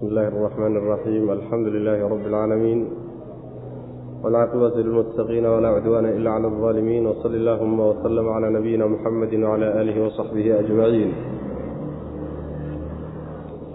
[0.00, 2.88] بسم الله الرحمن الرحيم الحمد لله رب العالمين
[4.24, 10.06] والعاقبة للمتقين ولا عدوان إلا على الظالمين وصل اللهم وسلم على نبينا محمد وعلى آله
[10.06, 11.12] وصحبه أجمعين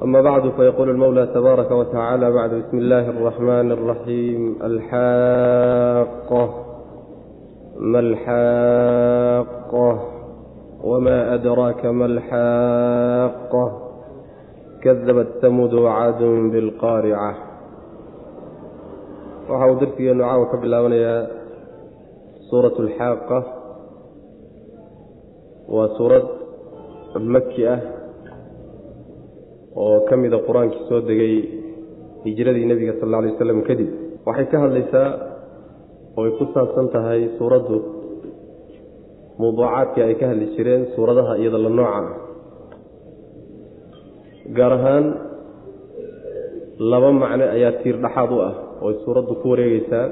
[0.04, 6.50] أما بعد فيقول المولى تبارك وتعالى بعد بسم الله الرحمن الرحيم الحاقة
[7.80, 10.00] ما الحاقة
[10.84, 13.85] وما أدراك ما الحاقة
[14.86, 17.30] kadabat tamuud wacaadun bilqaarica
[19.50, 21.20] waxa uu darsigeenu caawa ka bilaabanayaa
[22.50, 23.38] suuratu alxaaqa
[25.76, 26.26] waa suurad
[27.36, 27.80] maki ah
[29.84, 31.36] oo ka mida qur'aankii soo degay
[32.26, 33.90] hijradii nebiga sal alla alay waslam kadib
[34.28, 35.10] waxay ka hadlaysaa
[36.18, 37.78] oo ay ku saabsan tahay suuraddu
[39.42, 42.25] mawduucaadkii ay ka hadli jireen suuradaha iyada la nooca ah
[44.54, 45.06] gaar ahaan
[46.92, 50.06] laba macno ayaa tiir dhaxaad u ah oo ay suuraddu ku wareegeysaa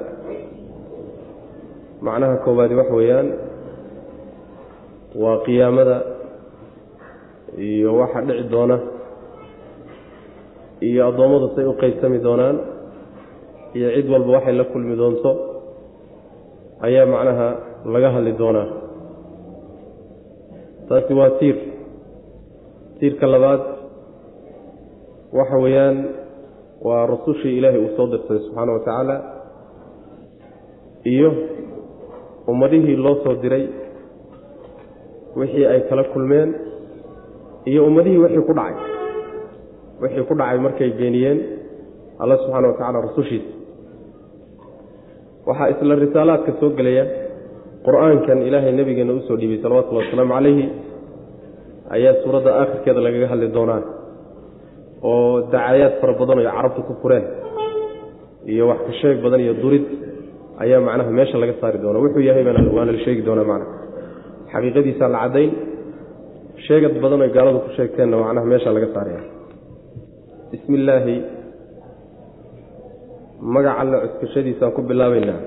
[2.06, 3.28] macnaha koowaadi wax weeyaan
[5.24, 5.98] waa qiyaamada
[7.68, 8.78] iyo waxa dhici doona
[10.88, 12.58] iyo addoommadu say u qaybsami doonaan
[13.78, 15.32] iyo cid walba waxay la kulmi doonto
[16.88, 17.48] ayaa macnaha
[17.94, 18.68] laga hadli doonaa.
[20.88, 21.58] Taasi waa tiir.
[23.00, 23.62] Tiirka labaad
[25.38, 25.98] waxa weeyaan
[26.88, 29.16] waa rasushii ilaahay uu soo dirtay subxaana wa tacaala
[31.14, 31.30] iyo
[32.52, 33.66] ummadihii loo soo diray
[35.40, 36.50] wixii ay kala kulmeen
[37.72, 38.76] iyo ummadihii wixii ku dhacay.
[40.02, 41.40] Wixii ku dhacay markay beeniyeen
[42.22, 43.52] alla subxaana wa tacala rasushiisa
[45.48, 47.06] waxaa isla risaalaadka soo gelaya
[47.86, 50.66] qur'aankan ilaahay nebigeena u soo dhiibay salawatullahi wasalaamu calayhi
[51.96, 53.82] ayaa suuradda aakhirkeeda lagaga hadli doonaa
[55.10, 57.26] oo dacayaad fara badan oo carabtu ku fureen
[58.52, 59.86] iyo wax ka sheeg badan iyo durid
[60.64, 62.44] ayaa macnaha meesha laga saari doona wuxuu yahay
[62.78, 63.72] waana la sheegi doonaa macnaha.
[64.52, 65.52] Xaqiiqadiisaa la caddayn
[66.66, 69.22] sheegad badan oy gaaladu ku sheegteenna macnaha meesha laga saaraya
[70.52, 71.16] bismi illaahi
[73.56, 75.40] magac alle cuskashadiisaan ku bilaabaynaa.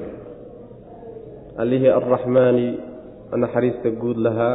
[1.63, 2.67] Allihii alraxmaani
[3.43, 4.55] naxariista guud lahaa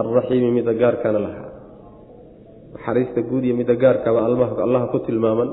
[0.00, 1.49] alraxiimi mida gaarkaana lahaa
[2.74, 5.50] naxariista guud iyo midda gaarkaaba allaha ku tilmaaman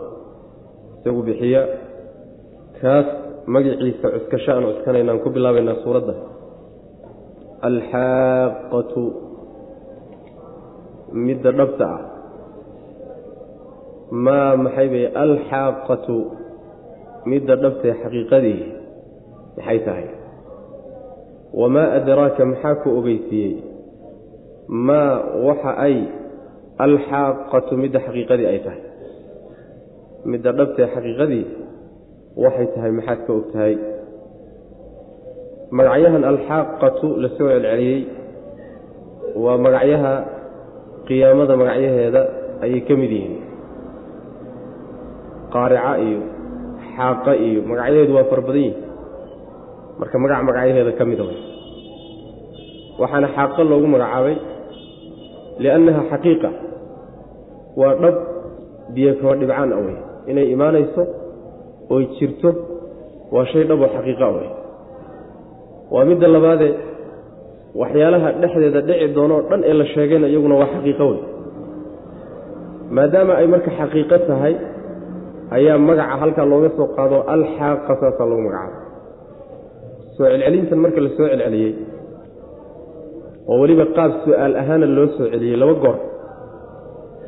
[1.01, 1.63] isagu bixiya.
[2.81, 3.07] Kaas
[3.47, 6.13] magaciisa cuskasho aan cuskanaynaan ku bilaabaynaa suuradda.
[7.69, 9.03] Alxaaqatu
[11.25, 12.01] midda dhabta ah.
[14.11, 16.15] Maa maxay bay alxaaqatu
[17.25, 18.61] midda dhabtae xaqiiqadii
[19.57, 20.07] maxay tahay?
[21.59, 23.55] Wamaa adraaka maxaa ku ogeysiiyey?
[24.69, 25.95] Maa waxa ay
[26.85, 28.81] alxaaqatu midda xaqiiqadii ay tahay.
[30.31, 31.45] Midda dhabtee xaqiiqadii
[32.43, 33.73] waxay tahay maxaad ka og tahay
[35.77, 37.99] magacyahan alxaaqatu la soo celceliyey
[39.43, 40.13] waa magacyaha
[41.07, 42.21] qiyaamada magacyaheeda
[42.65, 43.35] ayay ka mid yihiin.
[45.53, 46.19] Qaarica iyo
[46.95, 48.77] xaaqa iyo magacyaheedu waa fara badan yihiin
[49.99, 51.39] marka magac magacyaheeda ka mida way.
[53.01, 54.35] Waxaana xaaqa loogu magacaabay
[55.63, 56.49] liannaha xaqiiqa
[57.79, 58.15] waa dhab
[58.95, 59.97] biyo dhibcaan a wey
[60.31, 61.03] inay imaanayso
[61.95, 62.49] oy jirto
[63.35, 64.47] waa shay dhab oo xaqiiqa wey
[65.93, 66.73] waa midda labaadee
[67.81, 71.19] waxyaalaha dhexdeeda dhici doonoo dhan ee la sheegayna iyaguna waa xaqiiqo wey
[72.95, 74.53] maadaama ay marka xaqiiqo tahay
[75.57, 78.77] ayaa magaca halkaa looga soo qaado alxaaqa saasaa loogu magacaabo
[80.15, 81.73] soo celcelintan marka la soo celceliyey
[83.49, 85.97] oo weliba qaab su'aal ahaana loo soo celiyey laba goor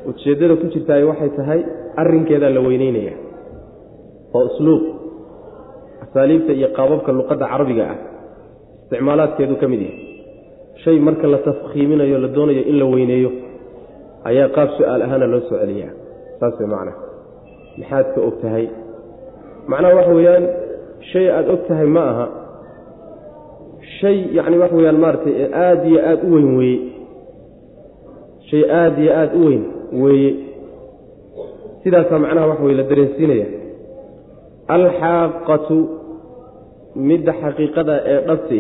[0.10, 1.60] ujeeddada ku jirtaay waxay tahay
[2.02, 3.14] arrinkeedaa la weyneynaya
[4.38, 4.82] oo usluub
[6.04, 7.98] asaaliibta iyo qaababka luqadda carabiga ah
[8.84, 9.98] isticmaalaadkeedu ka mid yahay.
[10.84, 13.30] Shay marka la tafkhiiminayo la doonayo in la weyneeyo
[14.30, 15.92] ayaa qaab su'aal ahaana loo soo celiyaa.
[16.40, 16.98] Saas way macnaha
[17.80, 18.66] maxaad ka og tahay?
[19.72, 20.46] Macnaha waxa weeyaan
[21.12, 22.26] shay aada og tahay ma aha.
[24.00, 26.80] Shay yacni waxa weyaan maaragtay aada iyo aada u weyn weeye.
[28.50, 30.32] Shay aada iyo aada u weyn weeye.
[31.84, 33.48] Sidaasaa macnaha waxa weye la dareensiinaya.
[34.76, 35.78] Alxaaqatu
[36.96, 38.60] midda xaqiiqada ee dhabti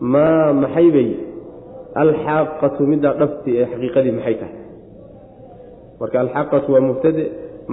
[0.00, 1.10] maa maxay bay?
[2.02, 4.56] Alxaaqatu midda dhabti ee xaqiiqadii maxay tahay?
[6.00, 7.22] Marka alxaaqatu waa mubtade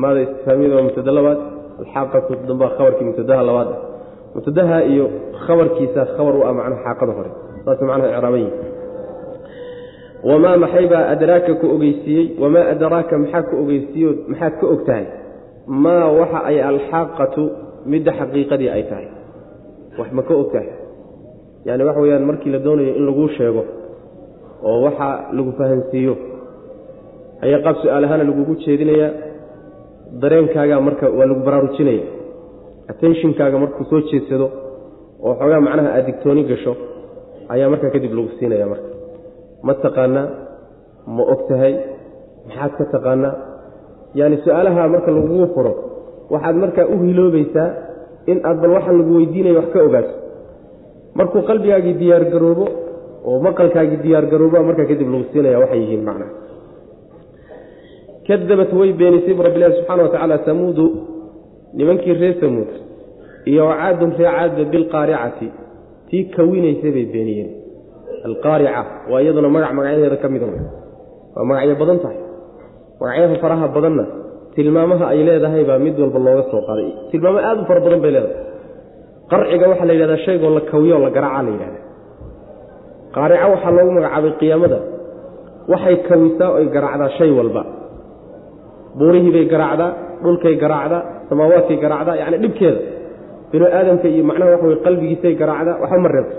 [0.01, 1.39] maada istifaamiyada waa mubtade labaad
[1.81, 3.69] alxaaqatu dambaa khabarkii mubtadaha labaad.
[3.75, 3.80] Ah
[4.36, 5.06] mubtadaha iyo
[5.45, 7.31] khabarkiisa khabar u ah macnaha xaaqada hore.
[7.66, 8.51] Saas macnaha icraaban yihi
[10.24, 15.06] wamaa maxaybaa adraaka ku ogeysiiyey wamaa adraaka maxaa ku ogeysiiyo maxaad ka og tahay
[15.86, 17.44] maa waxa ay alxaaqatu
[17.92, 19.07] midda xaqiiqadii ay tahay
[20.00, 20.69] wax ma ka og tahay
[21.68, 23.63] yaani waxa weyaan markii la doonayo in laguu sheego
[24.69, 25.07] oo waxa
[25.38, 26.13] lagu fahansiiyo
[27.45, 29.12] ayaa qaab su'aalahaana lagugu jeedinayaa
[30.21, 32.06] dareenkaagaa marka waa lagu baraarujinaya
[32.92, 34.48] attentionkaaga markuu soo jeedsado
[35.25, 36.74] oo xoogaa macnaha aad digtooni gasho
[37.54, 38.89] ayaa markaa kadib lagu siinaya marka
[39.66, 40.28] ma taqaanaa?
[41.16, 41.74] Ma og tahay?
[42.48, 43.34] Maxaad ka taqaanaa?
[44.20, 45.74] Yaani su'aalaha marka lagugu furo
[46.34, 47.68] waxaad markaa u hiloobaysaa
[48.32, 50.14] in aad bal waxaan lagu weydiinaya wax ka ogaato.
[51.18, 52.66] Markuu qalbigaagii diyaargaroobo
[53.30, 56.32] oo maqalkaagii diyaargarooba markaa kadib lagu siinaya waxay yihiin macnaha.
[58.28, 60.86] Kadabat way beenisay bu rabbilahi subxana wa tacaala samuudu
[61.78, 62.70] nimankii reer samuud
[63.52, 65.48] iyo caadun ree caadba bilqaaricati
[66.10, 67.50] tii kawinaysay bay beeniyeen
[68.28, 70.46] alqaarica waa iyaduna magac magacyadeeda ka mida
[71.36, 72.18] waa magacyo badan tahay.
[73.02, 74.06] Magacyaha faraha badanna
[74.56, 78.12] tilmaamaha ay leedahay baa mid walba looga soo qaaday tilmaamo aad u fara badan bay
[78.16, 78.38] leedahay.
[79.32, 81.80] Qarciga waxaa la yidhahdaa shaygoo la kawiyo la garaaca la yidhahda
[83.16, 84.80] qaarica waxaa loogu magacaabay qiyaamada.
[85.72, 87.62] Waxay kawisaa oy garaacdaa shay walba.
[89.00, 89.92] Buurihii bay garaacdaa
[90.24, 92.80] dhulkay garaacdaa samaawaadkay garaacdaa yacni dhibkeeda.
[93.52, 96.36] Binu aadamka iyo macnaha waxa wey qalbigiisay garaacdaa waxba ma reebto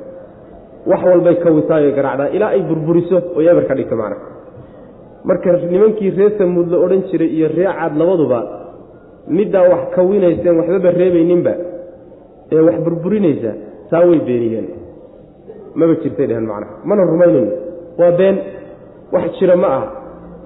[0.87, 4.23] wax walbay kawisaayoy garaacdaa ilaa ay burburiso oy eber ka dhigto macnaha.
[5.29, 8.39] Marka nimankii reer samuud la odhan jiray iyo ree caad labaduba
[9.37, 11.53] middaa wax kawinayseen waxbaba reebayninba
[12.55, 13.53] ee wax burburinaysa
[13.91, 14.67] taa way beeniyeen.
[15.79, 16.73] Maba jirtay dheheen macnaha.
[16.89, 17.53] Mana rumaynayno
[18.01, 18.37] waa been
[19.15, 19.87] wax jira ma aha.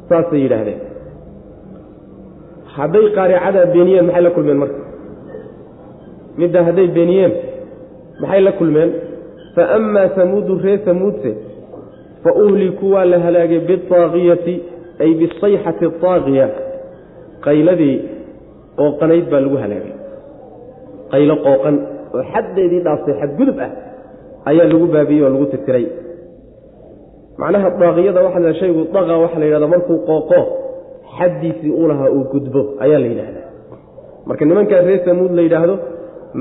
[0.08, 0.81] Saasay yidhaahdeen.
[2.76, 4.81] Hadday qaaricadaa beeniyeen maxay la kulmeen marka?
[6.40, 7.32] Middaa hadday beeniyeen
[8.22, 8.90] maxay la kulmeen
[9.55, 11.31] fa amaa samuudu ree samuudse
[12.23, 14.55] fa uhlikuu waa la halaagay biaaqiyati
[15.03, 16.49] ay bisayxati aaqiya
[17.47, 17.97] qayladii
[18.79, 19.95] qooqanayd baa lagu halaagay
[21.12, 21.77] qaylo qooqan
[22.15, 23.71] oo xaddeedii dhaaftay xadgudub ah
[24.51, 25.87] ayaa lagu baabiyey oo lagu tirtiray
[27.39, 30.41] macnaha daaqiyada waxa shaygu daqa waxaa la yidhahda markuu qooqo
[31.19, 33.49] xaddiisii u lahaa uu gudbo ayaa la yidhaahdaa
[34.29, 35.75] marka nimankaa reer samuud la yidhaahdo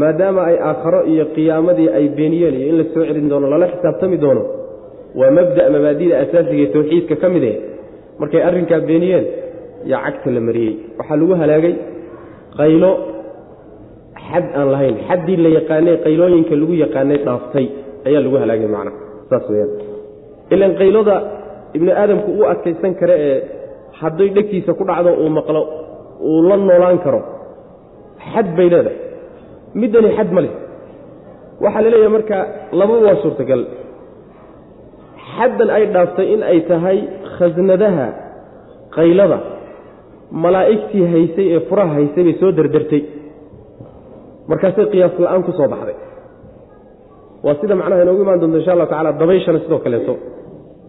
[0.01, 4.17] maadaama ay aakharo iyo qiyaamadii ay beeniyeen iyo in la soo celin doono lala xisaabtami
[4.23, 4.43] doono
[5.19, 7.55] waa mabda' mabaadida asaasiga ee tawxiidka ka mid eh.
[8.19, 9.25] Markay arrinkaa beeniyeen
[9.91, 10.73] yaa cagta la mariyey.
[10.97, 11.73] Waxaa lagu halaagay
[12.59, 12.91] qaylo
[14.27, 14.95] xad aan lahayn.
[15.09, 17.65] Xaddii la yaqaanay qaylooyinka lagu yaqaanay dhaaftay
[18.07, 18.97] ayaa lagu halaagay macnaha
[19.29, 19.71] saas weyaan
[20.53, 21.15] ilan qaylada
[21.77, 23.37] ibni aadamku u adkaysan kare ee
[24.01, 25.61] hadday dhegtiisa ku dhacdo uu maqlo
[26.29, 27.19] uu la noolaan karo
[28.31, 28.97] xad bay leedahay
[29.81, 30.53] middani xad ma leh.
[31.63, 32.37] Waxaa la leeyahay marka
[32.79, 33.61] laba waa suurtagal.
[35.35, 36.97] Xaddan ay dhaaftay in ay tahay
[37.37, 38.07] khasnadaha
[38.95, 39.37] qaylada
[40.43, 43.01] malaa'igtii haysay ee furaha haysay bay soo derdertay
[44.49, 45.97] markaasay qiyaas la'aan ku soo baxday.
[47.45, 50.13] Waa sida macnaha inoogu imaan doonto insha allahu tacala dabayshana sidoo kaleeto.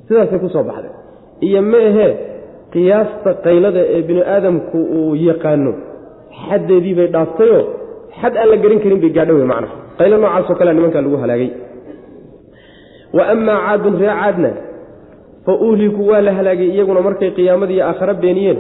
[0.07, 0.93] Sidaasay ku soo baxday.
[1.47, 2.11] Iyo ma ahee
[2.75, 5.73] qiyaasta qaylada ee binu aadamku uu yaqaano.
[6.45, 7.63] Xaddeedii bay dhaaftayoo
[8.21, 9.75] xad aan la garin karin bay gaadho wey macnaha.
[9.99, 11.51] Qaylo noocaasoo kalea nimankaa lagu halaagay.
[13.17, 14.51] Wa amaa caadun ree caadna
[15.47, 18.59] fa uhliku waa la halaagay iyaguna markay qiyaamadii aakhare beeniyeen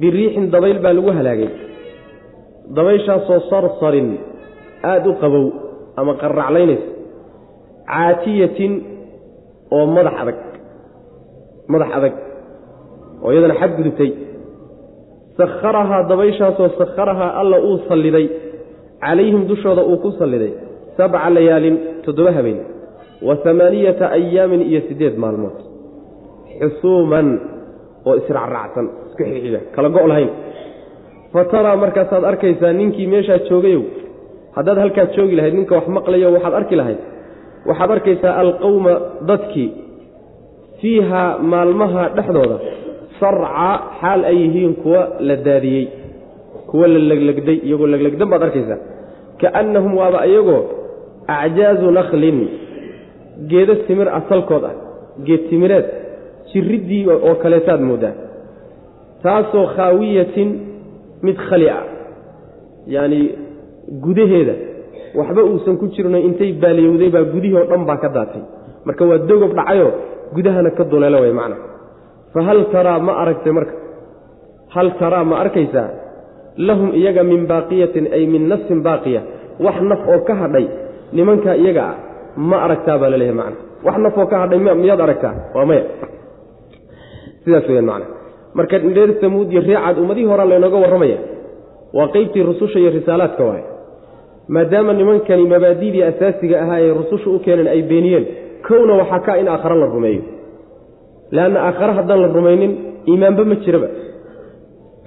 [0.00, 1.48] biriixin dabayl baa lagu halaagay.
[2.76, 4.08] Dabayshaasoo sarsarin
[4.90, 5.44] aada u qabow
[6.00, 6.86] ama qarraclaynaysa
[7.92, 8.72] caatiyatin
[9.76, 10.38] oo madax adag
[11.72, 12.14] madax adag
[13.24, 14.10] oo iyadana xad gudubtay.
[15.38, 18.26] Sakharahaa dabayshaasoo sakharahaa alla uu salliday
[19.04, 20.52] calayhim dushooda uu ku salliday
[20.96, 22.60] sabca layaalin toddoba habeen
[23.26, 25.56] wa amaaniyata ayaamin iyo siddeed maalmood.
[26.60, 27.28] Xusuuman
[28.06, 30.30] oo israacraacsan isku xigxiga kala go' lahayn
[31.32, 33.82] fa taraa markaasaad arkaysaa ninkii meeshaa joogayow
[34.56, 37.00] haddaad halkaa joogi lahayd ninka wax maqlayo waxaad arki lahayd
[37.68, 38.94] waxaad arkaysaa alqowma
[39.30, 39.70] dadkii
[40.80, 42.56] fiihaa maalmaha dhexdooda
[43.20, 45.84] sarca xaal ay yihiin kuwa la daadiyey
[46.70, 48.80] kuwa la leglegday iyagoo leglegdan baad arkaysaa.
[49.40, 50.62] Kaannahum waaba iyagoo
[51.36, 52.38] acjaazu nakhlin
[53.50, 54.74] geedo timir asalkood ah
[55.26, 55.86] geed timireed
[56.50, 58.14] jiriddii oo kaleetaad mooddaa
[59.22, 60.48] taasoo khaawiyatin
[61.26, 61.84] mid khali ah
[62.94, 63.20] yacani
[64.04, 64.54] gudaheeda
[65.18, 68.42] waxba uusan ku jirino intay baaliyowday baa gudihii oo dhan baa ka daatay.
[68.86, 69.90] Marka waa dogob dhacayoo
[70.34, 71.56] gudahana ka duleelo way macna.
[72.32, 73.74] Fa hal taraa ma aragtay marka.
[74.74, 75.88] Hal taraa ma arkaysaa
[76.66, 79.20] lahum iyaga min baaqiyatin ay min nafsin baaqiya.
[79.64, 80.66] Wax naf oo ka hadhay
[81.16, 81.96] nimankaa iyaga ah
[82.50, 83.56] ma aragtaa baa la leeyahay macna.
[83.86, 85.34] Wax naf oo ka hadhay miyaad aragtaa?
[85.54, 85.84] Waa maya.
[87.44, 88.06] Sidaas weyaan macna.
[88.56, 91.18] Marka reer samuud iyo reecaad ummadihii horaa laynooga warramaya.
[91.96, 93.62] Waa qeybtii rususha iyo risaalaadka waay
[94.54, 98.24] maadaama nimankani mabaadidii asaasiga ahaa ee rususha u keeneen ay beeniyeen
[98.68, 100.22] kowna waxaa ka in aakhare la rumeeyo.
[101.36, 102.72] Leanna aakhare haddaan la rumaynin
[103.10, 103.88] iimaanba ma jiraba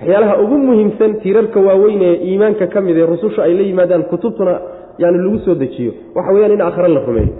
[0.01, 4.53] waxyaalaha ugu muhiimsan tiirarka waaweyn ee iimaanka ka mid ee rususha ay la yimaadaan kutubtuna
[4.97, 5.91] yani lagu soo dejiyo.
[6.15, 7.33] Waxa weyaan in aakhare la rumeeyo.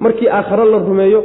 [0.00, 1.20] Markii aakhare la rumeeyo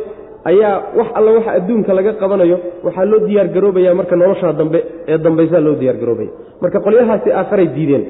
[0.51, 5.59] ayaa wax alla waxa adduunka laga qabanayo waxaa loo diyaargaroobaya marka nolosha dambe ee dambaysaa
[5.67, 6.29] loo diyaargaroobaya
[6.61, 8.03] marka qolyahaasi aakharay diideen.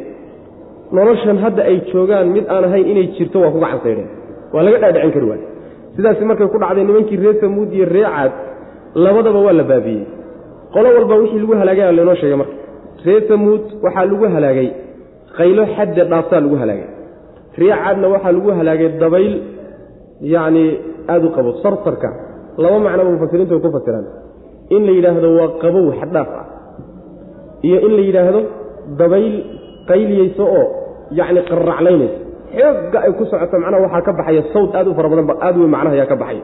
[0.98, 4.10] Noloshan hadda ay joogaan mid aan ahayn inay jirto waa kuga cansaydheen
[4.54, 5.42] waa laga dhaadhicin kari waay
[5.96, 8.32] sidaasi markay ku dhacday nimankii reer samuud iyo ree caad
[9.06, 10.04] labadaba waa la baabiyey
[10.74, 12.56] qolo walba wixii lagu halaagaya laynoo sheegay marka.
[13.06, 14.68] Reer samuud waxaa lagu halaagay
[15.38, 16.88] qaylo xadda dhaaftaa lagu halaagay.
[17.60, 19.34] Ree caadna waxaa lagu halaagay dabayl
[20.34, 20.64] yacni
[21.12, 22.10] aada u qabo sarsarka
[22.64, 24.06] laba macnoba mufasiriintu way ku fasiraan.
[24.76, 26.46] In la yidhaahdo waa qabow xaddhaaf ah.
[27.68, 28.40] Iyo in la yidhaahdo
[29.02, 29.34] dabayl
[29.90, 30.66] qayliyeyso oo
[31.20, 32.18] yacni qarraclaynaysa
[32.58, 35.56] xoogga ay ku socoto macnaha waxaa ka baxaya sawd aad u fara badan ba aad
[35.62, 36.44] weyn macnaha ayaa ka baxaya.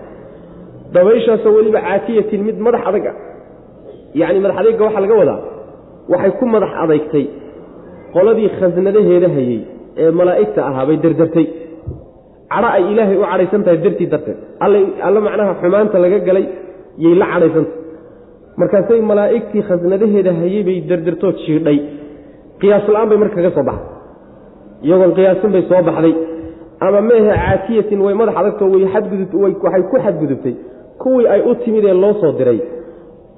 [0.96, 3.15] Dabayshaasoo weliba caatiyatin mid madax adag ah
[4.19, 5.39] yacni madax adayga waxaa laga wadaa
[6.13, 7.25] waxay ku madax adaygtay
[8.15, 9.60] qoladii khasnadaheeda hayey
[10.03, 11.45] ee malaa'igta ahaa bay derdertay
[12.53, 14.38] cadho ay ilaahay u cadhaysan tahay dartii darteed.
[15.07, 16.45] Alla macnaha xumaanta laga galay
[17.03, 17.79] yay la cadhaysantahay
[18.62, 21.77] markaasay malaa'igtii khasnadaheeda hayey bay derdertoo jiidhay.
[22.62, 23.89] Qiyaas la'aan bay marka kaga soo baxday.
[24.86, 26.13] Iyagoon qiyaasin bay soo baxday.
[26.86, 28.36] Ama meehe caatiyatin way madax
[28.93, 29.31] xadgudub
[29.65, 30.55] waxay ku xadgudubtay.
[31.01, 32.60] Kuwii ay u timid ee loo soo diray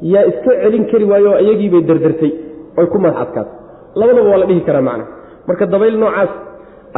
[0.01, 2.31] yaa iska celin kari waayo iyagiibay derdertay
[2.79, 3.53] oy ku madax adkaatay.
[3.99, 5.05] Labadaba waa la dhihi karaa macna.
[5.47, 6.29] Marka dabayl noocaas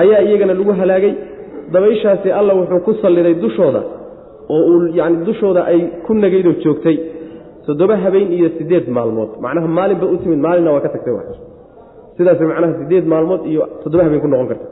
[0.01, 1.13] ayaa iyagana lagu halaagay.
[1.73, 3.81] Dabayshaasi alla wuxuu ku salliday dushooda
[4.49, 6.97] oo uu yacni dushooda ay ku nagaydoo joogtay.
[7.65, 9.29] Toddoba habeen iyo siddeed maalmood.
[9.43, 11.23] Macnaha maalinba u timid maalinna waa ka tagtay wa
[12.17, 14.65] sidaas macnaha siddeed maalmood iyo toddoba habeen ku noqon karta.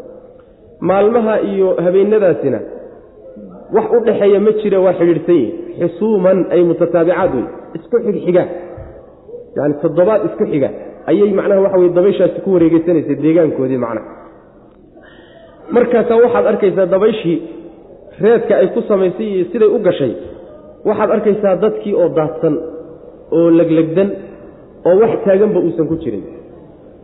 [0.89, 2.59] Maalmaha iyo habeenadaasina
[3.75, 7.45] wax u dhexeeya ma jira waa xidhiidhsan yihiin xusuuman ay mutataabicaad wey
[7.77, 8.43] isku xigxiga
[9.57, 10.69] yani toddobaad isku xiga.
[11.09, 14.07] Ayay macnaha waxa weye dabayshaasi ku wareegeysanaysa deegaankoodii macnaha
[15.75, 17.37] markaasaa waxaad arkaysaa dabayshii
[18.23, 20.13] reedka ay ku samaysay iyo siday u gashay.
[20.87, 22.55] Waxaad arkaysaa dadkii oo daadsan
[23.37, 24.09] oo leglegdan
[24.89, 26.23] oo wax taaganba uusan ku jirin.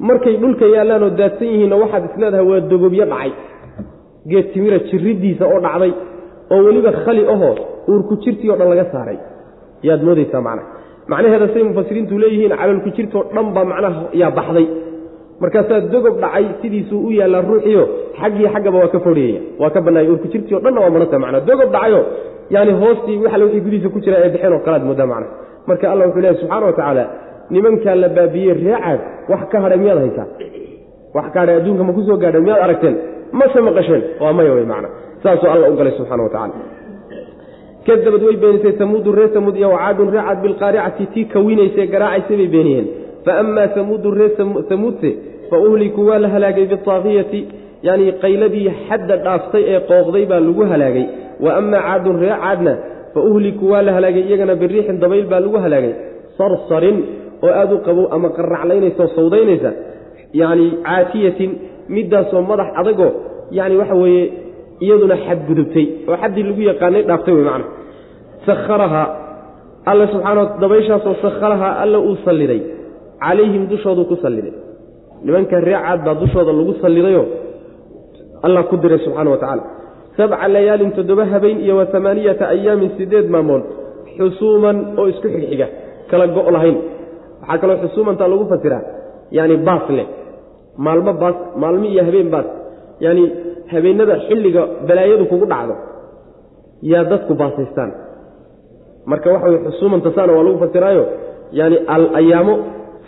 [0.09, 3.31] Markay dhulka yaallaan oo daadsan yihiinna waxaad isleedahay waa dogobyo dhacay.
[4.29, 5.91] Geed timira jirriddiisa oo dhacday
[6.53, 7.55] oo weliba khali ahoo
[7.91, 9.17] uurku jirtii o dhan laga saaray
[9.87, 10.67] yaad moodaysaa macnaha
[11.11, 14.67] macnaheeda say mufasiriintu leeyihiin calolku jirtoo dhan baa macnaha yaa baxday.
[15.41, 17.83] Markaasaa dogob dhacay sidiisuu u yaallaa ruuxiyo
[18.19, 21.39] xaggii xaggaba waa ka fodhiyaya waa ka bannaaya urku jirtii o dhanna waa maranta macna
[21.49, 22.01] dogob dhacayo
[22.55, 25.27] yaani hoostii waxale wixii gudihiisa ku jira ee bixeen oo kalaad moodaa macna
[25.67, 27.03] marka allah wuxuu leehay subxana wa tacaala
[27.53, 28.99] nimankaa la baabiyey reecaad
[29.31, 30.27] wax ka hadhay miyaad haysaa?
[31.15, 32.95] Wax ka hadhay adduunka ma ku soo gaadhay miyaad aragteen?
[33.39, 34.87] Mase maqasheen waa maya wey macna
[35.23, 36.53] saasuu alla u galay subxana wa tacala
[37.87, 42.87] kadabad way beenisay samuudu ree samuud iyo wacaadun reecaad bilqaaricati tii kawinaysay garaacaysay bay beeniyeen
[43.25, 44.31] faama samuudu ree
[44.69, 45.09] samuudse
[45.49, 47.39] fa uhlikuu waa la halaagay biaakiyati
[47.87, 51.05] yani qayladii xadda dhaaftay ee qooqday baa lagu halaagay
[51.45, 52.73] wa ama caadun ree caadna
[53.13, 55.93] fa uhlikuu waa la halaagay iyagana biriixin dabayl baa lagu halaagay
[56.37, 56.97] sarsarin
[57.45, 59.71] oo aada u qabow ama qarraclaynaysa oo sawdaynaysa
[60.41, 61.51] yani caatiyatin
[61.95, 63.11] midaasoo madax adagoo
[63.57, 64.23] yani waxa weeye
[64.83, 67.65] iyaduna xadgudubtay oo xaddii lagu yaqaanay dhaaftay wey macna.
[68.47, 69.07] Sakharahaa
[69.91, 72.61] alla subxaana dabayshaasoo sakharahaa alla uu salliday.
[73.23, 74.53] Calayhim dushoodu ku salliday.
[75.25, 77.25] Nimanka ree caad baa dushooda lagu sallidayoo
[78.45, 79.63] allah ku diray subxaana wa tacaala.
[80.17, 83.63] Sabca layaalin toddoba habeen iyo wa amaaniyata ayaamin sideed maamood
[84.17, 85.67] xusuuman oo isku xigxiga
[86.09, 86.77] kala go' lahayn.
[87.41, 88.83] Waxaa kaloo xusuumantaa lagu fasiraa
[89.37, 90.07] yaani baas leh.
[90.77, 92.47] Maalmo baas maalmo iyo habeen baas.
[93.03, 93.23] Yaani
[93.71, 95.75] habeenada xilliga balaayadu kugu dhacdo
[96.81, 97.91] yaa dadku baasaystaan
[99.05, 101.05] marka waxa weye xusuumanta saana waa lagu fasiraayo
[101.51, 102.53] yaani al ayaamo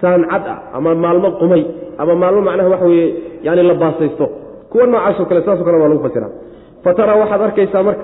[0.01, 1.63] saancad ah ama maalmo qumay
[1.97, 3.09] ama maalmo macnaha waxa weeye
[3.43, 4.25] yani la baasaysto.
[4.69, 6.33] Kuwa noocaasoo kale saasoo kale waa lagu fasiraa.
[6.83, 6.89] Fa
[7.21, 8.03] waxaad arkaysaa marka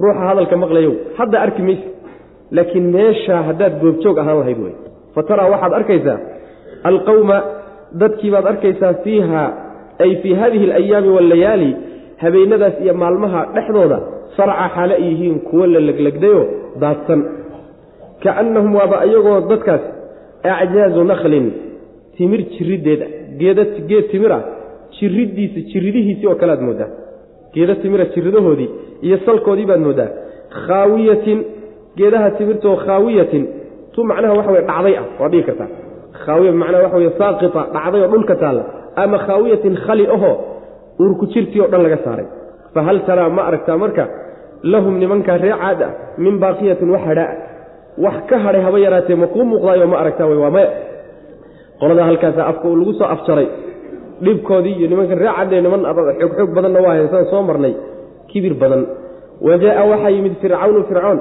[0.00, 1.88] ruuxa hadalka maqlayow hadda arki mayse
[2.50, 4.74] laakiin meeshaa haddaad goobjoog ahaan lahayd wey
[5.14, 6.18] fa waxaad arkaysaa
[6.90, 7.36] alqawma
[8.00, 9.42] dadkii baad arkaysaa fiiha
[9.98, 11.70] ay fii hadihi alayaami wallayaali
[12.22, 13.98] habeenadaas iyo maalmaha dhexdooda
[14.36, 16.44] sarca xaale ay yihiin kuwo la leglegdayoo
[16.80, 17.20] daadsan.
[18.22, 19.80] Kaannahum waaba iyagoo dadkaas
[20.42, 21.46] acjaazu naklin
[22.16, 23.06] timir jiriddeeda
[23.88, 24.42] geed timir ah
[24.96, 26.90] jiriddiisa jiridihiisii oo kale aad mooddaa
[27.54, 28.70] geeda timira jiridahoodii
[29.06, 30.10] iyo salkoodii baad mooddaa
[30.66, 31.38] khaawiyatin
[31.98, 33.44] geedaha timirtoo khaawiyatin
[33.94, 35.68] tu macnaha waxa weye dhacday ah waa dhigi kartaa.
[36.24, 38.64] Khaawiya macnaha waxa weye saaqita dhacday oo dhulka taalla
[39.02, 40.34] ama khaawiyatin khali ahoo
[41.00, 42.26] uurku jirtii oo dhan laga saaray.
[42.74, 44.04] Fa hal taraa ma aragtaa marka
[44.62, 45.90] lahum nimankaa ree caad ah
[46.24, 47.30] min baaqiyatin wax hadhaa.
[48.04, 50.70] Wax ka hadhay haba yaraatee ma kuu muuqdaayo ma aragtaa wey waa maya.
[51.80, 53.48] Qoladaa halkaasa afka uu lagu soo afjaray
[54.24, 55.82] dhibkoodii iyo nimankan ree cadee niman
[56.20, 57.74] xoog xoog badanna waa haysaan soo marnay.
[58.30, 58.82] Kibir badan.
[59.46, 61.18] Wa jaa waxaa yimid fircawnu fircoon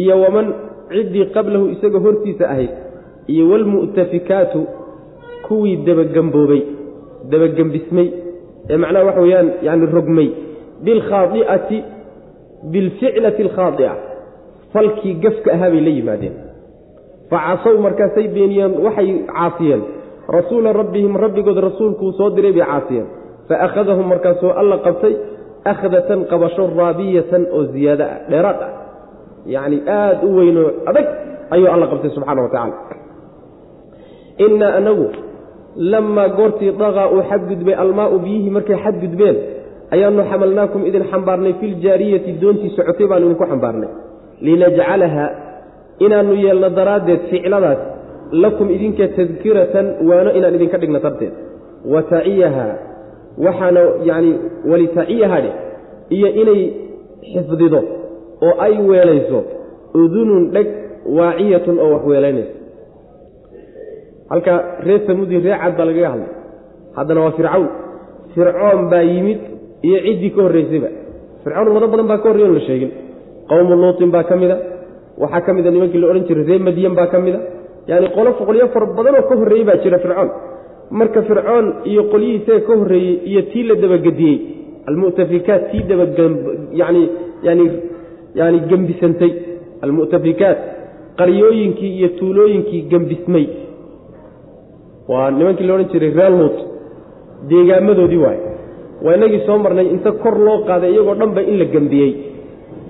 [0.00, 0.46] iyo waman
[0.94, 2.70] ciddii qablahu isagoo hortiisa ahayd.
[3.32, 4.60] Iyo walmu'tafikaatu
[5.46, 6.62] kuwii dabagemboobay
[7.30, 8.08] dabagembismay
[8.70, 10.28] ee macnaha waxa weeyaan yani rogmay.
[10.84, 11.78] Bilkhaadi'ati
[12.72, 13.94] bilficlati alkhaadi'a
[14.72, 16.34] falkii gafka ahaa bay la yimaadeen.
[17.30, 19.82] Fa casow markaasay beeniyeen waxay caasiyeen.
[20.28, 23.06] Rasuula rabbihim rabbigood rasuulkuu soo diray bay caasiyeen.
[23.48, 25.14] Fa akhadahum markaasuu alla qabtay
[25.64, 28.72] akhdatan qabasho raabiyatan oo ziyaado ah dheeraad ah.
[29.46, 31.06] Yacni aada u weynoo adag
[31.50, 32.76] ayuu alla qabtay subxaana wa tacala
[34.38, 35.06] innaa anagu
[35.76, 39.36] lamaa goortii dagaa uu xadgudbay almaau biyihii markay xadgudbeen
[39.94, 43.90] ayaanu xamalnaakum idin xambaarnay filjaariyati doontii socotay baanu idinku xambaarnay.
[44.46, 45.24] Linajcalaha
[46.04, 47.80] inaannu yeelno daraaddeed ficladaas
[48.42, 51.32] lakum idinka tadkiratan waano inaan idinka dhigno darteed.
[51.92, 52.66] Wa taciyaha
[53.44, 54.30] waxaana yani
[54.70, 55.54] walitaciyaha dheh
[56.16, 56.60] iyo inay
[57.32, 57.80] xifdido
[58.46, 59.38] oo ay weelayso
[60.02, 60.68] udunun dheg
[61.18, 62.52] waaciyatun oo wax weelaynayso
[64.34, 64.52] halka
[64.86, 66.30] reer samuudi ree cad baa lagaga hadlay
[66.98, 67.66] haddana waa fircawn
[68.34, 69.40] fircoon baa yimid
[69.86, 70.88] iyo ciddii ka horraysayba
[71.44, 72.90] fircawn wado badan baa ka horrey on la sheegin.
[73.48, 74.56] Qowmu luutin baa ka mida.
[75.22, 77.38] Waxaa ka mida nimankii la odhan jiray reer madyan baa ka mida.
[77.90, 80.30] Yaani qolo qolyo fara badanoo ka horreeyey baa jira fircoon
[80.98, 84.36] marka fircoon iyo qolyihiisaga ka horreeyey iyo tii la dabagediyey
[84.88, 87.02] almu'tafikaat tii dabagayani
[87.46, 87.64] yani
[88.40, 89.32] yani gembisantay.
[89.84, 90.58] Almu'tafikaat
[91.18, 93.44] qaryooyinkii iyo tuulooyinkii gembismay
[95.08, 96.56] waa nimankii la odhan jiray reer luut.
[97.50, 98.38] Deegaamadoodii waay.
[99.04, 102.12] Waa inagii soo marnay inta kor loo qaaday iyagoo dhanba in la gembiyey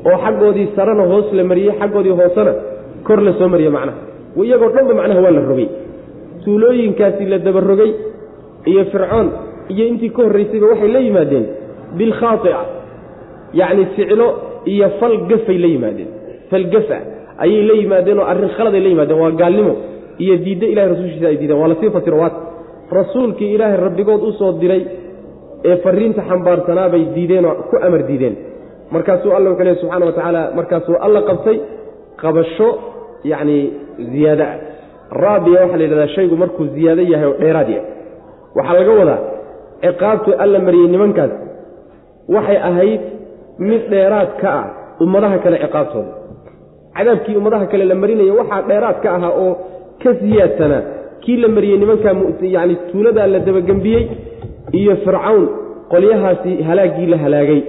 [0.09, 2.53] oo xaggoodii sarena hoos la mariyey xaggoodii hoosena
[3.07, 3.99] kor la soo mariye macnaha.
[4.45, 5.69] Iyagoo dhanba macnaha waa la rogay.
[6.45, 7.91] Tuulooyinkaasi la dabarogay
[8.67, 9.29] iyo fircoon
[9.69, 11.47] iyo intii ka horraysayba waxay la yimaadeen
[11.99, 12.59] bilkhaaia
[13.55, 14.27] yacni ficlo
[14.67, 16.09] iyo fal gafay la yimaadeen.
[16.51, 16.99] Fal gafa
[17.39, 19.21] ayay la yimaadeen oo arrin khaladay la yimaadeen.
[19.21, 19.75] Waa gaalnimo
[20.23, 22.37] iyo diiddo ilahay rasuulkiisa ay diideen waa la sii fasiro waat
[22.99, 24.83] rasuulkii ilaahay rabbigood u soo diray
[25.69, 28.37] ee fariinta xambaarsanaa bay diideenoo ku amar diideen.
[28.95, 31.57] Markaasuu alla wuxuu lehy subxana wa tacaala markaasuu alla qabtay
[32.23, 32.69] qabasho
[33.31, 33.59] yacni
[34.13, 34.57] ziyaado ah
[35.23, 37.87] raabiya waxaa la yidhahdaa shaygu markuu ziyaado yahay oo dheeraad yahay.
[38.57, 39.21] Waxaa laga wadaa
[39.85, 41.31] ciqaabtu alla mariyey nimankaas.
[42.35, 43.01] Waxay ahayd
[43.69, 44.67] mid dheeraad ka ah
[45.05, 46.13] ummadaha kale ciqaabtooda.
[46.97, 49.53] Cadaabkii ummadaha kale la marinaya waxaa dheeraad ka ahaa oo
[50.05, 50.83] ka siyaadsanaa
[51.25, 52.15] kii la mariyey nimankaa
[52.57, 54.03] yani tuuladaa la dabagembiyey
[54.81, 55.45] iyo fircawn
[55.93, 57.61] qolyahaasi halaaggii la halaagay.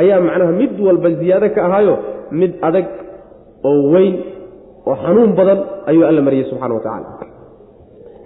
[0.00, 1.94] Ayaa macnaha mid walba ziyaado ka ahaayo
[2.40, 2.86] mid adag
[3.70, 4.14] oo weyn
[4.88, 5.58] oo xanuun badan
[5.90, 7.08] ayuu alla mariyey subxana wa tacaala.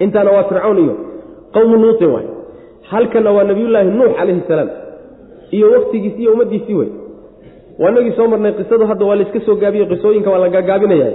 [0.04, 0.94] Intaana waa fircawn iyo
[1.54, 2.26] qowmu luutin waay
[2.90, 4.70] halkana waa nabiyullaahi nuux calayhi salaam.
[5.56, 6.90] Iyo waktigiisi iyo ummaddiisii wey
[7.80, 11.08] waa inagii soo marnay qisadu hadda waa layska soo gaabiye qisooyinka waa la gaagaabinaya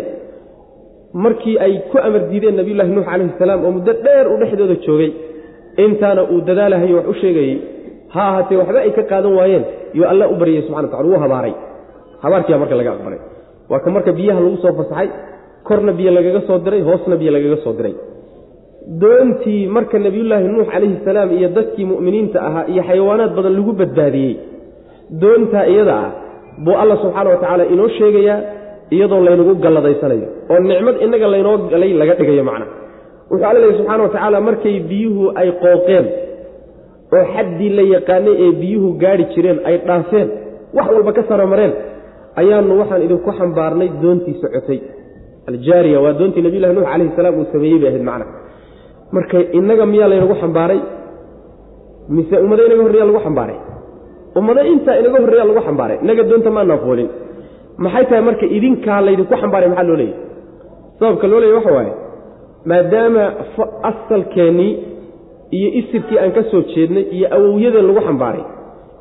[1.13, 5.11] markii ay ku amar diideen nabiyullaahi nuux calayhi salaam oo muddo dheer u dhexdooda joogay
[5.85, 7.55] intaana uu dadaalahayo wax u sheegayey
[8.13, 9.63] ha ahaatee waxba ay ka qaadan waayeen
[9.97, 11.53] yuu alla u baryay subxana watacala wuu habaaray.
[12.23, 13.19] Habaarkiibaa marka laga aqbalay.
[13.71, 15.07] Waa ka marka biyaha lagu soo fasaxay
[15.67, 17.95] korna biyo lagaga soo diray hoosna biyo lagaga soo diray.
[19.01, 24.33] Doontii marka nebiyullaahi nuux calayhi salaam iyo dadkii mu'miniinta ahaa iyo xayawaanaad badan lagu badbaadiyey
[25.21, 26.09] doontaa iyada ah
[26.65, 28.39] buu alla subxaana wa tacaala inoo sheegayaa
[28.95, 32.65] iyadoo laynagu galladaysanayo oo nicmad innaga laynoo galay laga dhigayo macna.
[33.31, 36.05] Wuxuu alla leehy subxana wa tacaala markay biyuhu ay qooqeen
[37.15, 40.27] oo xaddii la yaqaanay ee biyuhu gaadhi jireen ay dhaafeen
[40.77, 41.73] wax walba ka saramareen
[42.41, 44.79] ayaanu waxaan idinku xambaarnay doontii socotay.
[45.49, 48.25] Aljaariya waa doontii nabiyullahi nuux calayhi salaam uu sameeyey bay ahayd macna.
[49.15, 50.79] Marka innaga miyaa laynagu xambaaray
[52.15, 53.57] mise ummado inaga horreeya lagu xambaaray?
[54.39, 55.97] Ummado intaa inaga horreeya lagu xambaaray?
[56.03, 57.09] Innaga doonta maanaa foolin
[57.83, 60.15] maxay tahay marka idinkaa laydinku xambaaray maxaa loo leeyahy
[60.99, 61.93] sababka loo leeyay waxa waaye
[62.71, 63.23] maadaama
[63.89, 64.71] asalkeennii
[65.57, 68.43] iyo isirkii aan ka soo jeednay iyo awowyadeen lagu xambaaray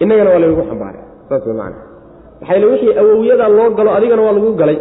[0.02, 1.76] innagana waa laynagu xambaaray saas way macana
[2.40, 4.78] maxayl wixii awowyadaa loo galo adigana waa lagu galay.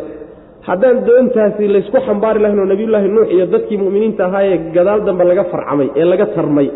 [0.67, 5.23] Haddaan doontaasi laysku xambaari lahayn oo nebiyullaahi nuux iyo dadkii mu'miniinta ahaa ee gadaal dambe
[5.29, 6.67] laga farcamay ee laga tarmay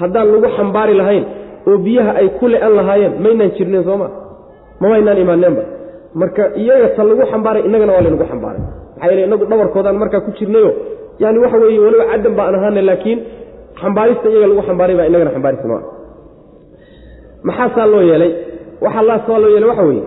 [0.00, 1.24] haddaan lagu xambaari lahayn
[1.68, 4.08] oo biyaha ay ku le-an lahaayeen maynaan jirneen sooma
[4.82, 5.62] mamaynaan imaaneenba
[6.14, 8.62] marka iyaga ta lagu xambaaray innagana waa laynagu xambaaray.
[8.96, 10.70] Maxaa yeele inagu dhabarkoodaan markaa ku jirnayo
[11.22, 13.18] yani waxa weeye weliba caddan baan ahaana laakiin
[13.80, 15.78] xambaarista iyaga lagu xambaaray baa inagana xambaarista ma
[17.48, 18.32] maxaa saa loo yeelay?
[18.84, 20.04] Waxaa loo yeelay waxa weeye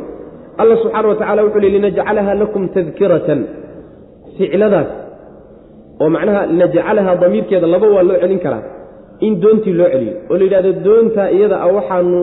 [0.61, 3.39] alla subxaana wa tacala wuxuu li linajcalaha lakum tadkiratan
[4.37, 4.89] ficladaas
[6.01, 8.63] oo macnaha linajcalaha damiirkeeda laba waa loo celin karaa
[9.25, 10.13] in doontii loo celiyo.
[10.29, 12.19] Oo la yidhahdo doontaa iyada ah waxaanu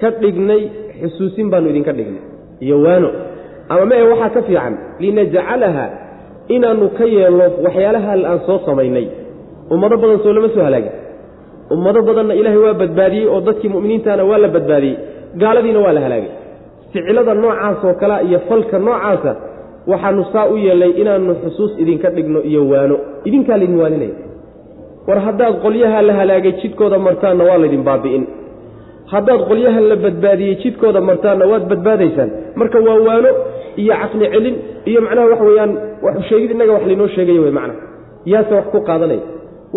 [0.00, 0.62] ka dhignay
[1.00, 2.22] xusuusin baanu idinka dhignay
[2.64, 3.08] iyo waano.
[3.72, 5.86] Ama mee waxaa ka fiican linajcalaha
[6.54, 9.06] inaanu ka yeelno waxyaalaha aan soo samaynay.
[9.72, 10.92] Ummado badan soo lama soo halaagin.
[11.74, 14.96] Ummado badanna ilaahay waa badbaadiyey oo dadkii mu'miniintana waa la badbaadiyey.
[15.40, 16.30] Gaaladiina waa la halaagay.
[16.92, 19.32] Ficilada noocaas oo kalea iyo falka noocaasa
[19.90, 22.96] waxaanu saa u yeelnay inaanu xusuus idinka dhigno iyo waano.
[23.28, 24.16] Idinkaa laydin waaninaya.
[25.08, 28.24] War haddaad qolyaha la halaagay jidkooda martaanna waa laydin baabi'in
[29.12, 32.30] haddaad qolyaha la badbaadiyey jidkooda martaanna waad badbaadaysaan.
[32.60, 33.30] Marka waa waano
[33.82, 34.56] iyo caqli celin
[34.90, 35.72] iyo macnaha wax weeyaan
[36.28, 37.80] sheegid innaga wax laynoo sheegaya wey macnaha
[38.32, 39.22] yaase wax ku qaadanaya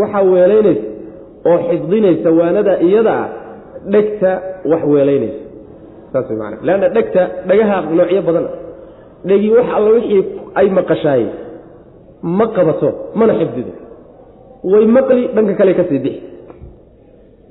[0.01, 0.83] waxaa weelaynaysa
[1.49, 3.27] oo xifdinaysa waanada iyada ah
[3.93, 4.31] dhegta
[4.71, 5.39] wax weelaynaysa.
[6.13, 8.45] Saas way macana leanna dhegta dhagaha noocyo badan
[9.29, 10.21] dhegii wax alla wixii
[10.59, 11.23] ay maqashaay
[12.39, 12.89] ma qabato
[13.19, 13.71] mana xifdido.
[14.71, 16.21] Way maqli dhanka kale ka sii bixi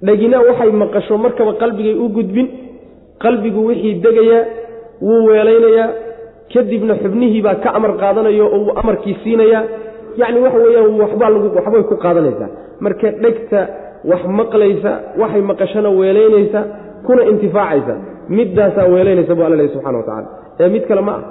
[0.06, 2.48] dhegina waxay maqasho markaba qalbigay u gudbin.
[3.22, 4.44] Qalbigu wixii degayaa
[5.02, 5.88] wuu weelaynayaa.
[6.52, 9.64] Kadibna xubnihii baa ka amar qaadanayo oo wuu amarkii siinayaa
[10.20, 12.48] yacni waxa weeyaan waxbay ku qaadanaysaa.
[12.80, 13.60] Marka dhegta
[14.10, 16.60] wax maqlaysa waxay maqashana weelaynaysa
[17.06, 17.94] kuna intifaacaysa.
[18.28, 20.28] Middaasaa weelaynaysa bu alla lehy subxana wa tacala
[20.60, 21.22] ee mid kale ma ah.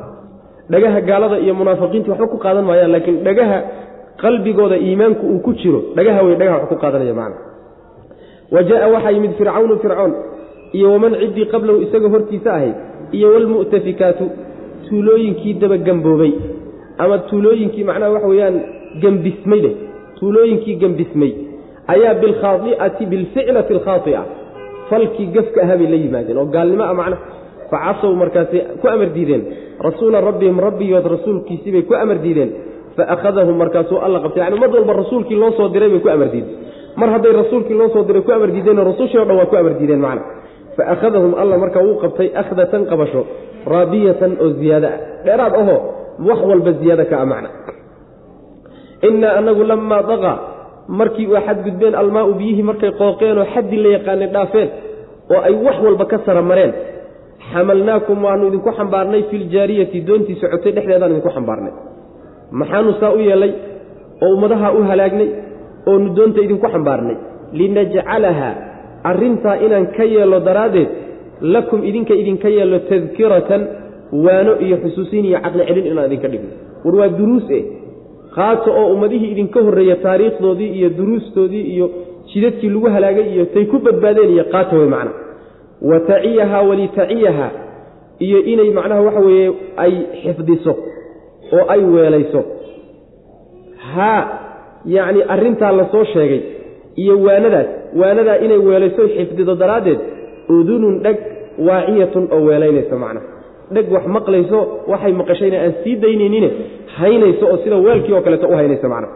[0.69, 3.58] Dhagaha gaalada iyo munaafiqiintii waxba ku qaadan maayaan laakiin dhagaha
[4.21, 7.48] qalbigooda iimaanku uu ku jiro dhagaha wey dhagaha wax ku qaadanaya macna
[8.51, 10.13] wa jaa waxaa yimid fircawnu fircoon
[10.77, 12.75] iyo waman ciddii qablahu isaga hortiisa ahayd
[13.17, 14.25] iyo walmu'tafikaatu
[14.89, 16.33] tuulooyinkii dabagamboobay
[16.97, 18.57] ama tuulooyinkii macnaha waxa weeyaan
[19.01, 19.75] gembismay dheh
[20.19, 21.31] tuulooyinkii gembismay
[21.93, 24.21] ayaa bilkhaai'ati bilficlati alkhaaia
[24.89, 27.21] falkii gafka ahaa bay la yimaadeen oo gaalnimo ah macnaha
[27.71, 29.43] facasow markaasi ku amar diideen
[29.88, 32.51] rasuula rabbihim rabbigood rasuulkiisii bay ku amar diideen
[32.97, 36.55] faakhadahum markaasuu alla qabtay yani ummad walba rasuulkii loo soo diray bay ku amar diideen
[36.99, 39.73] mar hadday rasuulkii loo soo diray ku amar diideenoo rasuushii o dhan waa ku amar
[39.79, 40.23] diideen macna.
[40.77, 43.21] Faakhadahum alla marka wuu qabtay akhdatan qabasho
[43.73, 44.89] raabiyatan oo ziyaada.
[44.93, 45.79] Ah dheeraad ahoo
[46.27, 47.49] wax walba ziyaada ka ah macna.
[49.07, 50.31] Innaa anagu lammaa daqa
[50.99, 54.69] markii uu xadgudbeen almaau biyihii markay qooqeenoo xaddii la yaqaanay dhaafeen
[55.33, 56.73] oo ay wax walba ka sara mareen
[57.51, 61.73] xamalnaakum waanu idinku xambaarnay filjaariyati doontii socotay dhexdeedaan idinku xambaarnay.
[62.59, 63.51] Maxaanu saa u yeelay
[64.23, 65.29] oo ummadaha u halaagnay
[65.89, 67.17] oonu doonta idinku xambaarnay.
[67.60, 68.49] Linajcalaha
[69.10, 70.89] arrintaa inaan ka yeello daraaddeed
[71.54, 73.62] lakum idinka idinka yeello tadkiratan
[74.25, 76.52] waano iyo xusuusin iyo caqli celin inaan idinka dhigno.
[76.86, 77.63] War waa duruus eh.
[78.36, 81.86] Qaato oo ummadihii idinka horreeya taariikhdoodii iyo duruustoodii iyo
[82.34, 85.12] jidadkii lagu halaagay iyo tay ku badbaadeen iyo qaata wey macna.
[85.89, 87.47] Wa taciyaha walitaciyaha
[88.25, 89.47] iyo inay macnaha waxa weeye
[89.84, 90.73] ay xifdiso
[91.56, 92.41] oo ay weelayso.
[93.95, 94.21] Haa
[94.95, 96.41] yacni arrintaa la soo sheegay
[97.04, 97.67] iyo waanadaas
[98.02, 99.99] waanadaa inay weelayso xifdido daraaddeed
[100.58, 101.17] udunun dheg
[101.67, 103.25] waaciyatun oo weelaynayso macnaha
[103.75, 104.60] dheg wax maqlayso
[104.91, 106.49] waxay maqashayna aan sii daynaynine
[106.97, 109.13] haynayso oo sida weelkii oo kaleeto u haynayso macnaha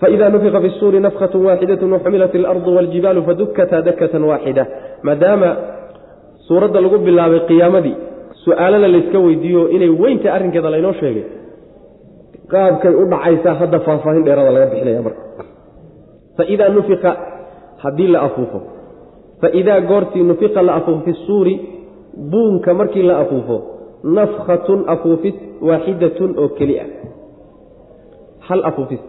[0.00, 4.64] faida nufika fi suuri nafkatu waaxidatun waxumilat ilardu waljibaalu fadukkataa dakatan waaxida
[5.06, 5.50] maadaama
[6.48, 7.94] suuradda lagu bilaabay qiyaamadii
[8.44, 11.24] su'aalana layska weydiiyo inay weynta arrinkeeda laynoo sheegay
[12.52, 15.22] qaabkay u dhacaysaa hadda faahfaahin dheerada laga bixinaya marka.
[16.36, 17.10] Faidaa nufika
[17.82, 18.60] haddii la afuufo.
[19.40, 21.54] Faidaa goortii nufika la afuufo fi suuri
[22.30, 23.56] buunka markii la afuufo
[24.18, 25.34] nafkhatun afuufis
[25.68, 26.88] waaxidatun oo keli ah.
[28.48, 29.02] Hal afuufis?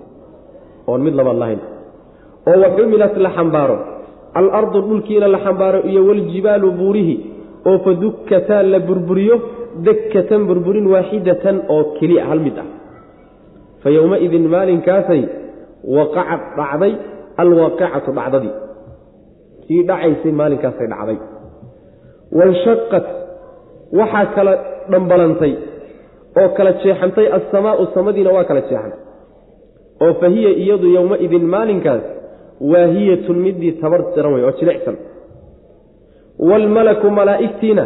[0.87, 1.61] Oon mid labaad lahayn.
[2.49, 3.77] Oo waxumilat la xambaaro.
[4.39, 7.15] Alardu dhulkiina la xambaaro iyo waljibaalu buurihi
[7.69, 9.35] oo fadukkataa la burburiyo
[9.87, 12.78] dakkatan burburin waaxidatan oo keliya hal mid ah
[13.83, 15.21] fa yowmaidin maalinkaasay
[15.97, 16.93] waqacad dhacday
[17.41, 18.53] alwaaqicatu dhacdadii.
[19.65, 21.17] Kii dhacaysay maalinkaasay dhacday.
[22.37, 23.05] Wanshaqat
[23.99, 24.53] waxaa kala
[24.91, 25.53] dhambalantay
[26.41, 29.01] oo kala jeexantay assamaau samadiina waa kala jeexantay.
[30.03, 32.05] Oo fa hiya iyadu yowmaidin maalinkaas
[32.71, 34.95] waahiyatun midii tabar jiran wey oo jilicsan.
[36.49, 37.85] Waalmalaku malaa'igtiina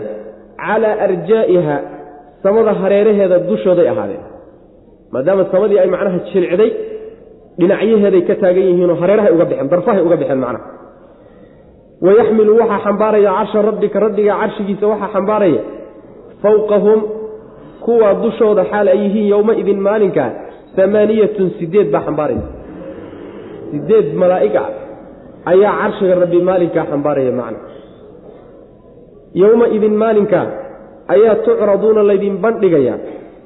[0.65, 1.75] calaa arjaa'iha
[2.43, 4.23] samada hareeraheeda dushooday ahaadeen
[5.13, 6.71] maadaama samadii ay macnaha jilcday
[7.59, 10.65] dhinacyaheeday ka taagan yihiinoo hareerahay uga baxeen darfahay uga baxeen macnaha
[12.05, 15.61] wayaxmilu waxaa xambaaraya carsha rabbika rabbiga carshigiisa waxaa xambaaraya.
[16.43, 16.99] Fowqahum
[17.85, 20.29] kuwaa dushooda xaal ay yihiin yowmaidin maalinkaa
[20.85, 22.47] amaaniyatun sideed baa xambaaraysa
[23.71, 24.67] sideed malaa'ig ah
[25.51, 27.59] ayaa carshiga rabbi maalinkaa xambaaraya macna.
[29.41, 30.45] Yowma idin maalinkaa
[31.13, 32.97] ayaa tucraduuna laydin bandhigayaa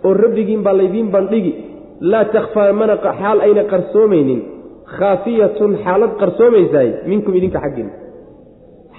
[0.06, 1.52] oo rabbigiin baa laydiin bandhigi
[2.12, 4.42] laa takhfaa mana xaal ayna qarsoomaynin
[4.98, 7.94] khaafiyatun xaalad qarsoomaysaay minkum idinka xaggiinna.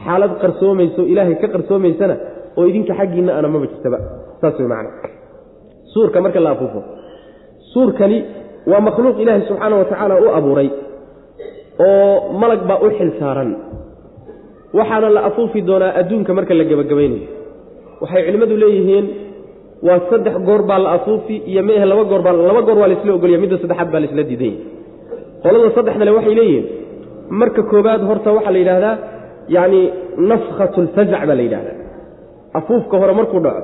[0.05, 2.15] Xaalad qarsoomayso ilaahay ka qarsoomaysana
[2.59, 3.99] oo idinka xaggiinna ana maba jirtaba.
[4.41, 4.91] Saas way macna.
[5.93, 6.81] Suurka marka la afuufo.
[7.73, 8.19] Suurkani
[8.71, 10.69] waa makhluuq ilaahay subxaana wa tacaala u abuuray
[11.87, 13.51] oo malag baa u xil saaran.
[14.79, 17.27] Waxaana la afuufi doonaa adduunka marka la gebagabaynayo
[18.03, 19.07] waxay culimmadu leeyihiin
[19.87, 23.13] waa saddex goor baa la afuufi iyo mehe laba goor baa laba goor waa laisla
[23.19, 24.59] ogolya midda saddexaad baa laisla diidan yahy
[25.43, 26.65] qolada saddexdale waxay leeyihiin
[27.41, 28.95] marka koobaad horta waxaa la yidhahdaa
[29.57, 29.81] yacni
[30.31, 31.77] nafkhatu lfazac baa la yidhahdaa
[32.59, 33.63] afuufka hore markuu dhaco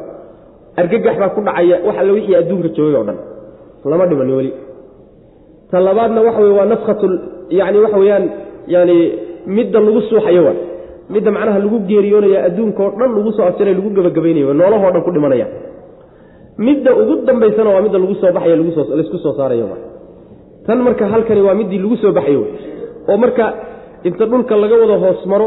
[0.81, 3.19] argagax baa ku dhacaya wax alle wixii adduunka joogay oo dhan.
[3.91, 4.53] Lama dhiman weli.
[5.71, 7.07] Ta labaadna waxa weye waa nafkhatu
[7.59, 8.25] yani waxa weeyaan
[8.75, 8.97] yani
[9.57, 10.57] midda lagu suuxayo waa
[11.15, 15.47] midda macnaha lagu geeriyoonaya adduunkaoo dhan lagu soo afjaray lagu gebagabaynayo noolahoo dhan ku dhimanaya
[16.59, 18.57] midda ugu dambaysana waa midda lagu soo baxayo
[18.97, 19.69] laysku soo saarayo
[20.67, 22.43] tan marka halkani waa middii lagu soo baxayo
[23.09, 23.45] oo marka
[24.09, 25.47] inta dhulka laga wada hoos maro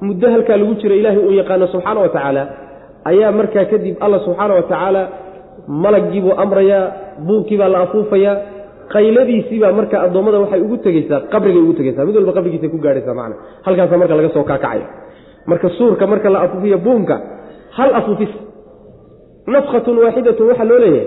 [0.00, 2.42] muddo halkaa lagu jiro ilaahay uu yaqaano subxaana wa tacaala
[3.10, 5.02] ayaa markaa kadib alla subxaana wa tacaala
[5.84, 6.84] malaggii buu amrayaa
[7.26, 8.36] buunkii baa la afuufayaa
[8.94, 13.36] qayladiisiibaa marka addoommada waxay ugu tegeysaa qabrigay ugu tegeysaa mid walba qabrigiisa ku gaadhaysaa macna
[13.66, 14.86] halkaasa marka laga soo kaakacaya
[15.50, 17.16] marka suurka marka la afuufiyo buunka
[17.78, 18.32] hal afuufis
[19.46, 21.06] nafkhatun waaxidatun waxaa loo leeyahay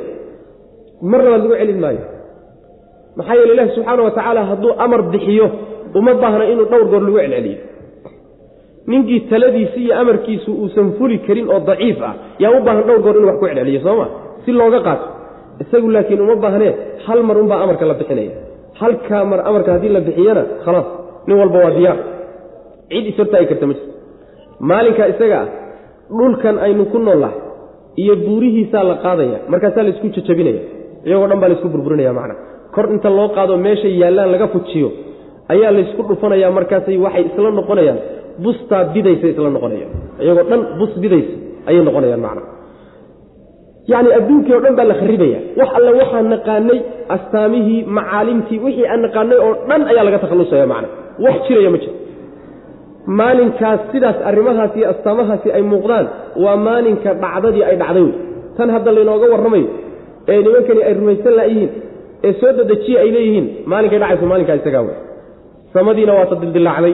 [1.11, 2.03] mar labaad lagu celin maayo.
[3.17, 5.47] Maxaa yeele ilahi subxaana wa tacaala hadduu amar bixiyo
[5.97, 7.57] uma baahna inuu dhowr goor lagu celceliyo.
[8.87, 13.15] Ninkii taladiisi iyo amarkiisu uusan fuli karin oo daciif ah yaa u baahan dhowr goor
[13.17, 14.05] inuu wax ku celceliyo sooma
[14.45, 15.05] si looga qaato.
[15.61, 16.71] Isagu laakiin uma baahnee
[17.05, 18.31] hal mar unbaa amarka la bixinaya.
[18.79, 20.87] Halkaa mar amarka haddii la bixiyana khalaas
[21.27, 21.97] nin walba waa diyaar.
[22.91, 23.91] Cid ishortaagi karta ma jirto.
[24.69, 25.47] Maalinka isaga ah
[26.17, 27.37] dhulkan aynu ku noollahay
[28.01, 29.38] iyo buurihiisaa la qaadaya.
[29.51, 30.62] Markaasaa la isku jajabinaya.
[31.08, 32.36] Iyagoo dhan baa la isku burburinaya macna.
[32.75, 34.89] Kor inta loo qaado meeshay yaallaan laga fujiyo
[35.53, 37.99] ayaa laysku dhufanaya markaasay waxay isla noqonayaan.
[38.43, 39.91] Bustaa bidaysa isla noqonayaan.
[40.23, 41.34] Iyagoo dhan bus bidaysa
[41.69, 42.41] ayay noqonayaan macna.
[43.91, 45.39] Yacni adduunkii o dhan baa la kharibaya.
[45.60, 46.79] Wax alle waxaan naqaanay
[47.15, 50.88] astaamihii macaalimtii wixii aan naqaanay oo dhan ayaa laga takhallusaya macna.
[51.25, 51.93] Wax jiraya ma jiro
[53.07, 56.07] maalinkaas sidaas arrimahaasi iyo astaamahaasi ay muuqdaan
[56.43, 58.03] waa maalinka dhacdadii ay dhacday.
[58.03, 58.13] Wey
[58.57, 59.67] tan hadda laynooga warramayo
[60.27, 61.71] ee nimankani ay rumaysan laayihiin
[62.27, 64.95] ee soo dadejiye ay leeyihiin maalinkay dhacayso maalinkaa isagaa wey
[65.73, 66.93] samadiina waata dildilaacday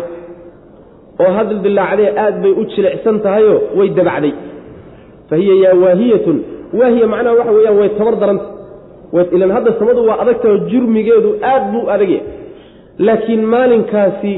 [1.23, 4.33] oo ha dildilaacdee aad bay u jilicsan tahayoo way dabacday.
[5.29, 6.37] Fa hiya yaa waahiyatun
[6.79, 8.45] waahiya macnaha waxa weeyaan way tabar daranta
[9.35, 12.21] ilan hadda samadu waa adagtaho jurmigeedu aad buu adagya
[13.07, 14.33] laakiin maalinkaasi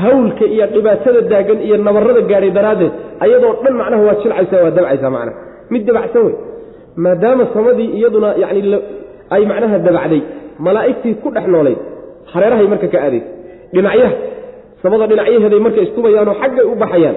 [0.00, 2.92] hawlka iyo dhibaatada daagan iyo nabarada gaadhay daraaddeed
[3.24, 5.36] ayadoo dhan macnaha waa jilcaysaa waa dabcaysaa macnaha.
[5.72, 6.34] Mid dabacsan wey.
[7.04, 8.74] Maadaama samadii iyaduna yacni
[9.34, 10.20] ay macnaha dabacday
[10.66, 11.78] malaa'igtii ku dhex noolayd
[12.32, 13.28] hareerahay marka ka aadaysa
[13.74, 14.12] dhinacyaha
[14.82, 17.16] samada dhinacyaheeday marka iskubayaanoo xaggay u baxayaan.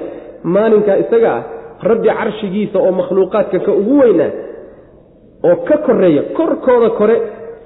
[0.53, 1.41] Maalinka isaga ah
[1.89, 4.31] rabbi carshigiisa oo makhluuqaadka ka ugu weynaa
[5.49, 7.15] oo ka koreeya korkooda kore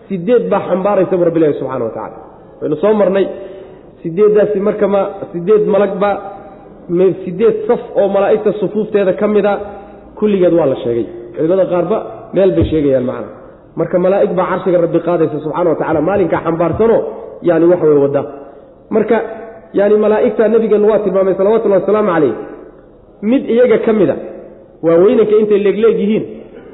[0.08, 2.18] sideed baa xambaaraysa bu rabbi ilahi subxana wa tacala
[2.62, 3.26] waynu soo marnay
[4.06, 5.02] sideeddaasi marka ma
[5.34, 6.10] sideed malagba
[7.26, 9.54] sideed saf oo malaa'igta sufuufteeda ka mida
[10.20, 11.06] kulligeed waa la sheegay.
[11.36, 11.98] Culimada qaarba
[12.36, 13.28] meel bay sheegayaan macna.
[13.80, 17.00] Marka malaa'ig baa carshiga rabbi qaadaysa subxana wa tacala maalinkaa xambaarsanoo
[17.50, 18.22] yani waxa wey wadda.
[18.96, 19.18] Marka
[19.80, 22.34] yani malaa'igta nebigeennu waa tilmaamay salawatullahi wasalaamu calayh
[23.32, 24.16] mid iyaga ka mida
[24.86, 26.24] waa weynanka intay leegleeg yihiin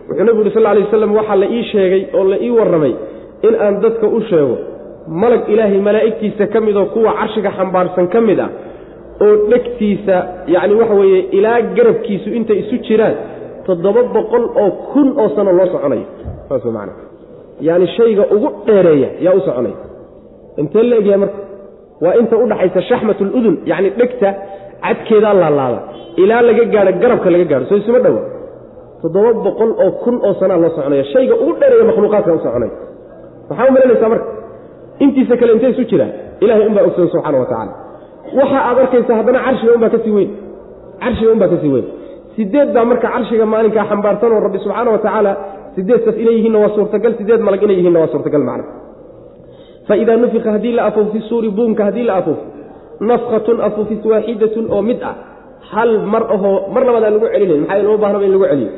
[0.10, 2.94] wuxuu nebigu uri sal lay waslam waxaa la ii sheegay oo la ii warramay
[3.48, 4.56] in aan dadka u sheego
[5.08, 8.50] malag ilaahay malaa'igtiisa ka midoo kuwa carshiga xambaarsan ka mid ah
[9.26, 10.16] oo dhegtiisa
[10.54, 13.16] yacni waxa weeye ilaa garabkiisu intay isu jiraan
[13.66, 16.06] toddoba boqol oo kun oo sano loo soconayo.
[16.50, 16.94] Saas way macana
[17.68, 19.78] yacni shayga ugu dheereeya yaa u soconaya.
[20.62, 21.40] Intee la egyahay marka?
[22.04, 24.30] Waa inta u dhaxaysa shaxmat aludun yacni dhegta
[24.86, 25.80] cadkeedaa laalaada
[26.24, 27.66] ilaa laga gaadho garabka laga gaadho.
[27.70, 28.22] Soo isuma dhowa
[29.02, 32.74] toddoba boqol oo kun oo sanaa loo soconaya shayga ugu dheereeya makhluuqaadka u soconaya.
[33.50, 34.28] Maxaa u malanaysaa marka
[35.04, 36.12] intiisa kale intay isu jiraan
[36.44, 37.74] ilahay unbaa ogsoon subxana wa tacaala.
[38.40, 40.30] Waxa aad arkaysa haddana carshiga unbaa ka sii weyn.
[41.04, 41.86] Carshiga unbaa ka sii weyn.
[42.36, 45.32] Sideed baa marka carshiga maalinkaa xambaarsanoo rabbi subxaana wa tacaala
[45.76, 48.66] sideed saf inay yihiinna waa suurtagal sideed malag inay yihiinna waa suurtagal macna.
[49.88, 52.38] Faidaa nufika haddii la afuuf suuri buunka haddii la afuuf
[53.10, 55.16] nafkatun afuufis waaxidatun oo mid ah
[55.72, 58.70] hal mar ahoo mar labaad lagu celinayn maxaa loo baahnaba in lagu celiyo?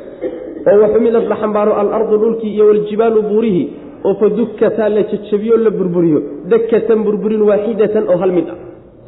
[0.68, 3.66] Oo waxumidad la xambaaro alardu dhulkii iyo waljibaalu buurihii
[4.04, 6.20] oo fa dukkataa la jajabiyo la burburiyo.
[6.52, 8.58] Dakatan burburin waaxidatan oo hal mid ah.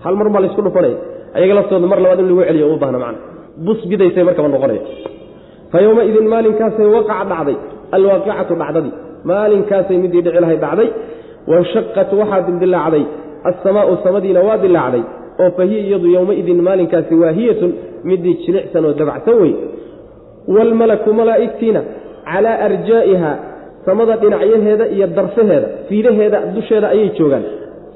[0.04, 0.96] Hal mar baa laysku dhufanaya
[1.36, 3.18] ayaga laftooda mar labaad in lagu celiyo uma baahna macna.
[3.66, 3.80] Bus
[4.28, 4.82] markaba noqonaya
[5.72, 7.56] fa yowmaidin maalinkaasay waqaca dhacday.
[7.96, 8.94] Alwaaqicatu dhacdadii
[9.30, 10.88] maalinkaasay midii dhici lahay dhacday.
[11.50, 13.04] Wanshaqat waxaa dildilaacday
[13.50, 15.04] assamaau samadiina waa dilaacday
[15.40, 17.72] oo fa hiya iyadu yowmaidin maalinkaasi waahiyatun
[18.04, 19.54] midii jilicsan oo dabacsan wey
[20.54, 21.80] waalmalaku malaa'igtiina
[22.24, 23.30] calaa arjaa'iha
[23.86, 27.44] samada dhinacyaheeda iyo darfaheeda fiidaheeda dusheeda ayay joogaan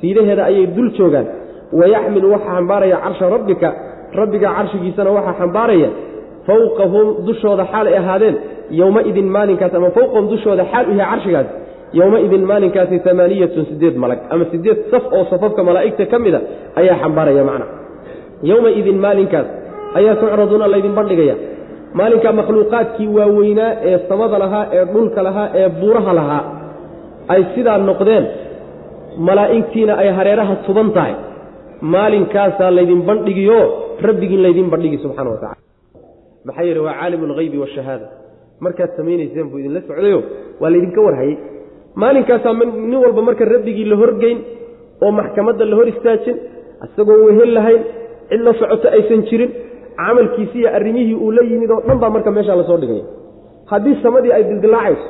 [0.01, 1.27] fiidaheeda ayay dul joogaan.
[1.81, 3.69] Wayaxmilu waxaa xambaaraya carsha rabbika
[4.21, 5.89] rabbiga carshigiisana waxaa xambaaraya
[6.47, 8.37] fowqahum dushooda xaal ay ahaadeen
[8.81, 11.49] yowmaidin maalinkaas ama fowqahum dushooda xaal u yahay carshigaas
[11.99, 16.41] yowmaidin maalinkaasi amaaniyatun sideed malag ama sideed saf oo safafka malaa'igta ka mida
[16.81, 17.67] ayaa xambaaraya macna.
[18.51, 19.47] Yowmaidin maalinkaas
[19.99, 21.35] ayaa tucraduuna laydin bandhigaya
[21.99, 26.43] maalinka makhluuqaadkii waaweynaa ee samada lahaa ee dhulka lahaa ee buuraha lahaa
[27.35, 28.25] ay sidaa noqdeen
[29.29, 31.15] malaa'igtiina ay hareeraha tuban tahay.
[31.95, 33.59] Maalinkaasaa laydin bandhigiyo
[34.07, 35.57] rabbigiin laydin bandhigi subxana wa tacala
[36.47, 38.07] maxaa yeele waa caalimu alghaybi waashahaada
[38.65, 40.19] markaad samaynayseen buu idinla socdayo
[40.61, 41.37] waa laydinka warhayey
[42.03, 42.53] maalinkaasaa
[42.91, 44.39] nin walba marka rabbigii la horgeyn
[45.05, 46.37] oo maxkamadda la hor istaajin
[46.87, 47.83] isagoon wehel lahayn
[48.31, 49.51] cid la socoto aysan jirin
[50.07, 53.05] camalkiisi iyo arrimihii uu la yimid oo dhan baa marka meeshaa la soo dhigaya
[53.73, 55.07] haddii samadii ay dildilaacayso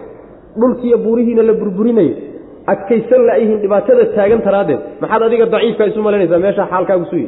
[0.60, 2.14] dhulkiiyo buurihiina la burburinayo
[2.72, 7.24] adkaysan laayihiin dhibaatada taagan taraaddeed maxaad adiga daciifka isu malaynaysaa meeshaa xaalkaagu suy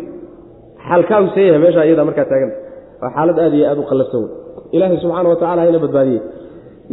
[0.89, 2.57] xaalkaagu seeyahay meeshaa iyadaa markaa taaganta
[3.03, 4.31] waa xaalad aad iyo aad u qallafsan wey
[4.77, 6.21] ilaahay subxaana wa tacala hayna badbaadiyey.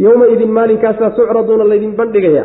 [0.05, 2.43] Yowmaidin maalinkaasaa tucraduuna laydin bandhigaya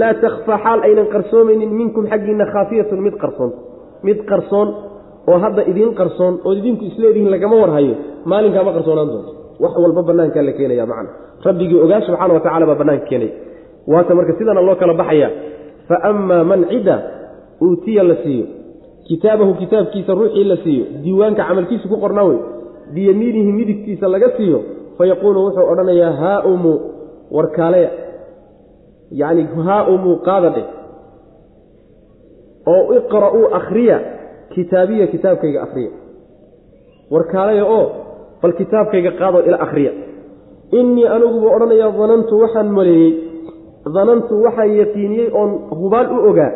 [0.00, 3.50] laa takhfaa xaal aynan qarsoomaynin minkum xaggiinna khaafiyatun mid qarsoon.
[4.06, 4.68] Mid qarsoon
[5.30, 7.94] oo hadda idiin qarsoon ood idinku isleedihiin lagama warhayo
[8.30, 9.32] maalinkaa ma qarsoonaan doonto.
[9.62, 11.10] Wax walba bannaankaa la keenaya macna
[11.46, 13.32] rabbigii ogaa subxana wa tacala baa bannaanka keenaya
[13.92, 15.28] waata marka sidana loo kala baxaya
[15.88, 16.96] fa ammaa man cidda
[17.64, 18.46] uutiya la siiyo.
[19.08, 20.84] Kitaabahu kitaabkiisa ruuxii la siiyo.
[21.04, 22.38] Diiwaanka camalkiisa ku qornaa wey.
[22.94, 24.58] Biyamiinihi midigtiisa laga siiyo.
[24.98, 26.72] Fayaquulu wuxuu odhanayaa haaumu
[27.36, 27.90] warkaaleya.
[29.20, 30.66] Yacni haaumu qaada dheh.
[32.72, 33.96] Oo iqra'uu akhriya
[34.54, 35.90] kitaabiya kitaabkayga akhriya
[37.10, 37.84] warkaaleya oo
[38.42, 39.92] bal kitaabkayga qaadoo ila akhriya
[40.78, 43.12] innii anigu buu odhanayaa danantu waxaan maleeyey.
[43.96, 46.50] Danantu waxaan yaqiiniyey oon hubaal u ogaa.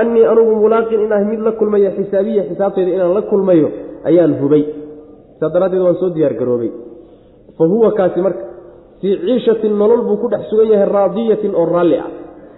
[0.00, 3.68] Annii anigu mulaaqin inaah mid la kulmayo xisaabiya xisaabtayda inaan la kulmayo
[4.08, 4.64] ayaan hubay.
[5.38, 6.70] Saa daraaddeed waan soo diyaargaroobay.
[7.56, 8.42] Fa huwa kaasi marka
[9.00, 12.10] fii ciishatin nolol buu ku dhex sugan yahay raadiyatin oo raalli ah.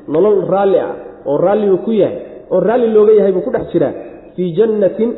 [0.09, 0.95] Nolol raalli ah
[1.27, 3.93] oo raalligu ku yahay oo raalli looga yahay buu ku dhex jiraa
[4.37, 5.11] fii jannatin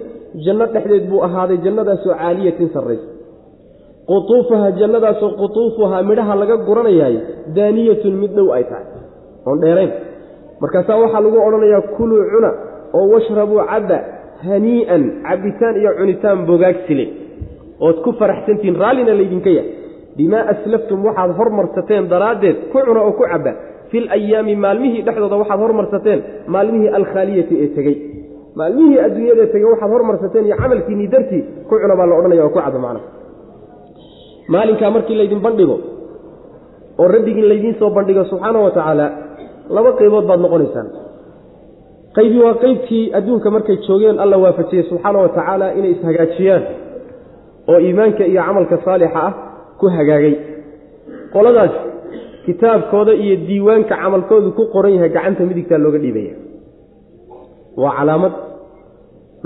[0.44, 3.06] janno dhexdeed buu ahaaday jannadaasoo caaliyatin sarraysa
[4.10, 7.16] qutuufaha jannadaasoo qutuufuhaa midhaha laga guranayaay
[7.56, 8.86] daaniyatun mid dhow ay tahay.
[9.46, 9.92] Oon dheerayn.
[10.62, 12.50] Markaasaa waxaa lagu odhanayaa kuluu cuna
[12.98, 13.98] oo washrabuu cabba
[14.46, 17.04] hanii'an cabbitaan iyo cunitaan bogaagsile
[17.86, 19.70] ood ku faraxsantihiin raallina laydinka yahay.
[20.18, 23.52] Bimaa aslaftum waxaad hormarsateen daraaddeed ku cuna oo ku cabba.
[23.90, 26.20] Fil ayaami maalmihii dhexdooda waxaad hormarsateen
[26.54, 27.96] maalmihii alkhaaliyati ee tegey
[28.58, 32.58] maalmihii adduunyadaee tegey waxaad hormarsateen iyo camalkiinnii dartii ku cuna baa la odhanaya oo ku
[32.64, 33.08] cabba macnaha
[34.54, 35.76] maalinkaa markii laydin bandhigo
[37.00, 39.06] oo rabbigiin laydiin soo bandhigo subxaana wa tacaala
[39.76, 40.88] laba qaybood baad noqonaysaan.
[42.16, 46.62] Qaybii waa qaybkii adduunka markay joogeen alla waafajiyey subxaana wa tacaala inay ishagaajiyaan
[47.70, 49.32] oo iimaanka iyo camalka saalixa ah
[49.80, 50.34] ku hagaagay.
[51.34, 51.74] Qoladaas
[52.46, 56.34] kitaabkooda iyo diiwaanka camalkoodu ku qoran yahay gacanta midigtaa looga dhiibaya
[57.82, 58.32] waa calaamad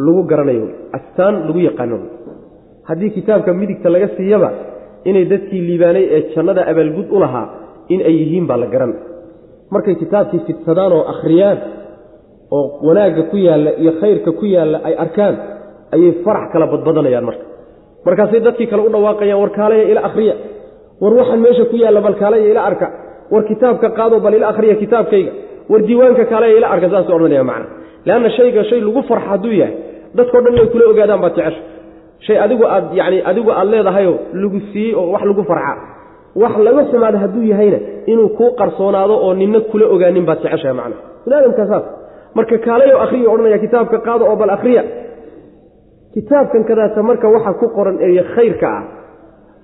[0.07, 1.99] lagu garanayo astaan lagu yaqaano.
[2.89, 4.51] Haddii kitaabka midigta laga siiyaba
[5.09, 7.47] inay dadkii liibaanay ee jannada abaalgud u lahaa
[7.93, 8.93] in ay yihiin baa la garan.
[9.75, 11.59] Markay kitaabkii fidsadaan oo akhriyaan
[12.57, 15.35] oo wanaagga ku yaalla iyo khayrka ku yaalla ay arkaan
[15.95, 17.45] ayay farax kala badbadanayaan marka.
[18.07, 20.35] Markaasay dadkii kale u dhawaaqayaan war kaalaya ila akhriya.
[21.03, 22.87] War waxaan meesha ku yaalla bal kaalaya ila arka.
[23.33, 25.33] War kitaabka qaado bal ila akhriya kitaabkayga.
[25.71, 27.67] War diiwaanka kaalaya ila arka saasuu odhanaya macna
[28.07, 29.75] leanna shayga shay lagu farxa hadduu yahay
[30.19, 31.63] dadkao dhan inay kula ogaadaan baad jecesha
[32.27, 35.75] shay adigu aad yacni adigu aad leedahayoo lagu siiyey oo wax lagu farxa
[36.43, 37.79] wax laga xumaada hadduu yahayna
[38.13, 41.85] inuu kuu qarsoonaado oo ninna kula ogaanin baad jeceshahay macna binaadamkaa saas
[42.39, 44.83] marka kaalayo akhriya odhanaya kitaabka qaado oo bal akhriya
[46.15, 48.83] kitaabkan kadaata marka waxa ku qoran ee khayrka ah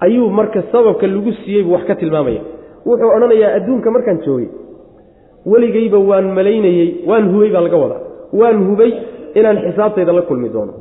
[0.07, 2.41] ayuu marka sababka lagu siiyey buu wax ka tilmaamaya
[2.89, 4.49] wuxuu odhanayaa adduunka markaan joogay
[5.53, 8.03] weligayba waan malaynayey waan hubay baa laga wadaa
[8.41, 8.91] waan hubay
[9.39, 10.72] inaan xisaabtayda la kulmi doono.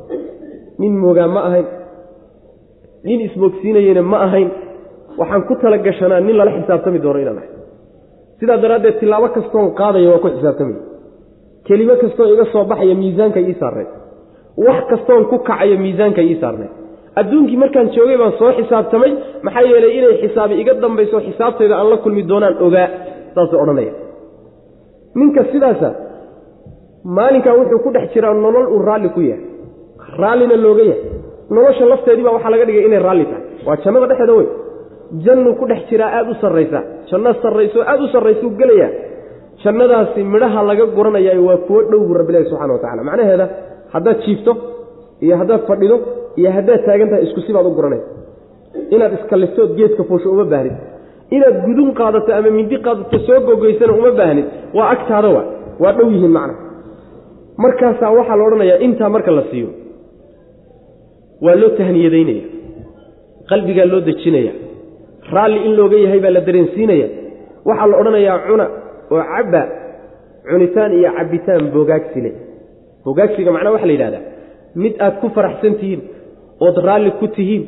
[0.79, 1.67] Nin moogaa ma ahayn.
[3.07, 4.49] Nin ismoogsiinayena ma ahayn.
[5.19, 7.49] Waxaan ku tala gashanaa nin lala xisaabtami doono inaan ahay.
[8.39, 10.81] Sidaa daraaddeed tilaabo kastoon qaadaya waa ku xisaabtamaya
[11.67, 13.87] kelimo kastoo iga soo baxaya miisaanka ii saarnay.
[14.65, 16.69] Wax kastoon ku kacayo miisaanka ii saarnay.
[17.19, 19.11] Adduunkii markaan joogay baan soo xisaabtamay.
[19.45, 22.87] Maxaa yeelay inay xisaabi iga dambayso xisaabtayda aan la kulmi doonaan ogaa.
[23.35, 23.93] Saasuu odhanaya
[25.19, 25.89] ninka sidaasa
[27.05, 29.45] maalinkaa wuxuu ku dhex jiraa nolol uu raalli ku yahay.
[30.21, 31.03] Raallina looga yahay.
[31.49, 33.43] Nolosha lafteedii baa waxaa laga dhigay inay raalli tahay.
[33.67, 34.47] Waa jannada dhexeeda wey
[35.25, 36.79] jannuu ku dhex jiraa aada u sarraysa.
[37.09, 38.91] Janno sarrayso aada u sarraysuu gelayaa.
[39.63, 43.45] Jannadaasi midhaha laga guranaya waa kuwo dhow buu rabbilahi subxana wa tacala macnaheeda
[43.93, 44.51] haddaad jiifto
[45.25, 45.95] iyo haddaad fadhido
[46.39, 48.07] iyo haddaad taagan tahay isku sibaad u guranaysa.
[48.95, 50.73] Inaad iskaliftood geedka fuusho uma baahnid.
[51.35, 54.45] Inaad gudun qaadato ama mindi qaadato soo gogoysana uma baahnid.
[54.77, 55.43] Waa agtaada wa
[55.83, 56.53] waa dhow yihiin macna
[57.57, 59.69] markaasaa waxaa la odhanayaa intaa marka la siiyo.
[61.41, 62.43] Waa loo tahniyadaynaya.
[63.49, 64.51] Qalbigaa loo dejinaya.
[65.33, 67.07] Raalli in looga yahay baa la dareensiinaya.
[67.67, 68.65] Waxaa la odhanayaa cuna
[69.13, 69.61] oo cabba
[70.49, 72.33] cunitaan iyo cabbitaan bogaagsi leh.
[73.05, 74.23] Bogaagsiga macnaha waxa la yidhahdaa
[74.81, 76.01] mid aad ku faraxsan tihiin
[76.65, 77.63] ood raalli ku tihiin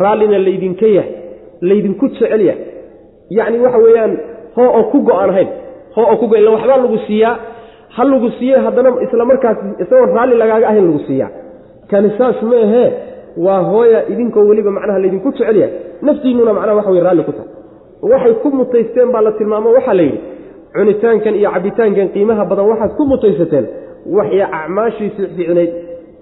[0.00, 1.12] raallina laydinka yahay
[1.68, 2.64] laydinku jecel yahay
[3.36, 4.12] yacni waxa weeyaan
[4.56, 5.48] hoo oo ku go'aan ahayn
[5.96, 7.34] hoo oo ku go illa waxbaa lagu siiyaa
[7.96, 11.30] ha lagu siiye haddana isla markaas isagoon raalli lagaaga ahayn lagu siiyaa.
[11.90, 12.88] Kani saas ma ahee
[13.46, 15.72] waa hooya idinkoo weliba macnaha laydinku jecel yahay
[16.06, 17.48] naftiinnuna macnaha waxa wey raalli ku tahay.
[18.12, 20.20] Waxay ku mutaysteen baa la tilmaamo waxaa la yidhi
[20.74, 23.66] cunitaankan iyo cabbitaankan qiimaha badan waxaad ku mutaysateen.
[24.16, 25.70] Waxya acmaashii fiicnayd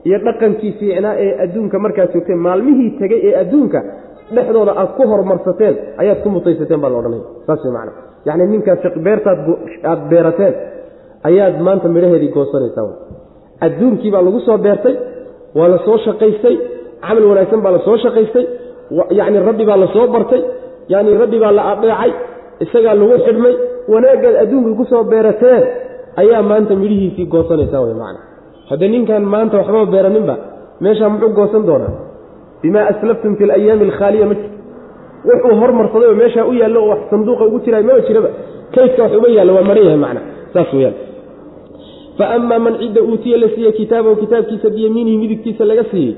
[0.09, 3.81] iyo dhaqankii fiicnaa ee adduunka markaad joogteen maalmihii tegey ee adduunka
[4.35, 7.25] dhexdooda aad ku horumarsateen ayaad ku mutaysateen baa la odhanaya.
[7.47, 7.93] Saas wey macana
[8.29, 9.39] yacni ninkaas beertaad
[9.91, 10.55] aad beerateen
[11.29, 12.87] ayaad maanta midhaheedii goosanaysaa
[13.67, 14.97] adduunkii baa lagu soo beertay
[15.59, 16.57] waa la soo shaqaystay
[17.05, 18.45] camal wanaagsan baa la soo shaqaystay
[19.19, 20.43] yacni rabbi baa la soo bartay
[20.93, 22.13] yacni rabbi baa la adeecay
[22.65, 23.55] isagaa lagu xidhmay
[23.93, 25.63] wanaaggaad adduunka ku soo beerateen
[26.23, 28.21] ayaa maanta midhihiisii goosanaysaa wey macana
[28.71, 30.35] hadde ninkan maanta waxbaba beeraninba
[30.85, 31.93] meeshaa muxuu goosan doonaa?
[32.63, 34.60] Bimaa aslaftum fi alayaami alkhaaliya ma jirto
[35.29, 38.29] wuxuu hormarsaday oo meeshaa u yaallo oo wax sanduuqa ugu jiraay maba jiraba.
[38.75, 40.21] Kaydka wax uga yaallo waa maran yahay macna.
[40.55, 40.95] Saas weyaan
[42.19, 46.15] faama man cidda uutiya la siiye kitaabahu kitaabkiisa biyamiinihi midigtiisa laga siiyey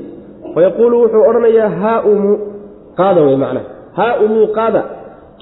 [0.55, 2.33] fayaquulu wuxuu odhanayaa haumu
[2.99, 3.67] qaada wey macnaha
[3.99, 4.83] haaumuu qaada.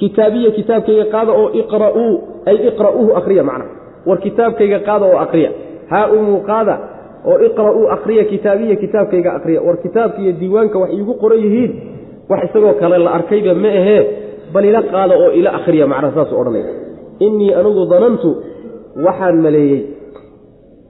[0.01, 2.13] Kitaabiya kitaabkayga qaada oo iqra'uu
[2.51, 3.71] ay iqra'uuhu akriya macnaha
[4.09, 5.51] war kitaabkayga qaada oo akriya
[5.93, 6.75] haaumuu qaada.
[7.31, 11.73] Oo iqra'uu akriya kitaabiya kitaabkayga akriya war kitaabka iyo diiwaanka wax iigu qoran yihiin
[12.31, 14.01] wax isagoo kale la arkayba ma ahee
[14.55, 16.71] bal ila qaada oo ila akhriya macnaha saasuu odhanaya.
[17.27, 18.29] Innii anigu danantu
[19.07, 19.81] waxaan maleeyey.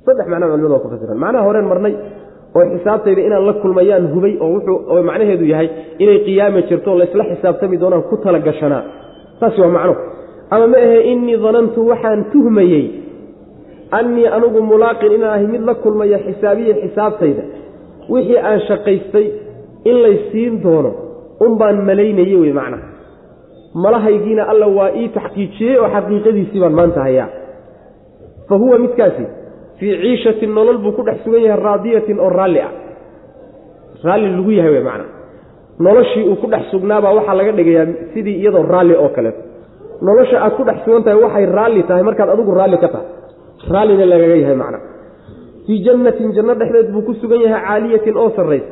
[0.06, 1.94] Saddex macnaa culimadu waa ku fasiran macnaha horeen marnay
[2.56, 5.68] oo xisaabtayda inaan la kulmayaan hubay oo wuxuu macnaheedu yahay
[6.02, 8.82] inay qiyaama jirto laysla xisaabtami doonaan ku tala gashanaa
[9.40, 9.94] taasi waa macno.
[10.54, 12.84] Ama ma ahe innii danantu waxaan tuhmayey.
[13.98, 17.42] Annii anigu mulaaqin inaan ahay mid la kulmaya xisaabiya xisaabtayda.
[18.12, 19.26] Wixii aan shaqaystay
[19.90, 20.90] in lay siin doono
[21.44, 22.86] un baan malaynayey wey macnaha
[23.84, 27.28] malahaygiina alla waa ii taxqiijiyey oo xaqiiqadiisii baan maanta hayaa.
[28.48, 29.24] Fa huwa midkaasi
[29.78, 32.72] fii ciishatin nolol buu ku dhex sugan yahay raadiyatin oo raalli ah.
[34.04, 35.08] Raalli lagu yahay wey macnaha
[35.86, 39.42] noloshii uu ku dhex sugnaabaa waxaa laga dhigayaa sidii iyadoo raalli oo kaleeto
[40.06, 43.06] nolosha aad ku dhex sugan tahay waxay raalli tahay markaad adigu raalli ka tahay.
[43.72, 44.82] Raallina lagaga yahay macnaha
[45.66, 48.70] fii jannatin janno dhexdeed buu ku sugan yahay caaliyatin oo sarraysa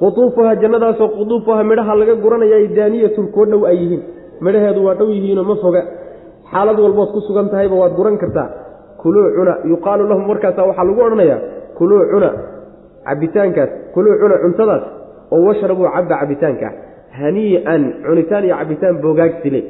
[0.00, 4.02] qutuufuha jannadaasoo qutuufuha midhaha laga guranaya ay daaniyatun kuwo dhow ay yihiin.
[4.44, 5.82] Midhaheedu waa dhow yihiinoo ma foga.
[6.50, 8.48] Xaalad walbood ku sugan tahayba waad guran kartaa.
[9.02, 11.38] Kuluu cuna yuqaalu lahum markaasa waxaa lagu odhanayaa
[11.78, 12.28] kuluu cuna
[13.06, 14.84] cabitaankaas kuluu cuna cuntadaas
[15.34, 16.68] oo washrabuu cabba cabitaanka
[17.18, 19.60] hanii'an cunitaan iyo cabitaan boogaagsi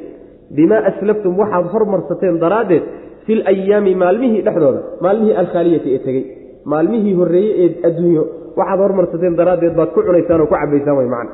[0.57, 2.83] bimaa aslaftum waxaad hormarsateen daraaddeed
[3.25, 6.23] fi layaami maalmihii dhexdooda maalmihii alkhaaliyati ee tegey
[6.71, 8.23] maalmihii horreeyey ee adduunyo
[8.59, 11.31] waxaad hormarsateen daraaddeed baad ku cunaysaan oo ku cabaysaan way macna.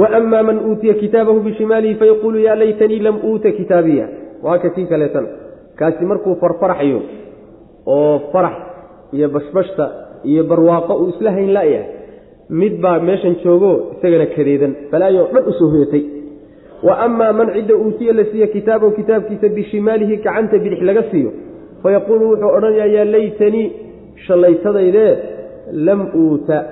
[0.00, 4.06] Waama man uutiya kitaabahu bishimaalihi fayaquulu yaa laytanii lam uuta kitaabiya.
[4.42, 5.26] Waa ka kii kaleetan
[5.78, 7.00] kaasi markuu farfaraxyo
[7.86, 8.52] oo farax
[9.12, 9.84] iyo bashbashta
[10.24, 11.86] iyo barwaaqo uu isla hayn la'yahay
[12.60, 16.02] mid baa meeshan joogo isagana kadeedan balaayo dhan u soo hoyatay.
[16.86, 21.30] Wa amaa man cidda uutiya la siiye kitaabahu kitaabkiisa bishimaalihi gacanta bidix laga siiyo
[21.82, 23.66] fayaquulu wuxuu odhanayaa yaa laytanii
[24.26, 25.12] shallaytadaydee
[25.72, 26.64] lam uuta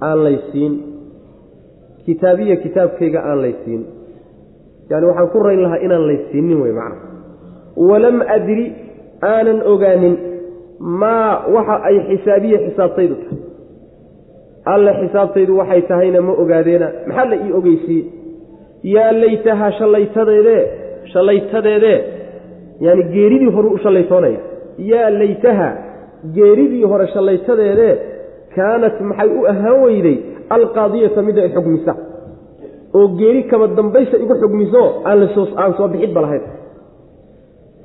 [0.00, 0.72] aan laysiin.
[2.06, 3.82] Kitaabiya kitaabkayga aan laysiin.
[4.90, 6.96] Yani waxaan ku rayn lahaa inaan laysiinin wey macna.
[7.76, 8.66] Walam adri
[9.22, 10.14] aanan ogaanin
[10.78, 13.38] maa waxa ay xisaabiye xisaabtaydu tahay.
[14.64, 16.88] Alle xisaabtaydu waxay tahayna ma ogaadeena.
[17.06, 18.04] Maxaa la ii ogeysiiye
[18.94, 20.62] yaa laytahaa shallaytadeedee
[21.12, 21.98] shallaytadeedee
[22.80, 24.40] yaani geeridii horuu u shallaytoonaya.
[24.78, 25.68] Yaa laytaha
[26.36, 27.94] geeridii hore shallaytadeedee
[28.56, 30.16] kaanat maxay u ahaan weyday
[30.56, 31.92] alqaadiyata mida ay xugmisa
[32.98, 36.42] oo geeri kaba dambaysa igu xugmiso aan soo bixidba lahayn.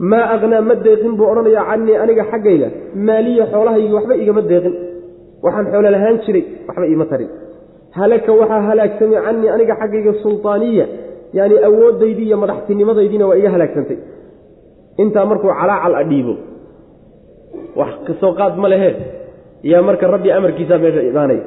[0.10, 2.68] Maa aqnaa ma deeqin buu odhanayaa canii aniga xaggayga
[3.08, 4.74] maaliya xoolahaygii waxba igama deeqin.
[5.46, 7.30] Waxaan xoolo lahaan jiray waxba iima tarin.
[7.98, 10.86] Halaka waxaa halaagsamay canii aniga xaggayga sultaaniya
[11.38, 13.98] yaani awooddaydii iyo madaxtinimadaydiina waa iga halaagsantay.
[15.02, 16.34] Intaa markuu calaacal a dhiibo
[17.80, 18.90] wax ka soo qaad ma lehe
[19.72, 21.44] yaa marka rabbi amarkiisaa meesha imaanaya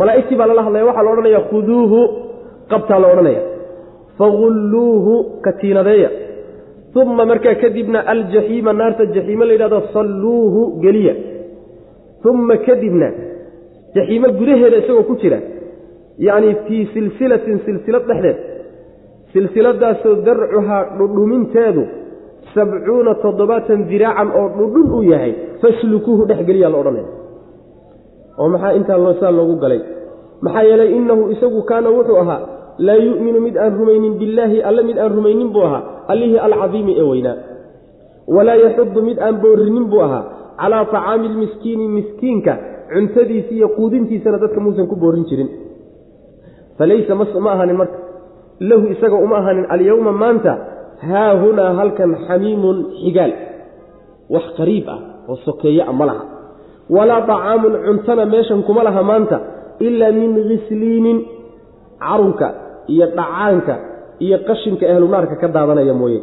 [0.00, 2.00] malaa'igtii baa lala hadlaya waxaa la odhanaya khuduuhu
[2.72, 3.42] qabtaa la odhanaya.
[4.18, 6.10] Fagulluuhu katiinadeeya
[6.94, 11.14] uma markaa kadibna aljaxiima naarta jaxiime la yidhahdo salluuhu geliya.
[12.24, 13.08] Uma kadibna
[13.94, 15.38] jaxiimo gudaheeda isagoo ku jira.
[16.26, 18.38] Yacni fii silsilatin silsilad dhexdeed.
[19.32, 21.82] Silsiladaasoo darcuhaa dhudhuminteedu
[22.54, 27.08] sabcuuna toddobaatan diraacan oo dhudhun uu yahay faslukuuhu dhex geliyaa la odhanaya.
[28.38, 29.80] oo maxaa intaa saa loogu galay?
[30.40, 32.40] maxaa yeelay innahu isagu kaana wuxuu ahaa
[32.78, 35.82] laa yu'minu mid aan rumaynin billaahi alle mid aan rumaynin buu ahaa
[36.12, 37.36] allihii alcadiimi ee weynaa
[38.36, 40.24] walaa yaxudu mid aan boorinin buu ahaa
[40.60, 42.56] calaa tacaami lmiskiini miskiinka
[42.92, 45.50] cuntadiisi iyo quudintiisana dadka muusan ku boorin jirin.
[46.78, 47.98] falaysa ma ahanin marka.
[48.60, 50.52] lahu isaga uma ahanin alyowma maanta
[51.08, 53.32] haahunaa halkan xamiimun xigaal.
[54.34, 54.98] Wax qariib ah
[55.30, 56.24] oo sokeeye a ma laha.
[56.96, 59.36] Walaa طacaamun cuntana meeshan kuma laha maanta
[59.86, 61.18] ilaa min khisliinin
[62.04, 62.48] carunka
[62.92, 63.74] iyo dhacaanka
[64.24, 66.20] iyo qashinka ahlunaarka ka daadanaya mooye.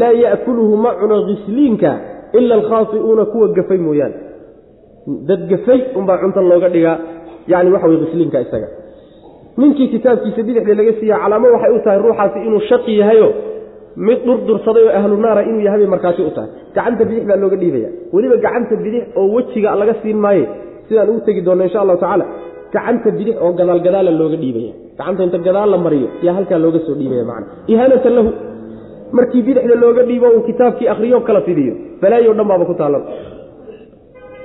[0.00, 1.90] Laa ya'kuluhu ma cuno khisliinka
[2.38, 4.16] ila alkhaasi'uuna kuwa gafay mooyaane
[5.28, 6.96] dad gafay unbaa cunta looga dhigaa
[7.52, 8.68] yani waxa wey khisliinka isaga.
[9.60, 13.28] Ninkii kitaabkiisa bidixda laga siiya calaamo waxay u tahay ruuxaasi inuu shaqi yahayo
[13.96, 16.50] mid dhurdursaday oo ahlu naara inuu yahay bay markaati u tahay.
[16.74, 17.88] Gacanta bidix baa looga dhiibaya.
[18.14, 20.44] Weliba gacanta bidix oo wejiga laga siin maaye
[20.88, 22.24] sidaan ugu tegi doonno insha allahu tacaala
[22.74, 24.72] gacanta bidix oo gadaalgadaala looga dhiibaya.
[24.98, 27.46] Gacanta inta gadaal la mariyo yaa halkaa looga soo dhiibaya macna.
[27.72, 28.30] Ihaanatan lahu
[29.16, 31.74] markii bidixda looga dhiibo uu kitaabkii akhriyo kala fidiyo.
[32.02, 33.02] Balaayo dhan baaba ku taallan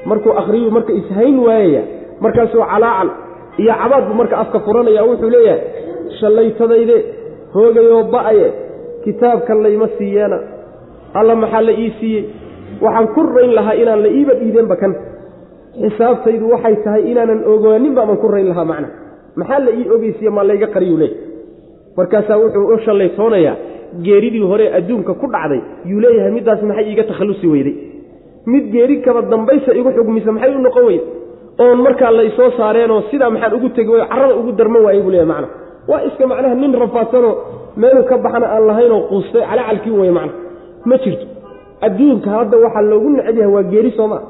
[0.09, 1.81] markuu akhriyu marka ishayn waayaya
[2.23, 3.09] markaasuu calaacal
[3.61, 5.61] iyo cabaad buu marka afka furanaya wuxuu leeyahay
[6.19, 6.97] shallaytadayde
[7.55, 8.47] hoogayoo ba'aye
[9.05, 10.37] kitaabkan layma siiyeena
[11.19, 12.23] alla maxaa la ii siiyey?
[12.85, 14.91] Waxaan ku rayn lahaa inaan la iiba dhiideenba kan.
[15.81, 18.87] Xisaabtaydu waxay tahay inaanan ogaaninba baan ku rayn lahaa macna.
[19.39, 21.13] Maxaa la ii ogeysiye maa layga qariyuu leey
[21.97, 23.55] markaasaa wuxuu u shallaytoonayaa
[24.05, 27.75] geeridii hore adduunka ku dhacday yuu leeyahay middaas maxay iiga takhallusi weyday?
[28.51, 31.07] Mid geeri kaba dambaysa igu xugmisa maxay u noqon weyday?
[31.63, 35.27] Oon markaa laysoo saareenoo sidaa maxaan ugu tegi wayo carrada ugu darman waayey buu leeyahy
[35.31, 35.47] macna.
[35.89, 37.33] Waa iska macnaha nin rafaadsanoo
[37.81, 40.33] meeluu ka baxana aan lahaynoo quustay calacalkii weye macna.
[40.89, 41.25] Ma jirto.
[41.85, 44.21] Adduunka hadda waxaa loogu necb yahay waa geeri soomaa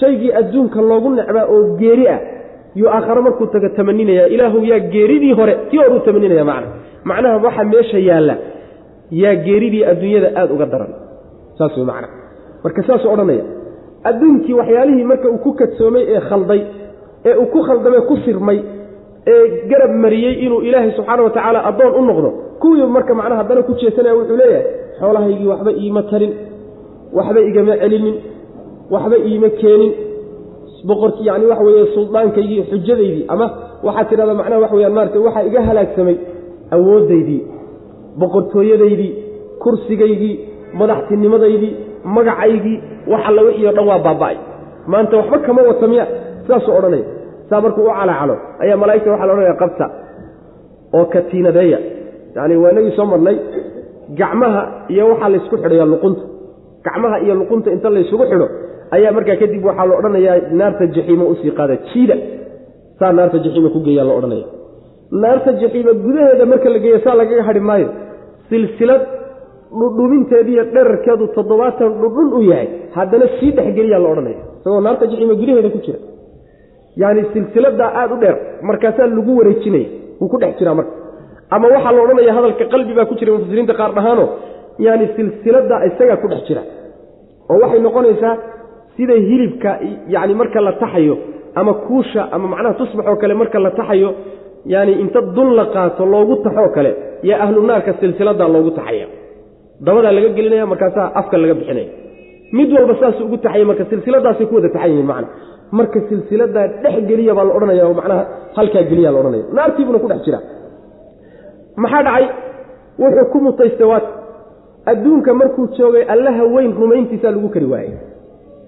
[0.00, 2.20] shaygii adduunka loogu necbaa oo geeri ah
[2.78, 4.26] yuu aakhare markuu tago tamaninaya.
[4.34, 6.66] Ilaahu yaa geeridii hore tii horuu tamaninaya macna.
[7.08, 8.34] Macnaha waxa meesha yaalla
[9.22, 10.92] yaa geeridii adduunyada aada uga daran.
[11.58, 12.08] Saas wey macna.
[12.64, 13.44] Marka saasuu odhanaya.
[14.08, 16.60] Adduunkii waxyaalihii marka uu ku kadsoomay ee khalday
[17.28, 18.58] ee uu ku khaldamee ku sirmay
[19.32, 22.30] ee garab mariyey inuu ilaahay subxaana wa tacaala addoon u noqdo.
[22.60, 24.64] Kuwii marka macnaha haddana ku jeesanaya wuxuu leeyahay
[25.00, 26.32] xoolahaygii waxba iima tarin
[27.16, 28.16] waxba igama celinin
[28.94, 29.92] waxba iima keenin.
[30.88, 33.46] Boqorkii yani waxa weeye suldaankaygii xujadaydii ama
[33.86, 36.16] waxaad tidhahdaa macnaha wax weyaan maarata waxaa iga halaagsamay
[36.76, 37.40] awooddaydii
[38.20, 39.12] boqortooyadaydii
[39.62, 40.34] kursigaygii
[40.80, 41.72] madaxtinimadaydii
[42.16, 42.76] magacaygii
[43.12, 44.36] wax alla wixii o dhan waa baaba'ay.
[44.92, 46.04] Maanta waxba kama wata miya
[46.42, 47.04] sidaasuu odhanaya
[47.54, 49.86] saa markuu u calacalo ayaa malaa'igta waxa la odhanaya qabta
[50.98, 51.78] oo katiinadeeya.
[52.36, 53.36] Yacni waa inagii soo marnay
[54.20, 56.22] gacmaha iyo waxaa laysku xidhaya luqunta.
[56.86, 58.46] Gacmaha iyo luqunta inta laysugu xidho
[58.96, 62.16] ayaa markaa kadib waxaa la odhanayaa naarta jaxiima u sii qaada jiida.
[62.98, 64.46] Saa naarta jaxiima ku geeyaa la odhanaya.
[65.22, 67.88] Naarta jaxiima gudaheeda marka la geeya saa lagaga hadhi maayo
[68.50, 69.02] silsilad
[69.80, 74.40] dhudhuminteediiyo dherarkeedu toddobaatan dhudhun u yahay haddana sii dhexgeliyaa la odhanaya.
[74.60, 75.98] Isagoo naarta jaxiima gudaheeda ku jira
[77.02, 78.36] yacni silsiladaa aada u dheer
[78.68, 79.88] markaasaa lagu wareejinaya
[80.20, 80.92] wuu ku dhex jiraa marka.
[81.54, 84.24] Ama waxaa la odhanaya hadalka qalbi baa ku jira mufasiriinta qaar dhahaano
[84.86, 86.62] yaani silsiladaa isagaa ku dhex jira.
[87.50, 88.34] Oo waxay noqonaysaa
[88.96, 89.70] sida hilibka
[90.14, 91.14] yacni marka la taxayo
[91.60, 94.10] ama kuusha ama macnaha tusbax oo kale marka la taxayo
[94.72, 96.90] yaani inta dun la qaato loogu taxoo kale
[97.28, 99.06] yaa ahlu naarka silsiladaa loogu taxaya.
[99.86, 101.88] Dabadaa laga gelinaya markaasaa afka laga bixinaya.
[102.56, 105.28] Mid walba saasuu ugu taxaya marka silsiladaasay ku wada taxan yihiin macna
[105.78, 108.22] marka silsiladaa dhex geliya baa la odhanaya oo macnaha
[108.58, 110.38] halkaa geliya la odhanaya naartiibuna ku dhex jira
[111.82, 112.26] maxaa dhacay?
[113.02, 114.06] Wuxuu ku mutaystay waat
[114.92, 117.94] adduunka markuu joogay allaha weyn rumayntiisaa lagu kari waayey.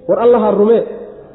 [0.09, 0.83] War allaha rumee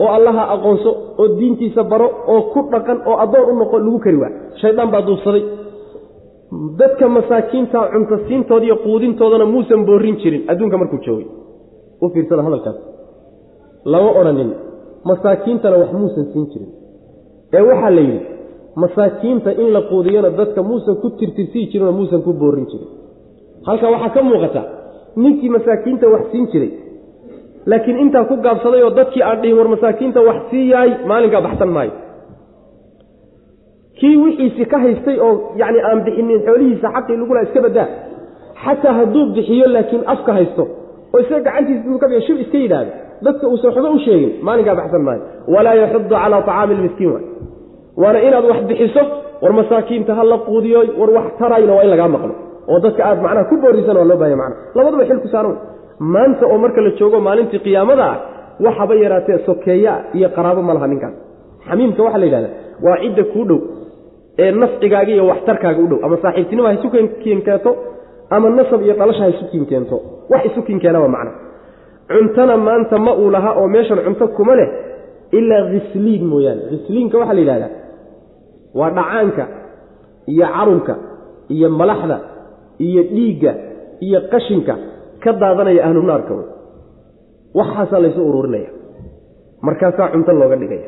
[0.03, 0.91] oo allaha aqoonso
[1.21, 5.01] oo diintiisa baro oo ku dhaqan oo addoon u noqo lagu kari waayo shaydaan baa
[5.07, 5.43] duubsaday.
[6.79, 10.41] Dadka masaakiinta cunto siintooda iyo quudintoodana muusan boorin jirin.
[10.51, 11.27] Adduunka markuu joogay.
[12.03, 12.77] U fiirsada hadalkaas.
[13.91, 14.49] Lama odhanin
[15.09, 16.69] masaakiintana wax muusan siin jirin.
[17.57, 18.19] Ee waxaa la yidhi
[18.83, 22.89] masaakiinta in la quudiyana dadka muusan ku tirtirsii jirinoo muusan ku boorin jirin.
[23.67, 24.61] Halka waxaa ka muuqata
[25.23, 26.71] ninkii masaakiinta wax siin jiray
[27.69, 31.69] laakiin intaa ku gaabsaday oo dadkii aan dhihin war masaakiinta wax sii yahay maalinkaa baxsan
[31.75, 31.91] maayo.
[33.99, 37.87] Kii wixiisi ka haystay oo yacni aan bixinin xoolihiisa xaqii lagula iska badaa
[38.63, 40.63] xataa hadduu bixiyo laakiin afka haysto
[41.13, 42.91] oo isaga gacantiisa inuu ka bixiyo shib iska yidhaahdo
[43.25, 45.21] dadka uusan waxba u sheegin maalinkaa baxsan maayo.
[45.53, 47.25] Walaa yaxudu calaa tacaami lmiskiin waay.
[48.01, 49.01] Waana inaad wax bixiso
[49.41, 52.33] war masaakiinta ha la quudiyo war wax tarayna waa in lagaa maqlo.
[52.71, 55.55] Oo dadka aad macnaha ku boorisan waa loo bahaya macna labaduba xil ku saaran
[56.13, 58.17] maanta oo marka la joogo maalintii qiyaamada ah
[58.65, 61.13] waxaba yaraatee sokeeyaa iyo qaraabo ma laha ninkaas
[61.67, 62.49] xamiimka waxaa la yidhahda
[62.85, 63.59] waa cidda kuu dhow
[64.43, 65.99] ee nafcigaaga iyo waxtarkaaga u dhow.
[66.05, 66.87] Ama saaxiibtinimo ha isu
[67.23, 67.71] kiin keento
[68.35, 69.95] ama nasab iyo dhalasha ha isu kiin keento.
[70.31, 70.79] Wax isu kiin
[71.15, 71.31] macna
[72.13, 74.69] cuntona maanta ma uu laha oo meeshan cunto kuma leh
[75.37, 76.61] ilaa khisliin mooyaane.
[76.71, 77.71] Khisliinka waxaa la yidhahdaa
[78.79, 79.43] waa dhacaanka
[80.33, 80.93] iyo carunka
[81.55, 82.17] iyo malaxda
[82.87, 83.51] iyo dhiigga
[84.05, 84.73] iyo qashinka
[85.23, 86.47] ka daadanaya ahlu naarka wey.
[87.59, 88.69] Waxaasaa laysu ururinaya.
[89.65, 90.87] Markaasaa cunto looga dhigaya.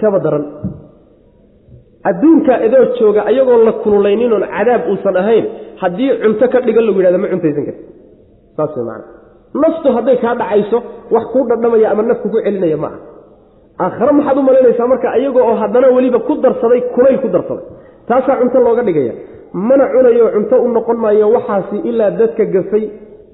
[0.00, 0.44] Kaba daran.
[2.10, 5.44] Adduunkaa idoo jooga ayagoo la kululaynin oon cadaab uusan ahayn
[5.82, 7.82] haddii cunto ka dhigan lagu yidhahda ma cuntaysan karti
[8.56, 9.04] saas way macana
[9.54, 10.78] naftu hadday kaa dhacayso
[11.14, 12.98] wax kuu dhadhamaya ama nafku ku celinaya ma aha.
[13.84, 17.64] Aakhare maxaad u malaynaysaa marka ayaga oo haddana weliba ku darsaday kulayl ku darsaday.
[18.08, 19.12] Taasaa cunto looga dhigaya.
[19.52, 22.84] Mana cunayo cunto u noqon maayo waxaasi ilaa dadka gafay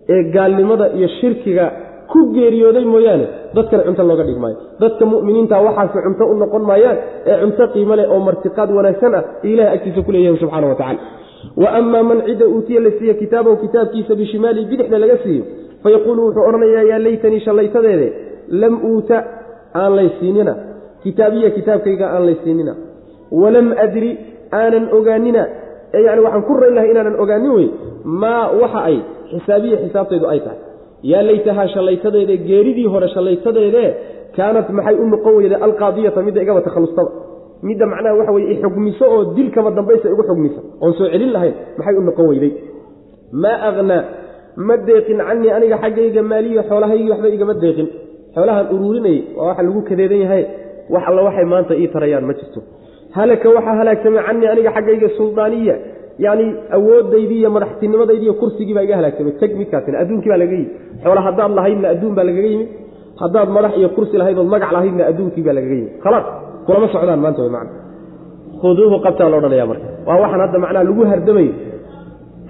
[0.08, 1.64] ee gaalnimada iyo shirkiga
[2.12, 3.26] ku geeriyooday mooyaane.
[3.56, 4.56] Dadkana cunto looga dhig maayo.
[4.80, 6.96] Dadka mu'miniinta waxaasi cunto u noqon maayaan
[7.30, 11.00] ee cunto qiimo leh oo martiqaad wanaagsan ah ilahay agtiisa ku leeyahay subxana wa tacala
[11.62, 15.44] wa amaa man cidda uutiya la siiye kitaabahu kitaabkiisa bishimaalihi bidixda laga siiyo
[15.86, 18.08] fayaquulu wuxuu odhanayaa yaa laytanii shallaytadeede
[18.62, 19.18] lam uuta
[19.82, 20.54] aan laysiinina
[21.04, 22.72] kitaabiya kitaabkayga aan laysiinina
[23.42, 24.10] walam adri
[24.60, 25.42] aanan ogaanina
[26.06, 27.66] yani waxaan ku rayn lahay inaanan ogaanin wey
[28.22, 28.96] maa waxa ay
[29.32, 30.58] xisaabiya xisaabtaydu ay tahay
[31.12, 33.84] yaa laytahaa shallaytadeede geeridii hore shallaytadeede
[34.36, 37.10] kaanat maxay u noqon weyda alqaadiyata midda igaba takhalustaba
[37.68, 41.94] midda macnaha waxa weye ixugmiso oo dilkaba dambaysa igu xugmisa oon soo celin lahayn maxay
[42.00, 42.52] u noqon weyday
[43.42, 44.02] maa aknaa
[44.66, 47.88] ma deeqin canii aniga xaggayga maaliya xoolahaygii waxba igama deeqin.
[48.36, 50.42] Xoolahaan uruurinayay waa waxa lagu kadeedan yahay.
[50.92, 52.60] Wax alla waxay maanta ii tarayaan ma jirto.
[53.16, 55.76] Halaka waxaa halaagsamay canii aniga xaggayga suldaaniya
[56.24, 56.46] yacni
[56.76, 60.70] awooddaydii iyo madaxtinimadaydi iyo kursigii baa iga halaagsamay teg midkaasina adduunkii baa lagaga yimi
[61.04, 62.66] xoola haddaad lahaydna adduun baa lagaga yimi
[63.22, 66.26] haddaad madax iyo kursi lahayd ood magac lahaydna adduunkii baa lagaga yimi khalaas
[66.66, 67.72] kulama socdaan maanta way macna.
[68.62, 69.86] Khuduuhu qabtaa la odhanaya marka.
[70.08, 71.52] Waa waxaan hadda macnaha lagu hardamayo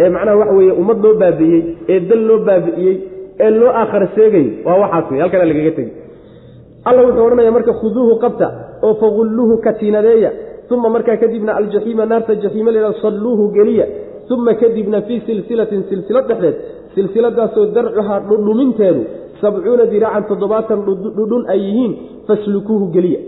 [0.02, 2.96] ee macnaha waxa weeye ummad loo baabi'iyey ee dal loo baabi'iyey
[3.44, 5.92] ee loo aakhara seegayo waa waxaas wey halkana lagaga tegi
[6.88, 8.46] alla wuxuu odhanaya marka khuduuhu qabta
[8.86, 10.30] oo fagulluuhu katiinadeeya
[10.74, 13.86] uma markaa kadibna aljaxiima naarta jaxiima leeda salluuhu geliya
[14.34, 16.56] uma kadibna fii silsilatin silsilad dhexdeed
[16.94, 19.02] silsiladaasoo darcuhaa dhudhuminteedu
[19.40, 20.80] sabcuuna diraacan toddobaatan
[21.18, 21.92] dhudhun ay yihiin
[22.28, 23.20] faslukuuhu geliya.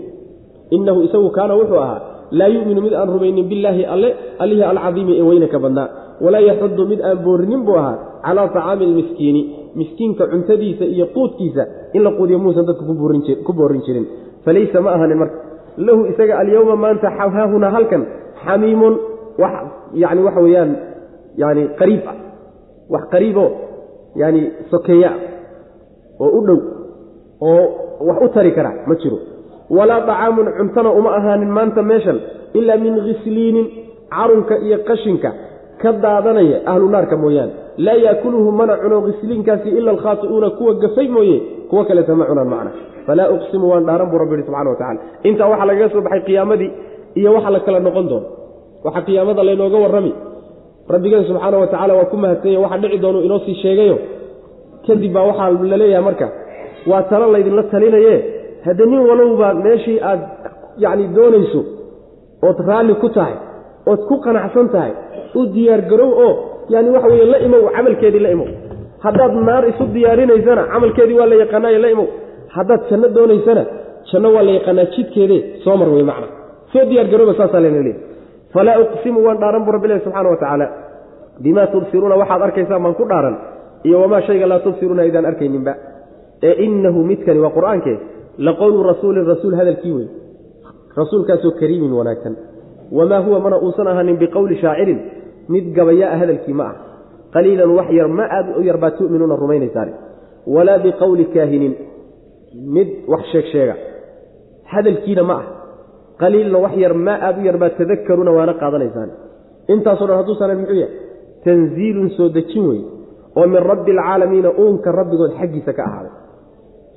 [0.75, 1.99] Innahu isagu kaana wuxuu ahaa
[2.39, 4.09] laa yuminu mid aan rumaynin billaahi alle
[4.43, 5.87] allihii alcadiimi ee weyne ka badnaa
[6.21, 9.41] walaa yaxudu mid aan boorinin buu ahaa calaa tacaami almiskiini
[9.75, 11.63] miskiinka cuntadiisa iyo quudkiisa
[11.93, 12.83] in la quudiyo muusan dadka
[13.45, 14.05] ku boorin jirin.
[14.45, 15.37] Falaysa ma ahanin marka.
[15.77, 18.03] Lahu isaga alyowma maanta haahuna halkan.
[18.43, 18.93] Xamiimun
[19.93, 20.71] yani waxa weeyaan
[21.37, 22.15] yani qariib ah.
[22.89, 23.49] Wax qariiboo
[24.15, 24.41] yani
[24.71, 25.11] sokeeya
[26.19, 26.59] oo u dhow
[27.41, 27.63] oo
[28.07, 29.17] wax u tari kara ma jiro.
[29.69, 32.19] Walaa dacaamun cuntona uma ahaanin maanta meeshan
[32.53, 33.67] ilaa min khisliinin
[34.09, 35.29] carunka iyo qashinka
[35.81, 37.53] ka daadanaya ahlu naarka mooyaane.
[37.85, 41.37] Laa yaakuluhu mana cuno khisliinkaasi ila alkhaati'uuna kuwa gafay mooye
[41.69, 42.71] kuwo kaleeta ma cunaan macna.
[43.07, 44.99] Falaa uqsimu waan dhaaran buu rabbi yihi subxana watacala
[45.29, 46.71] intaa waxaa lagaga soo baxay qiyaamadii
[47.19, 48.27] iyo waxa la kala noqon doono.
[48.85, 50.11] Waxa qiyaamada laynooga warrami.
[50.93, 53.97] Rabbigeen subxaana wa tacala waa ku mahadsanya waxa dhici doonu inoo sii sheegayo.
[54.87, 56.27] Kadib baa waxaa la leeyahay marka
[56.91, 58.15] waa talo laydinla talinaye
[58.65, 60.19] hadde nin walowba meeshii aad
[60.83, 61.61] yacni doonayso
[62.47, 63.35] ood raalli ku tahay
[63.91, 64.93] ood ku qanacsan tahay
[65.39, 66.31] u diyaargarow oo
[66.73, 68.47] yani waxa weye la imow camalkeedii la imow.
[69.05, 72.07] Haddaad naar isu diyaarinaysana camalkeedii waa la yaqaanaayo la imow.
[72.55, 73.63] Haddaad janno doonaysana
[74.11, 76.27] janno waa la yaqaanaa jidkeedee soo mar wey macna.
[76.71, 77.93] Soo diyaargarooba saasaa layna
[78.53, 80.67] falaa uqsimu waan dhaaran buu rabbilahi subxana wa tacaala.
[81.43, 83.35] Bimaa tubsiruuna waxaad arkaysaan baan ku dhaaran.
[83.87, 85.73] Iyo wamaa shayga laa tubsiruuna aydaan arkayninba.
[86.47, 87.97] Ee inahu midkani waa qur'aankee
[88.45, 90.07] la qowlu rasuulin rasuul hadalkii wey
[90.99, 92.35] rasuulkaasoo kariimin wanaagsan
[92.97, 94.99] wamaa huwa mana uusan ahaanin biqowli shaacirin
[95.53, 96.75] mid gabayaa hadalkii ma ah
[97.35, 99.93] qaliilan wax yar ma aad u yar baad tu'minuuna rumaynaysaane
[100.55, 101.73] walaa biqowli kaahinin
[102.75, 103.75] mid wax sheeg sheega
[104.73, 105.45] hadalkiina ma ah
[106.21, 109.09] qaliilna wax yar maa aad u yar baad tadakaruuna waana qaadanaysaan
[109.73, 110.95] intaaso dhan hadduusanan muxuu yahay
[111.45, 112.81] tanziilun soo dejin wey
[113.39, 116.13] oo min rabbi alcaalamiina uunka rabbigood xaggiisa ka ahaaday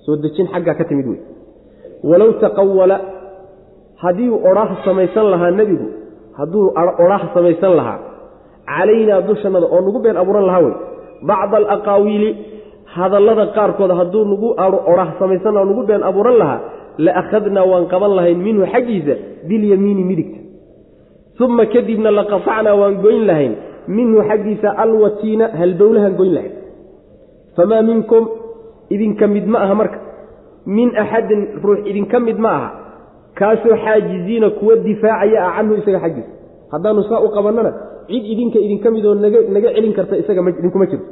[0.05, 1.21] soo dejin xaggaa ka timid wey
[2.11, 2.97] walow taqawala
[4.03, 5.87] haddii odhaah samaysan lahaa nebigu
[6.39, 6.65] hadduu
[7.05, 7.99] odhaah samaysan lahaa
[8.67, 10.75] calaynaa dushannada oo nagu been abuuran lahaa wey.
[11.29, 12.31] Bacda alaqaawiili
[12.95, 14.49] hadallada qaarkood hadduu nagu
[14.91, 16.61] odhaah samaysan laha nagu been abuuran lahaa
[17.05, 19.15] la akhadnaa waan qaban lahayn minhu xaggiisa
[19.49, 20.39] bilyamiini midigta.
[21.45, 23.53] Uma kadibna laqatacnaa waan goyn lahayn
[23.97, 26.55] minhu xaggiisa alwatiina halbowlahaan goyn lahayn.
[27.57, 28.23] Famaa minkum
[28.95, 29.99] idinka mid ma aha marka.
[30.67, 32.69] Min axadin ruux idinka mid ma aha
[33.43, 36.31] kaasoo xaajiziina kuwa difaacaya ah canhu isaga xaggiisa
[36.75, 37.71] haddaanu saa u qabannana
[38.11, 39.15] cid idinka idinka midoo
[39.55, 41.07] naga celin karta isaga idinkuma jirto.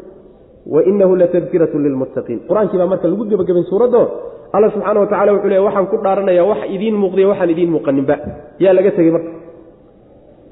[0.73, 4.01] Wa inahu latadkiratu lilmuttaqiin qur'aankii baa marka lagu gebagabayn suuraddo
[4.57, 8.15] alla subxaana wa tacala wuxuu leey waxaan ku dhaaranaya wax idiin muuqday waxaan idiin muuqaninba
[8.65, 9.31] yaa laga tegey marka.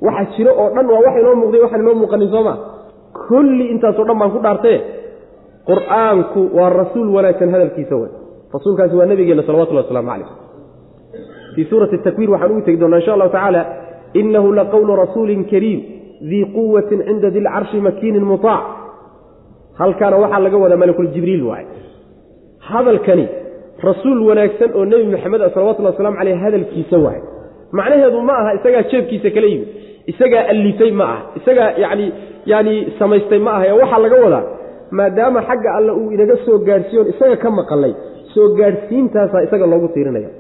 [0.07, 2.55] Waxa jiro oo dhan waa wax inoo muuqday waxaan inoo muuqanin sooma
[3.29, 4.79] kulli intaasoo dhan baan ku dhaartaye
[5.70, 8.11] qur'aanku waa rasuul wanaagsan hadalkiisa way
[8.57, 10.29] rasuulkaasi waa nabigeenna salawatullahi waslamu calayh
[11.59, 13.62] fii suurati takwiir waxaan ugu tegi doonaa insha allahu tacaala
[14.20, 15.80] inahu laqowlu rasuulin kariim
[16.30, 18.62] dii quwatin cinda di lcarshi makiinin mutaac
[19.80, 21.66] halkaana waxaa laga wadaa malakuljibriil waaye
[22.70, 23.26] hadalkani
[23.88, 27.22] rasuul wanaagsan oo nebi maxamed a salawatullhi waslamu caleyh hadalkiisa waaye
[27.78, 29.68] macnaheedu ma aha isagaa jeebkiisa kala yimid
[30.12, 32.06] isagaa allifay ma aha isagaa yani
[32.52, 34.44] yani samaystay ma aha ee waxaa laga wadaa
[34.98, 37.92] maadaama xagga alle uu inaga soo gaadhsiiyoon isaga ka maqalay
[38.34, 40.30] soo gaadhsiintaasaa isaga loogu tiirinaya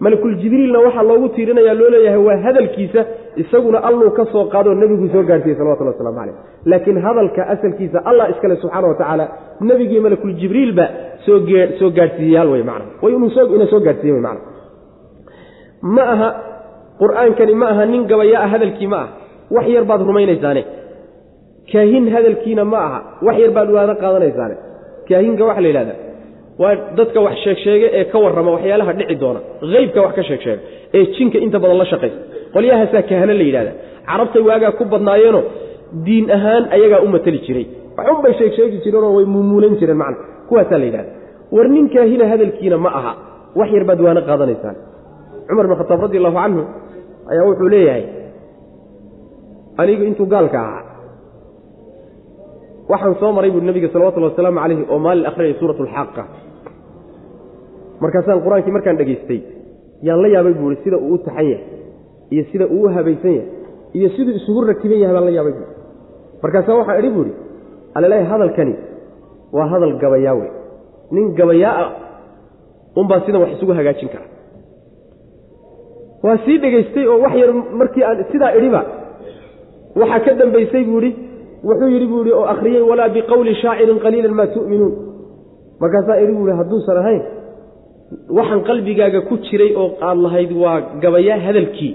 [0.00, 3.04] malakuljibriilna waxaa loogu tiirinaya loo leeyahay waa hadalkiisa
[3.36, 8.30] isaguna alluu ka soo qaadoo nebiguu soo gaadhsiiyey salawatullah waslamu caleyh laakiin hadalka asalkiisa allah
[8.30, 9.28] iskale subxaana wa tacaala
[9.60, 10.86] nebigii malakuljibriilba
[11.26, 11.38] soo
[11.78, 12.64] soo gaadhsiiyayaal wey
[13.02, 14.40] way ina soo gaadhsiiye wey mana
[15.82, 16.28] ma aha
[17.00, 19.08] qur'aankani ma aha nin gabaya ah hadalkii ma aha.
[19.50, 20.62] Wax yar baad rumaynaysaane
[21.72, 23.00] kaahin hadalkiina ma aha.
[23.22, 24.56] Wax yar baad waada qaadanaysaane
[25.08, 25.94] kaahinka waxa la yidhahda
[26.62, 29.40] waa dadka wax sheegsheege ee ka warrama waxyaalaha dhici doona
[29.74, 30.62] heybka wax ka sheegsheega
[30.96, 32.18] ee jinka inta badan la shaqaysa
[32.54, 33.72] qolyahaasaa kahano la yidhahda
[34.08, 35.42] carabtay waagaa ku badnaayeenoo
[36.06, 37.66] diin ahaan ayagaa u mateli jiray.
[37.98, 40.16] Waxunbay sheegsheegi jireenoo way muumuulan jireen macna.
[40.48, 41.10] Kuwaasaa la yidhahda
[41.56, 43.12] war nin kaahina hadalkiina ma aha.
[43.58, 44.76] Wax yar baad waana qaadanaysaan.
[45.48, 46.62] Cumar bin khataab radi allahu canhu
[47.32, 48.04] ayaa wuxuu leeyahay
[49.82, 50.82] anigu intuu gaalka ahaa
[52.90, 56.22] waxaan soo maray buui nabiga salawatullhi wasalaamu calayhi oo maalin akhriyay suurat alxaaqa
[58.02, 59.40] markaasaan qur'aankii markaan dhegaystay
[60.06, 61.64] yaan la yaabay buui sida uu u taxan yahay
[62.34, 63.48] iyo sida uu u habaysan yahay
[63.98, 65.68] iyo siduu isugu rakiban yahay baan la yaabay buui
[66.42, 67.32] markaasaa waxaan idhi buuhi
[67.96, 68.74] alaleeya hadalkani
[69.56, 70.50] waa hadal gabayaa wey
[71.16, 71.88] nin gabayaa ah
[73.00, 74.26] unbaa sidan wax isugu hagaajin kara.
[76.24, 78.80] Waa sii dhegaystay oo wax yar markii aan sidaa idhiba
[80.00, 81.10] waxaa ka dambaysay buu idhi
[81.68, 84.94] wuxuu yidhi buu ihi oo akhriyey walaa biqowli shaacirin qaliilan maa tu'minuun.
[85.80, 87.22] Markaasaa idhi buu ihi hadduusan ahayn
[88.38, 91.92] waxaan qalbigaaga ku jiray oo aad lahayd waa gabayaa hadalkii.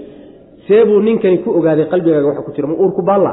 [0.66, 3.32] See buu ninkani ku ogaaday qalbigaaga waxa ku jira ma uurku baalla?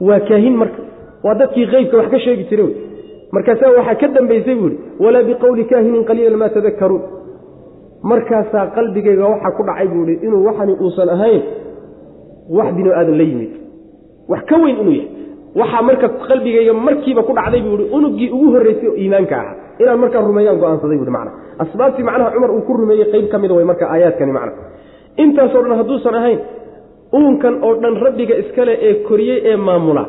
[0.00, 0.82] Waa kaahin marka
[1.24, 2.76] waa dadkii qeybka wax ka sheegi jiray wey.
[3.32, 7.02] Markaasaa waxaa ka dambaysay buu ihi walaa biqowli kaahinin qaliilan maa tadakaruun
[8.10, 11.42] markaasaa qalbigayga waxaa ku dhacay buu ihi inuu waxani uusan ahayn
[12.56, 13.52] wax binu aadan la yimid.
[14.28, 15.08] Wax ka weyn inuu yahay.
[15.60, 19.98] Waxaa marka qalbigayga markiiba ku dhacday buu ihi unuggii ugu horreysay oo iimaanka ahaa inaan
[20.02, 21.30] markaa rumeeyaan go'aansaday buui macna.
[21.62, 24.52] Asbaabtii macnaha cumar uu ku rumeeyey qeyb ka mida way marka aayaadkani macna.
[25.22, 26.38] Intaasoo dhan hadduusan ahayn
[27.18, 30.04] uunkan oo dhan rabbiga iskale ee koriyey ee maamula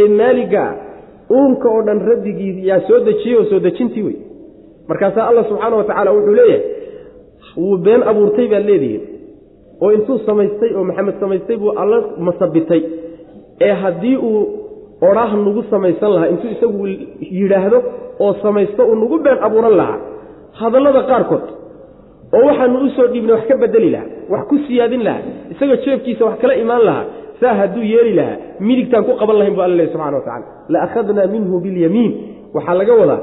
[0.00, 0.74] ee maaliga ah
[1.36, 4.16] uunka oo dhan rabbigii yaa soo dejiyey oo soo dejintii wey.
[4.88, 6.62] Markaasaa alla subxaana wa tacaala wuxuu leeyahay
[7.62, 9.02] wuu been abuurtay baad leedihiin.
[9.82, 12.82] Oo intuu samaystay oo maxamed samaystay buu alla masabitay.
[13.66, 14.40] Ee haddii uu
[15.00, 16.28] odhaah nagu samaysan lahaa.
[16.32, 16.86] Intuu isagu
[17.40, 17.78] yidhaahdo
[18.20, 19.98] oo samaysto uu nagu been abuuran lahaa.
[20.60, 21.46] Hadallada qaarkood
[22.32, 25.22] oo waxaanu u soo dhiibnay wax ka bedeli lahaa wax ku siyaadin lahaa
[25.52, 27.04] isagoo jeebkiisa wax kala imaan lahaa
[27.40, 31.26] saa hadduu yeeli lahaa midigtaan ku qaban lahayn bu alla lehy subxana wa la akhadnaa
[31.34, 32.12] minhu bilyamiin
[32.54, 33.20] waxaa laga wadaa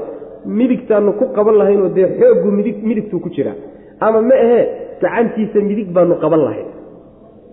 [0.58, 3.54] midigtaanu ku qaban lahaynoo dee xooggu midig midigtuu ku jiraa
[4.00, 4.64] ama ma ahee
[5.02, 6.68] gacantiisa midig baanu qaban lahayn.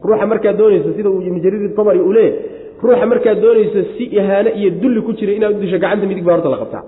[0.03, 2.39] Ruuxa markaad doonayso sida ibnu jariir tabari uu leeyahy
[2.86, 6.36] ruuxa markaad doonayso si ihaane iyo dulli ku jira inaad u disho gacanta midig baa
[6.38, 6.84] horta la qabtaa.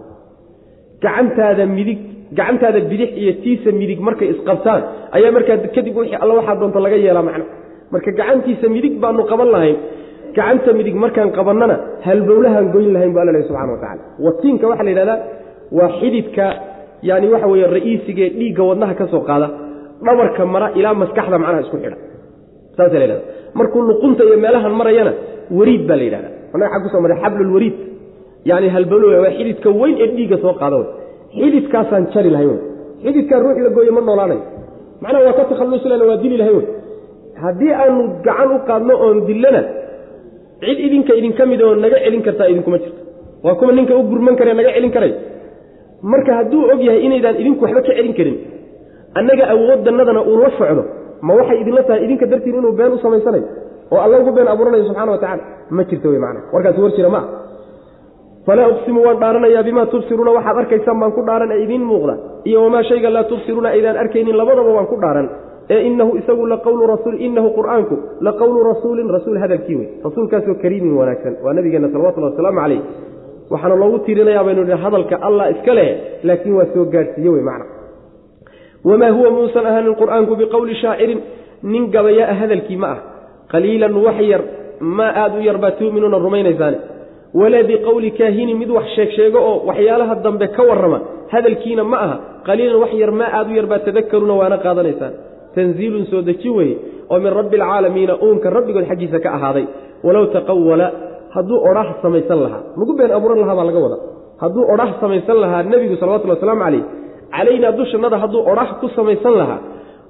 [1.03, 1.99] Gacantaada midig
[2.37, 4.81] gacantaada bidix iyo tiisa midig markay isqabtaan
[5.15, 7.45] ayaa markaa kadib wixii alla waxaa doonta laga yeelaa macna
[7.93, 9.77] marka gacantiisa midig baanu qaban lahayn
[10.37, 11.75] gacanta midig markaan qabannana
[12.07, 15.17] halbowlahaan goyn lahayn bu alla lehy subxana wa tacala watiinka waxaa la yidhahdaa
[15.77, 16.45] waa xididka
[17.09, 19.47] yani waxa weeye ra'iisigee dhiigga wadnaha ka soo qaada
[20.05, 21.97] dhabarka mara ilaa maskaxda macnaha isku xidha.
[22.77, 23.17] Saasa la yhahda
[23.59, 25.13] markuu luqunta iyo meelahan marayana
[25.57, 27.75] wariid baa la yidhahda annaga xag kuso maray xablulwariid
[28.51, 30.87] yani halbowlo waa xididka weyn ee dhiigga soo qaada wey
[31.39, 32.59] xididkaasaan jari lahay wey
[33.03, 34.43] xididkaan ruux la gooye ma noolaanayo
[35.01, 36.67] macnaha waa ka takhallusi waa dili lahay wey
[37.43, 39.61] haddii aanu gacan u qaadno oon dillana
[40.65, 43.01] cid idinka idinka mid oo naga celin kartaa idinkuma jirto.
[43.43, 45.13] Waa kuwa ninka u gurman kare naga celin karay.
[46.01, 48.37] Marka hadduu og yahay inaydaan idinku waxba ka celin karin
[49.19, 50.83] annaga awoodannadana uu la socdo
[51.21, 53.45] ma waxay idinla tahay idinka dartiin inuu been u samaysanayo
[53.91, 55.43] oo alla ugu been abuuranayo subxana wa tacala
[55.77, 57.17] ma jirto wey macana warkaasi war jira ma.
[57.21, 57.25] Ah
[58.47, 62.13] falaa uqsimu waan dhaaranayaa bimaa tubsiruuna waxaad arkaysaan baan ku dhaaran ee idiin muuqda
[62.49, 65.27] iyo wamaa shayga laa tubsiruuna aydaan arkaynin labadaba waan ku dhaaran
[65.73, 67.95] ee inahu isagu laqawlu rasuul inahu qur'aanku
[68.27, 69.87] laqawlu rasuulin rasuul hadalkii wey.
[70.05, 72.81] Rasuulkaasoo kariimin wanaagsan waa nabigeena salawatullhi wasalaamu calayh.
[73.51, 75.89] Waxaana loogu tiirinayaa baynu nihi hadalka allah iska leh
[76.27, 77.65] laakiin waa soo gaadhsiiye wey macna
[78.89, 81.19] wamaa huwa muusan ahaanin qur'aanku biqowli shaacirin
[81.71, 82.99] nin gabaya ah hadalkii ma ah
[83.55, 84.41] qaliilan wax yar
[84.97, 86.77] maa aada u yar baa tuuminuuna rumaynaysaane
[87.41, 90.99] walaa biqowli kaahinin mid wax sheeg sheego oo waxyaalaha dambe ka warrama
[91.33, 92.15] hadalkiina ma aha.
[92.47, 95.13] Qaliilan wax yar maa aada u yar baa tadakaruuna waana qaadanaysaan.
[95.55, 96.75] Tanziilun soo deji weye
[97.11, 99.65] oo min rabbi alcaalamiina uunka rabbigood xaggiisa ka ahaaday.
[100.05, 100.87] Walow taqawala
[101.35, 102.61] hadduu odhaah samaysan lahaa.
[102.79, 103.97] Lagu been abuuran lahaa baa laga wada
[104.43, 106.83] hadduu odhaah samaysan lahaa nebigu salawatulli wasalaamu calayh
[107.35, 109.59] calaynaa dushannada hadduu odhaah ku samaysan lahaa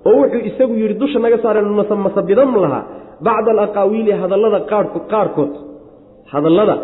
[0.09, 1.67] oo wuxuu isagu yidhi dusha naga saareen
[2.07, 2.83] masabidan lahaa.
[3.25, 5.53] Bacda alaqaawiili hadallada qaarkood
[6.33, 6.75] hadallada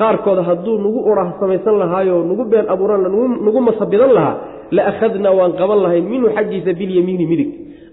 [0.00, 3.00] qaarkood hadduu nagu odhaah samaysan lahaayo nagu been abuuran
[3.46, 4.34] nagu masabidan lahaa
[4.76, 7.50] la akhadnaa waan qaban lahayn minhu xaggiisa bilyamiini midig.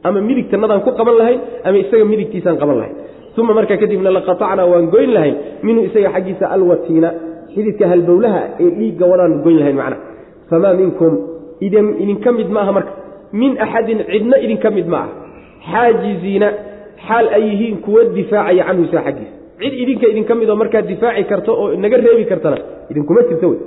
[0.08, 2.96] Ama midigtanadaan ku qaban lahayn ama isaga midigtiisaan qaban lahayn
[3.42, 5.36] uma markaa kadibna laqatacnaa waan goyn lahayn
[5.68, 7.10] minhu isaga xaggiisa alwatiina.
[7.56, 9.98] Xididka halbowlaha ee dhiigga wadaan goyn lahayn macna.
[10.50, 11.12] Famaa minkum
[11.66, 12.92] idinka mid maaha marka
[13.42, 15.10] min axadin cidna idinka mid ma ah
[15.72, 16.48] xaajiziina
[17.08, 19.34] xaal ay yihiin kuwa difaacaya canhu isaa xaggiisa.
[19.62, 22.58] Cid idinka idinka midoo markaa difaaci karta oo naga reebi kartana
[22.92, 23.60] idinkuma jirto wey.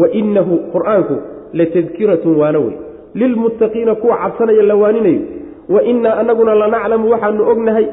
[0.00, 1.14] Wa inahu qur'aanku
[1.58, 2.74] latadkiratun waana wey.
[3.20, 5.20] Lilmuttaqiina kuwa cabsanaya la waaninayo.
[5.74, 7.86] Wa innaa anaguna lanaclamu waxaanu ognahay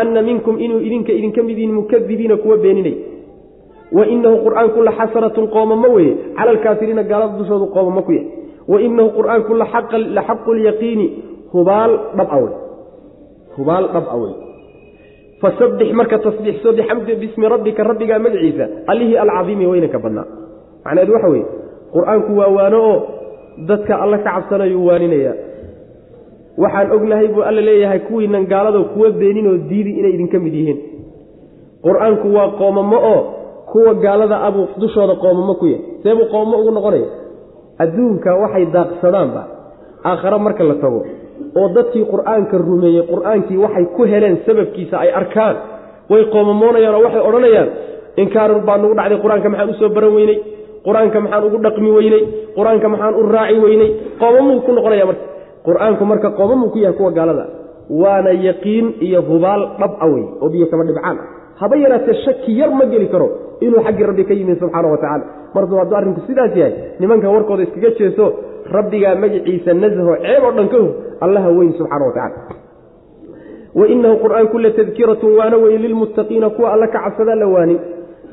[0.00, 2.94] anna minkum inuu idinka idinka mid yihiin mukadibiina kuwa beeninay.
[3.96, 8.28] Wa inahu qur'aanku la xasaratun qoomamo weye cala alkaafiriina gaalada dushoodu qoomamo ku yahay
[8.70, 9.52] wa inahu qur'aanku
[10.16, 11.06] la xaqu lyaqiini
[11.52, 12.52] hubaal dhab awey
[13.56, 14.32] hubaal dhab awey
[15.42, 20.26] fasabbix marka tasbiixso bixamdi bismi rabbika rabbigaa magaciisa allihii alcadiimi weynanka badnaa.
[20.84, 21.46] Macnaheedu waxa weeye
[21.94, 22.96] qur'aanku waa waano oo
[23.68, 25.32] dadka alla ka cabsanayuu waaninaya
[26.62, 30.78] waxaan ognahay buu alla leeyahay kuwiinan gaalado kuwa beeninoo diidi inay idinka mid yihiin.
[31.86, 33.20] Qur'aanku waa qoomamo oo
[33.72, 35.84] kuwa gaalada abuu dushooda qoomamo ku yahay.
[36.02, 37.06] Seebuu qoomamo ugu noqonaya
[37.84, 39.42] adduunka waxay daaqsadaanba.
[40.10, 41.00] Aakhare marka la tago
[41.58, 45.56] oo dadkii qur'aanka rumeeyey qur'aankii waxay ku heleen sababkiisa ay arkaan.
[46.10, 47.68] Way qoomamoonayaan oo waxay odhanayaan
[48.22, 50.36] inkaarun baa nugu dhacday qur'aanka maxaan u soo baran weyney?
[50.86, 52.22] Qur'aanka maxaan ugu dhaqmi weyney?
[52.56, 53.88] Qur'aanka maxaan u raaci weyney?
[54.20, 55.24] Qoomamuu ku noqonaya marka.
[55.66, 57.44] Qur'aanku marka qoomamuu ku yahay kuwa gaalada
[58.02, 61.16] waana yaqiin iyo hubaal dhab a wey oo biyo kama dhibcaan
[61.60, 63.28] haba yaraatee shaki yar ma geli karo
[63.66, 67.62] inuu xaggii rabbi ka yimid subxaana wa tacala mardu hadduu arrinku sidaas yahay nimanka warkooda
[67.66, 68.26] iskaga jeeso
[68.76, 70.92] rabbigaa magaciisa nasaho ceeb oo dhan ka hog
[71.26, 72.56] allaha weyn subxaana wa tacala
[73.78, 77.78] wa inahu qur'aanku latadkiratun waana weyn lilmuttaqiina kuwa alla ka cabsadaa la waanin.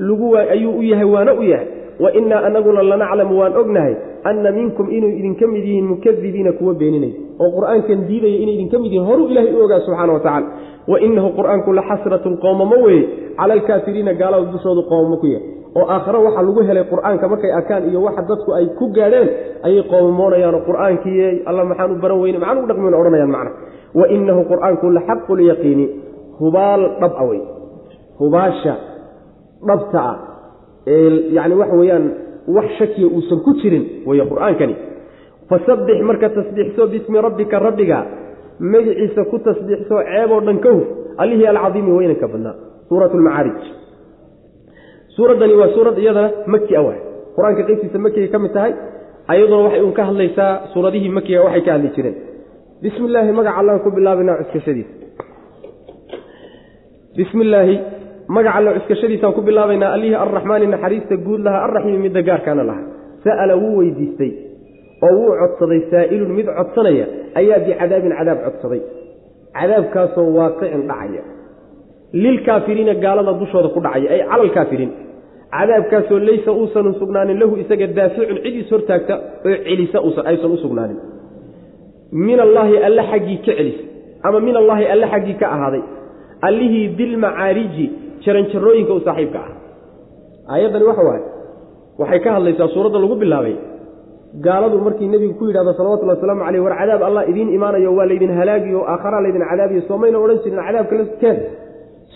[0.06, 1.66] Lagu ayuu u yahay waana u yahay
[2.02, 3.94] wa innaa anaguna lanaclamu waan ognahay
[4.30, 7.12] anna minkum inuu idinka mid yihiin mukadibiina kuwa beeninay.
[7.42, 10.46] Oo qur'aankan diidaya inay idinka mid yihiin horuu ilahay u ogaa subxaana wa tacala
[10.90, 13.04] wa inahu qur'aanku la xasratun qoomamo weeye
[13.38, 15.46] cala alkaafiriina gaalada dushoodu qoomamo ku yahay.
[15.78, 19.28] Oo aakhare waxaa lagu helay qur'aanka markay arkaan iyo waxa dadku ay ku gaadheen
[19.66, 23.50] ayay qoomamoonayaanoo qur'aankii alla maxaan u baran weyne maxaan ugu dhaqmin odhanayaan macna.
[23.98, 25.86] Wa inahu qur'aanku la xaqu lyaqiini
[26.40, 27.40] hubaal dhab a wey
[28.20, 28.74] hubaasha
[29.68, 30.16] dhabta ah
[30.86, 32.04] ee yacni waxa weeyaan
[32.56, 34.74] wax shakiya uusan ku jirin weeye qur'aankani.
[35.50, 37.98] Fasabbix marka tasbiixso bismi rabbika rabbiga.
[38.72, 40.86] Magiciisa ku tasbiixso ceeboo dhan ka huf
[41.22, 42.54] allihii alcadiimi weynanka badnaa.
[42.88, 43.60] Suurat lmacaarij
[45.16, 47.00] suuraddani waa suurad iyadana maki a waay.
[47.36, 48.72] Qur'aanka qeybtiisa makigay ka mid tahay
[49.32, 52.16] ayaduna waxay uun ka hadlaysaa suuradihii makiga waxay ka hadli jireen.
[52.82, 54.92] Bismi illaahi magaca allaan ku bilaabaynaa cuskashadiisa.
[57.16, 57.76] Bismi illaahi
[58.28, 62.86] magaca alla cuskashadiisaan ku bilaabaynaa allihii arraxmaani naxariista guud lahaa arraxiimi midda gaarkaana lahaa.
[63.24, 64.32] Sa'ala wuu weydiistay
[65.06, 67.06] oo wuu codsaday saa'ilun mid codsanaya
[67.40, 68.80] ayaa bicadaabin cadaab codsaday.
[69.58, 71.22] Cadaabkaasoo waaqicin dhacaya.
[72.24, 74.92] Lilkaafiriina gaalada dushooda ku dhacaya ay cala alkaafiriin
[75.56, 79.14] cadaabkaasoo laysa uusan sugnaanin lahu isaga daaficun cid is hortaagta
[79.46, 79.98] oo celisa
[80.30, 80.98] aysan u sugnaanin.
[82.26, 83.82] Min allaahi alle xaggii ka celisa
[84.26, 85.82] ama min allaahi alle xaggii ka ahaaday.
[86.48, 87.86] Allihii dilmacaariji
[88.26, 89.52] jaranjarooyinka u saaxiibka ah.
[90.52, 91.24] Aayaddani waxa waaye
[92.00, 93.56] waxay ka hadlaysaa suuradda lagu bilaabay
[94.46, 98.32] gaaladu markii nebigu ku yidhahdo salawatulli wasalaamu caleyh war cadaab allah idiin imaanayo waa laydin
[98.38, 101.38] halaagiyo aakharaa laydin cadaabiyo soomayna odhan jirin cadaabka la keen.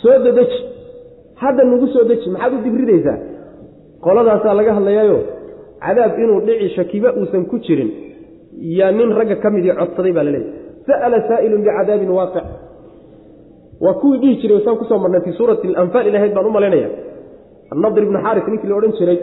[0.03, 0.59] Soo dadeji
[1.43, 3.19] hadda nagu soo deji maxaad u dibridaysaa?
[4.05, 5.19] Qoladaasaa laga hadlayaayo
[5.85, 7.91] cadaab inuu dhici shakiba uusan ku jirin
[8.79, 10.53] yaa nin ragga ka midii codsaday baa laleeyahy
[10.89, 12.45] sa'ala saa'ilun bicadaabin waaqic
[13.85, 16.89] waa kuwii dhihi jiray saan ku soo marnay fii suurati alanfaal ilahayd baan u malaynaya
[17.73, 19.19] annadir ibnu xaaris ninkii la odhan jiray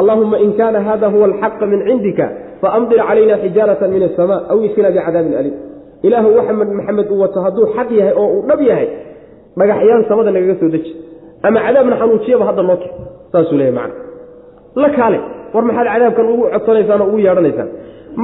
[0.00, 2.26] allaahuma in kaana hada huwa alxaqa min cindika
[2.62, 5.56] faamdir calayna xijaarata min asama aw iskina bicadaabin aliim.
[6.06, 8.88] Ilaahu waxamed maxamed uu wato hadduu xaq yahay oo uu dhab yahay
[9.58, 10.92] dhagaxyaan samada nagaga soo deji.
[11.46, 12.88] Ama cadaabna xanuujiyaba hadda noo ke
[13.32, 13.94] saasuu leeyahy macna.
[14.82, 15.18] La kaale
[15.54, 17.68] war maxaad cadaabkan ugu codsanaysaan oo ugu yeedhanaysaan?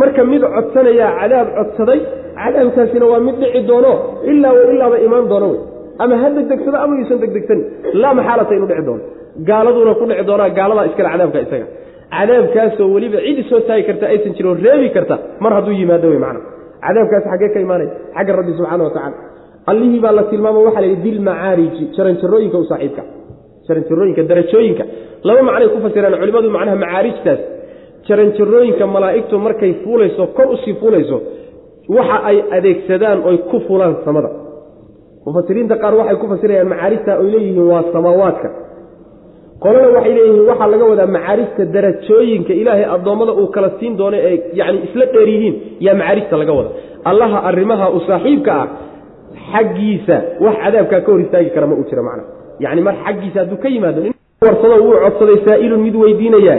[0.00, 2.00] Marka mid codsanayaa cadaab codsaday
[2.40, 3.92] cadaabkaasina waa mid dhici doono
[4.30, 5.60] ilaa wa ilaaba imaan doono wey.
[6.02, 7.64] Ama ha degdegsado ama yuusan degdegsanin
[8.02, 9.02] laa maxaalata inuu dhici doono.
[9.48, 11.66] Gaaladuna ku dhici doonaa gaaladaa iskale cadaabka isaga.
[12.16, 16.40] Cadaabkaasoo weliba cid isoo taagi karta aysan jiro reebi karta mar hadduu yimaado wey macna.
[16.86, 19.16] Cadaabkaasi xaggee ka imaanaya xagga rabbi subxaana wa tacala
[19.70, 23.02] allihii baa la tilmaamo waxa la yidhi bilmacaariji jaranjarooyinka u saaxiibka
[23.68, 24.84] jaranjarooyinka darajooyinka.
[25.28, 27.40] Laba macnay ku fasiraan culimmadu macnaha macaarijtaas
[28.08, 31.16] jaranjarooyinka malaa'igtu markay fuulayso kor u sii fuulayso
[31.96, 34.30] waxa ay adeegsadaan oy ku fulaan samada.
[35.26, 38.48] Mufasiriinta qaar waxay ku fasirayaan macaarijta oy leeyihiin waa samaawaadka
[39.64, 44.36] qolana waxay leeyihiin waxaa laga wadaa macaarijta darajooyinka ilaahay addoommada uu kala siin doono ee
[44.60, 45.54] yani isla dheer yihiin
[45.86, 46.70] yaa macaarijta laga wada
[47.10, 48.66] allaha arrimaha u saaxiibka ah
[49.52, 52.22] xaggiisa wax cadaabkaa ka hor istaagi kara ma uu jiro macna.
[52.64, 54.00] Yani mar xaggiisa hadduu ka yimaado
[54.46, 56.58] warsado wuu codsaday saa'ilun mid weydiinayaa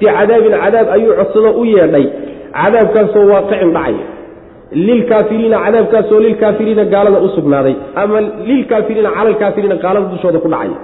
[0.00, 2.06] bicadaabin cadaab ayuu codsado u yeedhay.
[2.58, 4.04] Cadaabkaasoo waaqicin dhacaya
[4.74, 10.78] lilkaafiriina cadaabkaasoo lilkaafiriina gaalada u sugnaaday ama lilkaafiriina cala alkaafiriina gaalada dushooda ku dhacaya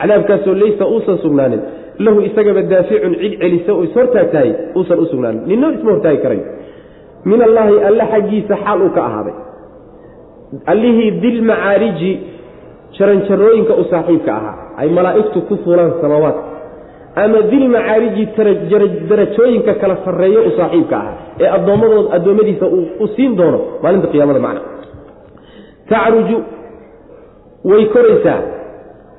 [0.00, 1.60] cadaabkaasoo laysa uusan sugnaanin
[1.98, 6.44] lahu isagaba daaficun cid celisa oo ishortaagtahay uusan u sugnaanin ninno isma hortaagi karayo
[7.30, 9.34] min allaahi alle xaggiisa xaal uu ka ahaaday
[10.72, 12.12] allihii dilmacaariji
[12.98, 16.53] jaranjarooyinka u saaxiibka ahaa ay malaa'igtu ku fulaan samaawaadka
[17.22, 18.24] ama dilmacaariji
[19.10, 22.66] darajooyinka kala sarreeyo u saaxiibka ahaa ee addoommadood addoommadiisa
[23.02, 24.60] u siin doono maalinta qiyaamada macna.
[25.88, 26.38] Tacruju
[27.70, 28.40] way koraysaa.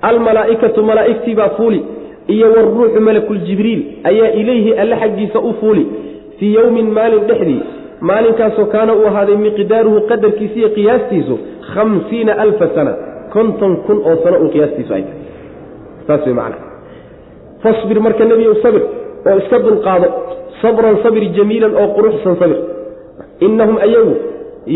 [0.02, 1.80] Almalaa'ikatu malaa'igtii baa fuuli
[2.28, 5.86] iyo waruuxu malakuljibriil ayaa ilayhi alle xaggiisa u fuuli.
[6.39, 7.62] Fii yowmin maalin dhexdii
[8.10, 11.36] maalinkaasoo kaana uu ahaaday miqdaaruhu qadarkiisa iyo qiyaastiisu
[11.74, 12.93] khamsiina alfa sana
[13.34, 15.22] konton kun oo sano uu qiyaastiisu ay tahay
[16.08, 16.75] saas wey macana
[17.66, 18.84] fasbir marka nebiyow sabir
[19.30, 20.07] oo iska dulqaado
[20.61, 22.59] sabran sabir jamiilan oo quruxsan sabir.
[23.45, 24.13] Innahum ayagu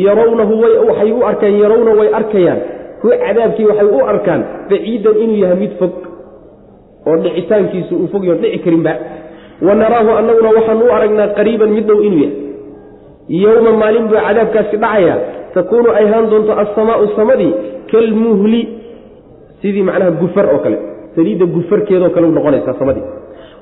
[0.06, 0.54] yarawnahu
[0.90, 2.60] waxay u arkaan yarawna way arkayaan.
[3.02, 5.94] Hu cadaabkii waxay u arkaan baciidan inuu yahay mid fog
[7.10, 8.94] oo dhicitaankiisu uu fogyo dhici karinba
[9.68, 12.38] wa naraahu annaguna waxaan u aragnaa qariiban mid dhow inuu yahay.
[13.44, 15.16] Yowma maalin buu cadaabkaasi dhacaya
[15.56, 17.52] takuunu ay haan doonto assamaau samadii
[17.92, 18.62] kalmuhli
[19.62, 20.78] sidii macnaha gufar oo kale
[21.16, 23.06] saliidda gufarkeedoo kale u noqonaysaa samadii.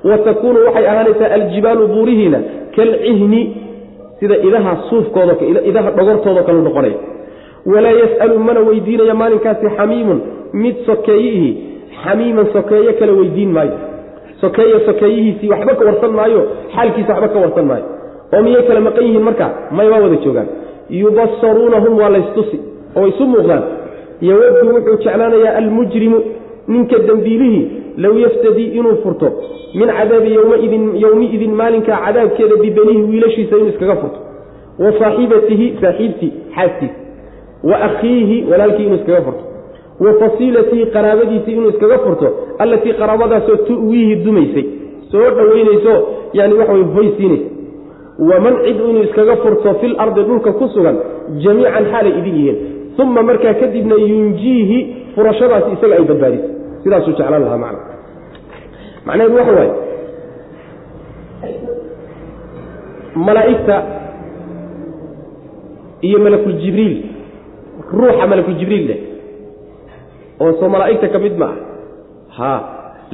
[0.10, 2.39] Wa takuunu waxay ahaanaysaa aljibaalu buurihiina
[2.76, 3.41] kalcihni
[4.20, 5.34] sida idaha suufkooda
[5.70, 6.98] idaha dhogortoodo kale u noqonaya
[7.74, 10.20] walaa yas'alu mana weydiinaya maalinkaasi xamiimun
[10.64, 11.50] mid sokeeyihi
[12.04, 13.78] xamiiman sokeeye kale weydiin maayo.
[14.41, 16.41] Sokeeye sokeeyihiisii waxba ka warsan maayo
[16.76, 17.86] xaalkiisa waxba ka warsan maayo.
[18.34, 20.48] Oo miyay kala maqan yihiin markaa may waa wada joogaan.
[21.02, 22.58] Yubasaruunahum waa laystusi
[22.98, 23.64] oo isu muuqdaan.
[24.30, 26.18] Yawaddu wuxuu jeclaanayaa almujrimu
[26.68, 27.65] ninka dembiilihii
[27.97, 29.28] low yaftadii inuu furto
[29.80, 30.34] min cadaabi
[31.03, 34.20] yowmiidin maalinkaa cadaabkeeda bibanihi wiilashiisa inuu iskaga furto.
[34.80, 36.95] Wa saaxibatihi saaxiibtii xaaskiisa
[37.70, 39.43] wa akhiihi walaalkii inuu iskaga furto.
[39.99, 42.28] Wa fasiilatihi qaraabadiisii inuu iskaga furto
[42.59, 44.65] allatii qaraabadaasoo tu'wiihi dumaysay.
[45.11, 45.93] Soo dhoweynayso
[46.34, 47.49] yani waxa way hoy siinaysa
[48.30, 50.97] waman cid inuu iskaga furto fil ardi dhulka ku sugan
[51.43, 52.57] jamiican xaalay idin yihiin.
[53.01, 54.78] Uma markaa kadibna yunjiihi
[55.15, 56.47] furashadaasi isaga ay badbaadiso
[56.84, 57.82] sidaasuu jeclaan lahaa macna.
[59.07, 59.73] Macnaheedu waxa waaye
[63.28, 63.75] malaa'igta
[66.07, 66.95] iyo malakuljibriil
[67.97, 68.99] ruuxa malakuljibriil leh
[70.41, 71.55] oo soo malaa'igta ka mid ma ah
[72.38, 72.59] haa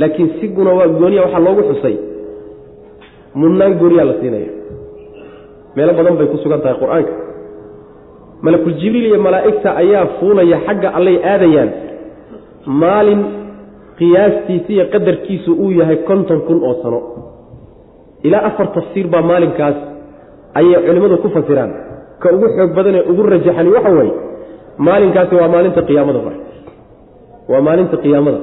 [0.01, 1.95] laakiin si guna waa gooniya waxaa loogu xusay
[3.39, 4.51] mudnaan gooniyaa la siinaya.
[5.75, 7.13] Meelo badan bay ku sugan tahay qur'aanka.
[8.45, 11.69] Malakul jibriil iyo malaa'igta ayaa fuulaya xagga allay aadayaan
[12.81, 13.21] maalin
[13.99, 16.99] qiyaastiisa iyo qadarkiisu uu yahay konton kun oo sano.
[18.27, 19.77] Ilaa afar tafsiir baa maalinkaas
[20.59, 21.71] ayay culimmadu ku fasiraan.
[22.21, 24.13] Ka ugu xoog badan ee ugu rajaxani waxa weeye
[24.87, 26.37] maalinkaasi waa maalinta qiyaamada hore.
[27.51, 28.39] Waa maalinta qiyaamada.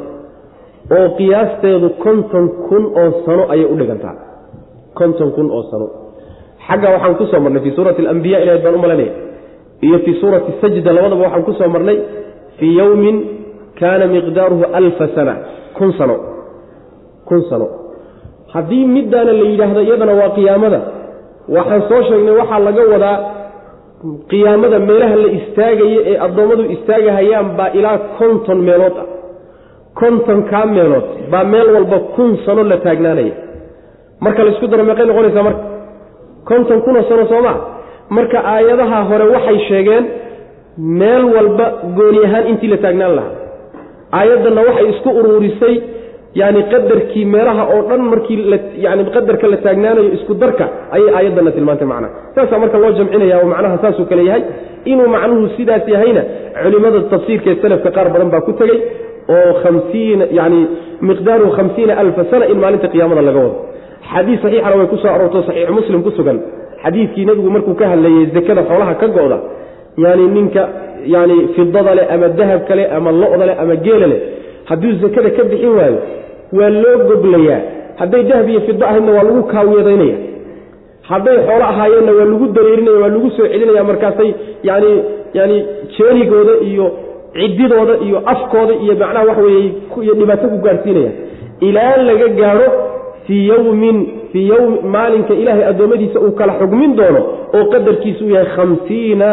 [0.97, 4.15] Oo qiyaasteedu konton kun oo sano ayay u dhigantaa.
[4.99, 5.87] Konton kun oo sano.
[6.67, 9.13] Xagga waxaan ku soo marnay fii suurati alambiya ilahayd baan u malanaya
[9.87, 11.97] iyo fii suurati sajda labadaba waxaan ku soo marnay
[12.59, 13.17] fii yowmin
[13.81, 15.35] kaana miqdaaruhu alfa sana
[15.77, 16.17] kun sano.
[17.29, 17.67] Kun sano.
[18.55, 20.81] Haddii middaana la yidhaahdo iyadana waa qiyaamada.
[21.57, 23.17] Waxaan soo sheegnay waxaa laga wadaa
[24.31, 29.07] qiyaamada meelaha la istaagayo ee addoommadu istaagahayaan baa ilaa konton meelood ah.
[30.01, 33.35] Kontonkaa meelood baa meel walba kun sano la taagnaanaya.
[34.25, 35.63] Marka laysku daro meeqay noqonaysaa marka?
[36.49, 37.57] Konton kunoo sano soomaa?
[38.17, 40.05] Marka aayadaha hore waxay sheegeen
[41.01, 41.67] meel walba
[41.97, 43.40] gooni ahaan intii la taagnaan lahaa
[44.19, 45.77] aayaddanna waxay isku uruurisay
[46.41, 48.39] yani qadarkii meelaha oo dhan markii
[48.87, 50.65] yani qadarka la taagnaanayo isku darka
[50.97, 54.43] ayay aayaddanna tilmaantay macnaha saasaa marka loo jamcinaya oo macnaha saasuu kale yahay
[54.93, 56.23] inuu macnuhu sidaas yahayna
[56.63, 58.79] culimmada tafsiirka ee salafka qaar badan baa ku tegey
[59.37, 60.61] oo hamsiina yani
[61.09, 63.57] miqdaaruhu khamsiina alfa sana in maalinta qiyaamada laga wado.
[64.13, 66.39] Xadiis saxiixana way ku soo aroorto saxiixu muslim ku sugan.
[66.85, 69.39] Xadiidkii nebigu markuu ka hadlayey zakada xoolaha ka go'da
[70.05, 70.63] yani ninka
[71.07, 74.21] yani fidada leh ama dahabka leh ama lo-da leh ama geela leh
[74.65, 75.99] hadduu zakada ka bixin waayo
[76.59, 77.61] waa loo goblayaa
[78.01, 80.17] hadday dahab iyo fido ahaydna waa lagu kaawiyadaynaya.
[81.11, 84.31] Hadday xoolo ahaayeenna waa lagu dareerinaya waa lagu soo celinaya markaasay
[84.63, 84.91] yani
[85.35, 85.57] yani
[85.99, 86.87] jeenigooda iyo
[87.35, 91.11] ciddidooda iyo afkooda iyo macnaha waxa weeye dhibaato ku gaarsiinaya.
[91.61, 92.67] Ilaa laga gaadho
[93.27, 97.21] fii yowmin fii yowmi maalinka ilaahay addoommadiisa uu kala xugmin doono
[97.57, 99.29] oo qadarkiisu uu yahay khamsiina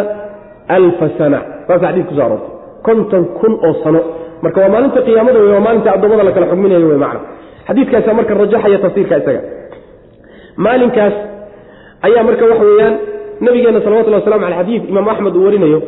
[0.68, 2.52] alfa sana saasa xadiis kuso aroortay.
[2.88, 4.02] konton kun oo sano.
[4.42, 7.20] Marka waa maalinta qiyaamada wey waa maalinta addoommada la kala xugminayo wey macna.
[7.68, 9.42] Xadiiskaasa marka rajaxaya tafsiirka isaga.
[10.66, 11.14] Maalinkaas
[12.08, 12.96] ayaa marka waxa weeyaan
[13.46, 15.80] nabigeena salawatullhi waslamu aley xadiid imaam axmed uu warinayo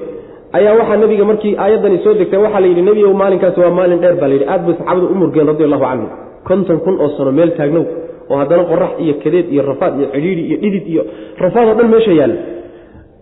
[0.57, 4.27] ayaa waxaa nabiga markii aayaddani soo degtay waxaa la nebigow maalinkaasi waa maalin dheer baa
[4.27, 4.47] la yidhi.
[4.53, 6.07] Aad bay saxaabadu u murgeen radi allahu canhu
[6.47, 7.86] konton kun oo sano meel taagnow
[8.30, 11.03] oo haddana qorax iyo kadeed iyo rafaad iyo cidhiidhi iyo dhidid iyo
[11.43, 12.38] rafaad oo dhan meesha yaalla.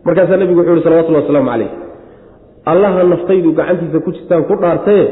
[0.05, 1.69] Markaasaa nebigu wuxuu yihi salawatullahi wasalaamu calayh
[2.71, 5.03] allaha naftaydu gacantiisa ku jirtaan ku dhaartaye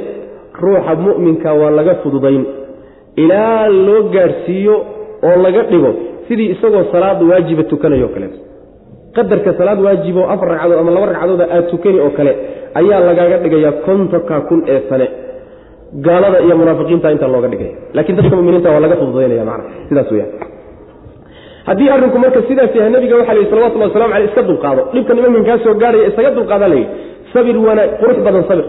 [0.64, 2.44] ruuxa mu'minka waa laga fududayn.
[3.24, 4.76] Ilaa loo gaadhsiiyo
[5.28, 5.92] oo laga dhigo
[6.28, 8.40] sidii isagoo salaada waajiba tukanayo kaleeto
[9.16, 12.32] qadarka salaad waajib oo afar ragcadood ama laba ragcadooda aad tukani oo kale
[12.80, 15.08] ayaa lagaaga dhigayaa kontonka kun ee sane.
[16.06, 20.32] Gaalada iyo munaafiqiinta intaa looga dhigaya lakiin dadka muminiinta waa laga fududaynaya mana sidaas weyaan
[21.68, 25.14] haddii arrinku marka sidaas yahay nabiga waxa la yidhi salawatullahi waslamu aleyh iska dulqaado dhibka
[25.14, 26.90] nimankan kaa isaga dulqaada la yidhi
[27.36, 28.66] sabir wana qurux badan sabir.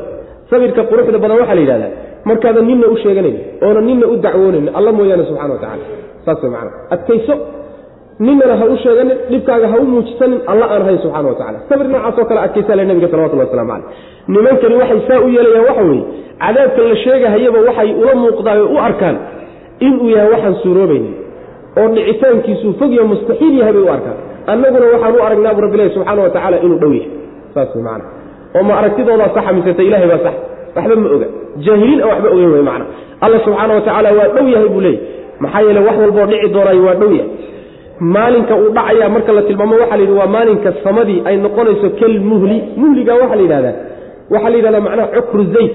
[0.51, 1.93] Sabirka quruxda badan waxaa la yidhahdaa
[2.29, 5.85] markaadan ninna u sheeganayn oona ninna u dacwoonayn alla mooyaane subxana wa tacala
[6.25, 7.35] saas way adkayso
[8.27, 11.87] ninana ha u sheeganin dhibkaaga ha u muujisanin alla aan ahayn subxana wa tacala sabir
[11.89, 13.87] noocaasoo kale adkaysa le nabiga salawatullah waslamu caleyh
[14.35, 16.05] nimankani waxay saa u yeelayaan waxa weeye
[16.45, 19.17] cadaabka la sheegahayaba waxay ula muuqdaan oo u arkaan
[19.87, 21.15] inuu yahay waxaan suuroobaynin
[21.79, 24.19] oo dhicitaankiisuu fogya mustaxiil yahay bay u arkaan.
[24.53, 27.11] Annaguna waxaan u aragnaa bu rabbilahi subxaana wa tacaala inuu dhow yahay.
[27.55, 28.26] Saas way
[28.57, 30.35] oo ma aragtidoodaa saxa miseta ilahay baa sax.
[30.77, 31.27] Waxba ma oga.
[31.65, 32.85] Jaahiliin aan waxba ogeyn wey macana
[33.25, 35.01] alla subxaana wa tacaala waa dhow yahay buu leeyay
[35.45, 37.31] maxaa yeele wax walboo dhici doonaayo waa dhow yahay.
[38.15, 42.57] Maalinka uu dhacaya marka la tilmaamo waxa la yidhi waa maalinka samadii ay noqonayso kalmuhli
[42.81, 43.75] muhliga waxaa la yidhahdaa.
[44.33, 45.73] Waxaa la yidhahdaa macnaha cukru zayd.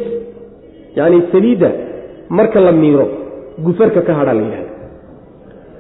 [1.00, 1.70] Yani saliidda
[2.38, 3.06] marka la miiro
[3.66, 4.72] gufarka ka hadhaa la yidhahda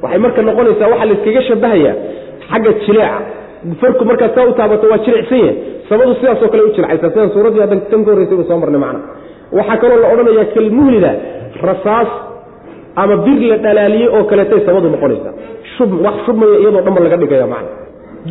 [0.03, 1.95] waxay marka noqonaysaa waxaa la iskaga shabahayaa
[2.49, 3.19] xagga jileeca.
[3.69, 5.56] Gufarku markaad saa u taabato waa jilicsan yahay
[5.91, 8.99] samadu sidaasoo kale u jilcaysa sidaan suuraddii haddan tan ka horreysay uu soo marnay macna
[9.57, 11.11] waxaa kaloo la odhanayaa kalmuhlida
[11.69, 12.09] rasaas
[13.01, 15.34] ama bir la dhalaaliyey oo kaleetay samadu noqonaysaa
[15.76, 17.69] shub wax shubmaya iyadoo dhanba laga dhigaya macna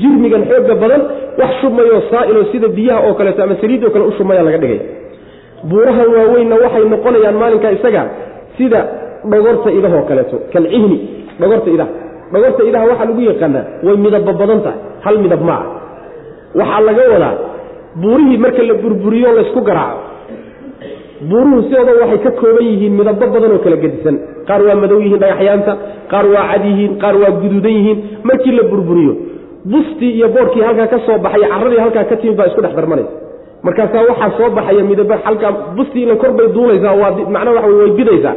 [0.01, 1.03] jirmigan xooga badan
[1.41, 4.83] wax shubmayoo saa'iloo sida biyaha oo kaleeto ama saliidoo kale u shubmaya laga dhigaya
[5.71, 8.03] buurahan waaweynna waxay noqonayaan maalinka isaga
[8.59, 8.81] sida
[9.33, 10.99] dhogorta idahoo kaleeto kalcihni
[11.41, 11.91] dhogorta idaha.
[12.33, 15.57] Dhogorta idaha waxaa lagu yaqaanaa way midabba badan tahay hal midab ma
[16.61, 17.33] waxaa laga wadaa
[17.97, 20.01] buurihii marka la burburiyo laysku garaaco.
[21.29, 24.17] Buuruhu sidooda waxay ka kooban yihiin midabo badan oo kala gedisan.
[24.49, 25.73] Qaar waa madow yihiin dhagaxyaanta
[26.13, 27.99] qaar waa cad yihiin qaar waa guduudan yihiin.
[28.29, 29.13] Markii la burburiyo
[29.73, 33.13] bustii iyo boorkii halkaa ka soo baxay carradii halkaa ka timid baa isku dhex darmanaysa.
[33.67, 37.91] Markaasaa waxaa soo baxaya midaba halkaa bustii ila kor bay duulaysaa waa macnaa waxa way
[38.01, 38.35] bidaysaa.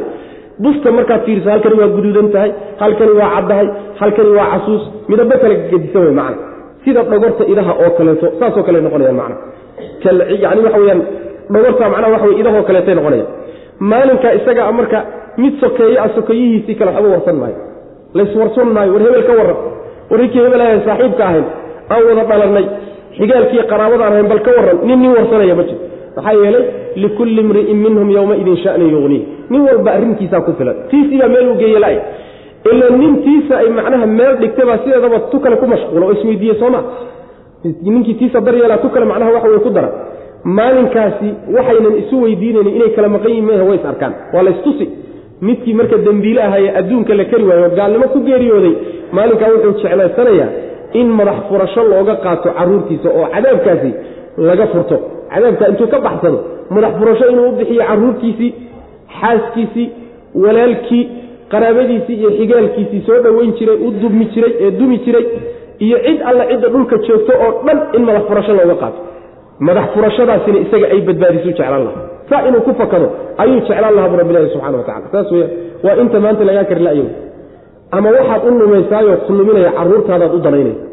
[0.62, 2.50] Busta markaad fiiriso halkani waa guduudan tahay
[2.82, 3.68] halkani waa caddahay
[4.00, 4.82] halkani waa casuus.
[5.08, 6.36] Midabo kala gedisan wey macna
[6.84, 9.36] sida dhogorta idaha oo kaleeto saasoo kale noqonayaan macna.
[10.44, 11.02] Yani waxa weyaan
[11.54, 13.28] dhogorta macnaha waxa wey idahoo kaleetay noqonayaan.
[13.90, 14.98] Maalinkaa isagaa marka
[15.42, 17.58] mid sokeeye a sokeeyihiisii kale waxba warsan maayo.
[18.14, 19.58] Layswarsan maayo war hebel ka warran.
[20.10, 21.46] War hebel ahayn saaxiibka ahayn
[21.92, 22.66] aan wada dhalannay
[23.18, 25.80] xigaalkii qaraabadaan ahayn bal ka warran nin nin warsanaya ma jiro.
[26.16, 26.64] Maxaa yeelay
[27.02, 30.76] likulli imri'in minhum yowmaidin sha'nin yuqniih nin walba arrintiisaa ku filan.
[30.90, 31.98] Tiisiibaa meel uu geeye la-ay
[32.70, 36.80] ila nintiisa ay macnaha meel dhigtabaa sideedaba tu kale ku mashquula oo isweydiiye sooma
[37.82, 39.90] ninkii tiisa daryeelaa tu kale macnaha waxa wey ku dara.
[40.44, 44.12] Maalinkaasi waxaynan isu weydiinaynin inay kala maqan yihiin mh way is arkaan.
[44.34, 44.86] Waa laystusi
[45.40, 48.74] midkii marka dembiile ahaye adduunka la kari waayo gaalnimo ku geeriyooday
[49.16, 50.48] maalinkaa wuxuu jeclaysanayaa
[51.00, 53.90] in madax furasho looga qaato caruurtiisa oo cadaabkaasi
[54.48, 54.96] laga furto.
[55.32, 56.38] Cadaabka intuu ka baxsado
[56.70, 58.50] madax furasho inuu u bixiyo caruurtiisii
[59.20, 59.86] xaaskiisii
[60.44, 61.02] walaalkii
[61.52, 65.24] qaraabadiisii iyo xigaalkiisii soo dhoweyn jiray u dumi jiray ee dumi jiray
[65.86, 69.00] iyo cid alle cidda dhulka joogto oo dhan in madax furasho looga qaato.
[69.66, 72.00] Madax furashadaasina isaga ay badbaadisu jeclaan laha
[72.30, 73.06] saa inuu ku fakado
[73.42, 75.50] ayuu jeclaan lahaa bu rabbilahi subxana wa tacala saas weyaan
[75.86, 77.04] waa inta maanta lagaa kari la'yo
[77.96, 80.84] ama waxaad u lumaysaayoo ku luminaya carruurtaadaad u danaynaysa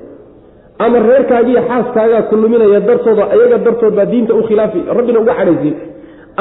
[0.85, 5.75] ama reerkaagiiyo xaaskaagaa ku luminaya dartooda ayaga dartood baa diinta u khilaafi rabbina uga cadhaysiin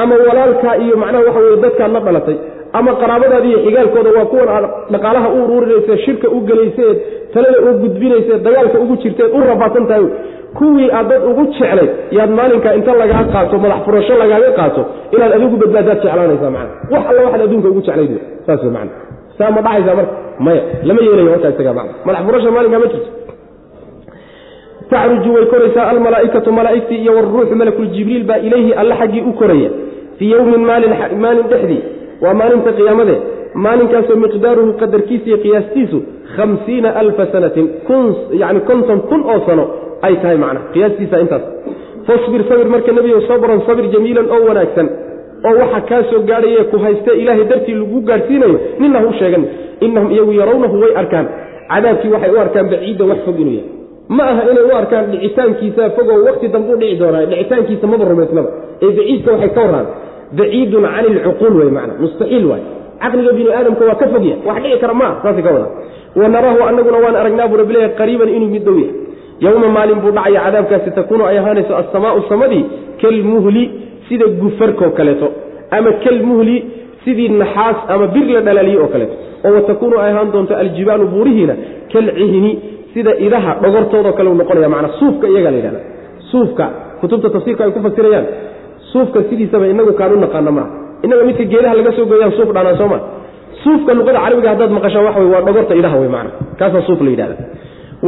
[0.02, 2.36] ama walaalkaa iyo macnaha waxa weye dadkaad la dhalatay
[2.78, 6.96] ama qaraabadaadi iyo xigaalkooda waa kuwan dhaqaalaha u ururinayse shirka u gelayseed
[7.34, 10.06] talada u gudbinayse dagaalka ugu jirteed u rafaadsan tahay.
[10.58, 14.82] Kuwii aad dad ugu jeclay yaad maalinka inta lagaa qaato madax furasho lagaaga qaato
[15.14, 18.12] inaad adigu badbaadaad jeclaanaysa mana wax alla waxaad adduunka ugu jeclayd
[18.46, 18.88] saas man
[19.38, 20.14] saa ma dhacaysa marka?
[20.46, 23.10] Maya lama yeelayo markaa isaga man madax furasho maalinkaa ma jirto.
[24.90, 29.70] Tacruju way koraysaa almalaaikatu malaaigtii iyo waruuxu malakuljibriil baa ilayhi alla xaggii u koraya.
[30.18, 31.82] Fii yowmin maalin dhexdii
[32.22, 33.16] waa maalinta qiyaamade.
[33.64, 35.98] Maalinkaasoo miqdaaruhu qadarkiisa iyo qiyaastiisu
[36.36, 37.66] hamsiina alfa sanatin.
[38.42, 39.64] Yani konton kun oo sano
[40.06, 40.60] ay tahay macna.
[40.74, 41.42] Qiyaastiisa intaas.
[42.06, 44.86] Fasbir sabir marka nebigo sabran sabir jamiilan oo wanaagsan.
[45.48, 49.44] Oo waxa kaa soo gaadhaye ku haystee ilaahay dartii lagu gaadhsiinayo nina hu sheegan
[49.86, 51.26] inahum iyagu yarawnahu way arkaan.
[51.72, 53.68] Cadaabkii waxay u arkaan baciidda wax fog inuu yahay.
[54.16, 58.50] Ma aha inay u arkaan dhicitaankiisa fogoo wakti dambe u dhici doonaa dhicitaankiisa maba rumaysnaba.
[58.82, 59.86] Ee baciidka waxay ka warraan
[60.38, 62.62] baciidun cani ilcuquul wey mana mustaxiil waay
[63.02, 65.68] caqliga bini aadamka waa ka fogya wax dhici kara maa saasay ka wada
[66.22, 68.94] wanaraahu anaguna waan aragnaa buu rabbi leeyahy qariiban inuu mid dhow yahay
[69.44, 72.64] yowma maalin buu dhacaya cadaabkaasi takuunu ay ahaanayso assamaau samadii
[73.02, 73.64] kalmuhli
[74.08, 75.28] sida gufarkoo kaleeto
[75.76, 76.56] ama kalmuhli
[77.04, 79.14] sidii naxaas ama bir la dhalaaliye oo kaleeto
[79.46, 81.54] oo watakuunu ay ahaan doonto aljibaalu buurihiina
[81.92, 82.52] kalcihni
[82.94, 85.80] sida idaha dhogortoodao kale u noqonaya manaa suufka iyaga la yidhahda
[86.30, 86.64] suufka
[87.00, 88.26] kutubta tafsiirka ay ku fasirayaan
[88.92, 90.70] suufka sidiisaba inagu kaanu naqaano maaha
[91.06, 92.98] inaga midka geedaha laga soo gooyaan suuf dhaanaa sooma
[93.64, 96.30] suufka luqada carabiga haddaad maqashaan waxa waa dhogorta idaha wey mana
[96.60, 97.36] kaasaa suuf la yidhahda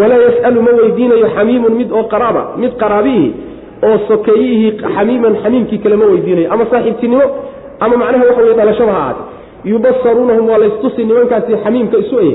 [0.00, 3.26] walaa yas'alu ma weydiinayo xamiimun mid oo qaraaba mid qaraabiihi
[3.88, 6.48] oo sokeeyihii xamiiman xamiimkii kale ma weydiinayo.
[6.54, 7.24] Ama saaxiibtinimo
[7.84, 9.22] ama macnaha waxa wey dhalashaba ha ahaate
[9.70, 12.34] yubasaruunahum waa laystusi nimankaasi xamiimka isu eye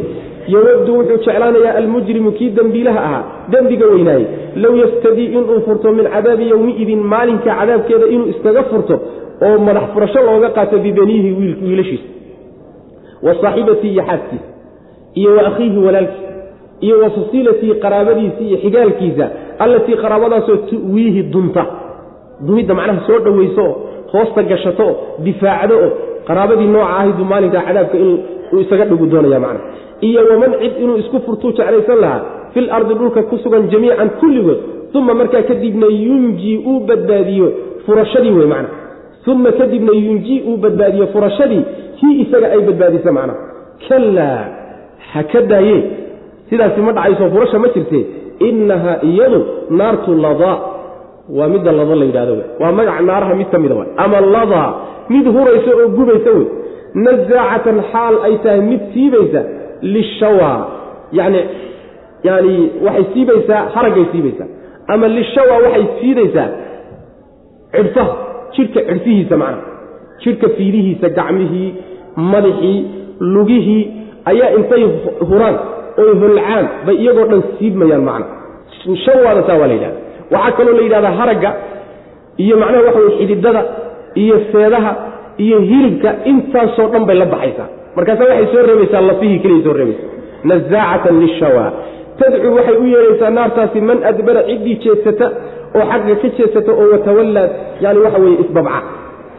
[0.53, 4.25] yowadu wuxuu jeclaanayaa almujrimu kii dembiilaha ahaa dembiga weynaayey.
[4.63, 8.95] Low yaftadii inuu furto min cadaabi yowmiidin maalinka cadaabkeeda inuu iskaga furto
[9.47, 11.29] oo madax furasho looga qaato bibaniihi
[11.67, 12.07] wiilashiisa.
[13.25, 14.45] Wa saaxibatii iyo xaaskiisa
[15.19, 16.27] iyo wa akhiihi walaalkiisa
[16.85, 19.25] iyo wa fasiilatii qaraabadiisa iyo xigaalkiisa
[19.63, 21.63] allatii qaraabadaasoo tu'wiihi dunta.
[22.47, 23.73] Dumidda macnaha soo dhowayso oo
[24.11, 24.87] hoosta gashato
[25.25, 25.77] difaacdo
[26.27, 28.17] qaraabadii nooca ahaydu maalinkaa cadaabka inuu
[28.63, 29.59] isaga dhigu doonaya macna
[30.01, 32.21] iyo waman cid inuu isku furtuu jeclaysan lahaa
[32.53, 34.57] fil ardi dhulka ku sugan jamiican kulligood
[34.93, 37.47] uma markaa kadibna yunjii uu badbaadiyo
[37.85, 38.69] furashadii wey macna.
[39.27, 41.63] Uma kadibna yunjii uu badbaadiyo furashadii
[41.99, 43.33] kii isaga ay badbaadisa macna.
[43.87, 44.45] Kalaa
[45.13, 45.77] ha ka daaye.
[46.49, 47.99] Sidaasi ma dhacayso furasha ma jirte
[48.47, 50.57] innahaa iyadu naartu ladaa
[51.37, 54.69] waa midda lada la yidhahdo waa magaca naaraha mid ka mida wa ama ladaa
[55.13, 56.45] mid huraysa oo gubaysa wey
[57.05, 59.41] nazaacatan xaal ay tahay mid siibaysa
[59.81, 60.51] lishawa
[61.11, 61.41] yani
[62.23, 62.53] yani
[62.85, 64.47] waxay siibaysaa haraggay siibaysaa
[64.87, 66.49] ama lishawa waxay siidaysaa
[67.75, 68.13] cidhfaha
[68.57, 69.57] jidhka cidhfihiisa macna
[70.23, 71.69] jidhka fiidihiisa gacmihii
[72.15, 72.77] madaxii
[73.19, 73.83] lugihii
[74.31, 74.83] ayaa intay
[75.29, 75.57] huraan
[76.01, 78.25] oy holcaan bay iyagoo dhan siibmayaan macna
[79.05, 79.99] shawaada saa waa la yidhahda
[80.35, 81.51] waxaa kaloo la yidhahdaa haragga
[82.43, 83.61] iyo macnaha waxa wey xididada
[84.23, 84.91] iyo seedaha
[85.45, 90.05] iyo hilibka intaasoo dhan bay la baxaysaa markaasa waxay soo reebaysaa lafihii keliya soo reebaysa.
[90.51, 91.65] Nazaacatan lishawa.
[92.19, 95.27] Tadcu waxay u yeedhaysaa naartaasi man adbara ciddii jeedsata
[95.77, 97.51] oo xagga ka jeedsata oo watawallaad
[97.83, 98.79] yani waxa weye isbabca.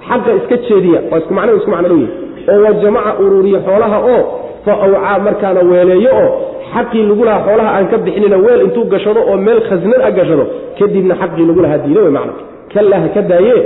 [0.09, 2.11] Xagga iska jeediya waa isku macno isku macno dhow yahy
[2.53, 4.21] oo wa jamaca uruuriya xoolaha oo
[4.65, 6.29] fa awcaa markaana weeleeyo oo
[6.75, 10.45] xaqii lagu lahaa xoolaha aan ka bixinina weel intuu gashado oo meel khasnad a gashado
[10.79, 12.33] kadibna xaqii lagu lahaa diida wey macna
[12.75, 13.57] kallaa ha ka daaye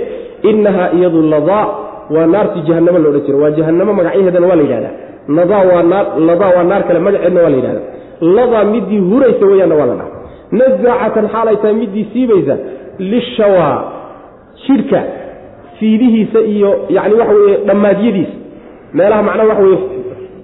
[0.51, 1.64] innahaa iyadu ladaa
[2.15, 4.95] waa naartii jahanamo loodhan jira waa jahanamo magacyaheedana waa la yidhahdaa.
[5.29, 7.81] Ladaa waa naar kale magaceedna waa la yidhahda
[8.37, 10.11] ladaa midii huraysa weeyaanna waa la dhaha
[10.61, 12.57] nazaacatan xaalay tahay midii siibaysa
[12.99, 13.85] lishawaa
[14.66, 15.01] jidhka
[15.79, 18.33] fiidihiisa iyo yani waxa weye dhammaadyadiisa
[18.95, 19.79] meelaha macnaha waxa weye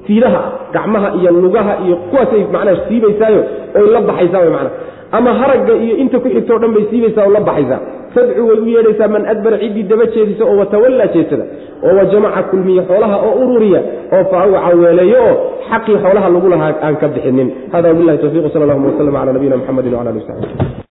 [0.06, 3.44] fiidaha gacmaha iyo lugaha iyo kuwaasay macnaha siibaysaayo
[3.74, 4.70] oy la baxaysaa wy macnaha
[5.12, 7.80] ama haragga iyo inta ku xigto o dhan bay siibaysaa oo la baxaysaa
[8.14, 11.44] tadcu way u yeedhaysaa man adbara ciddii daba jeedisa oo watawallaa jeedsada
[11.86, 13.80] oo wajamaca kulmiye xoolaha oo ururiya
[14.16, 15.34] oo faawaca weeleeyo oo
[15.70, 17.48] xaqii xoolaha lagu lahaa aan ka bixinin.
[17.72, 20.77] Hada wabilahi tawfiq sal allahuma waslm cala nabiyina mxamedi wala ali w saxbi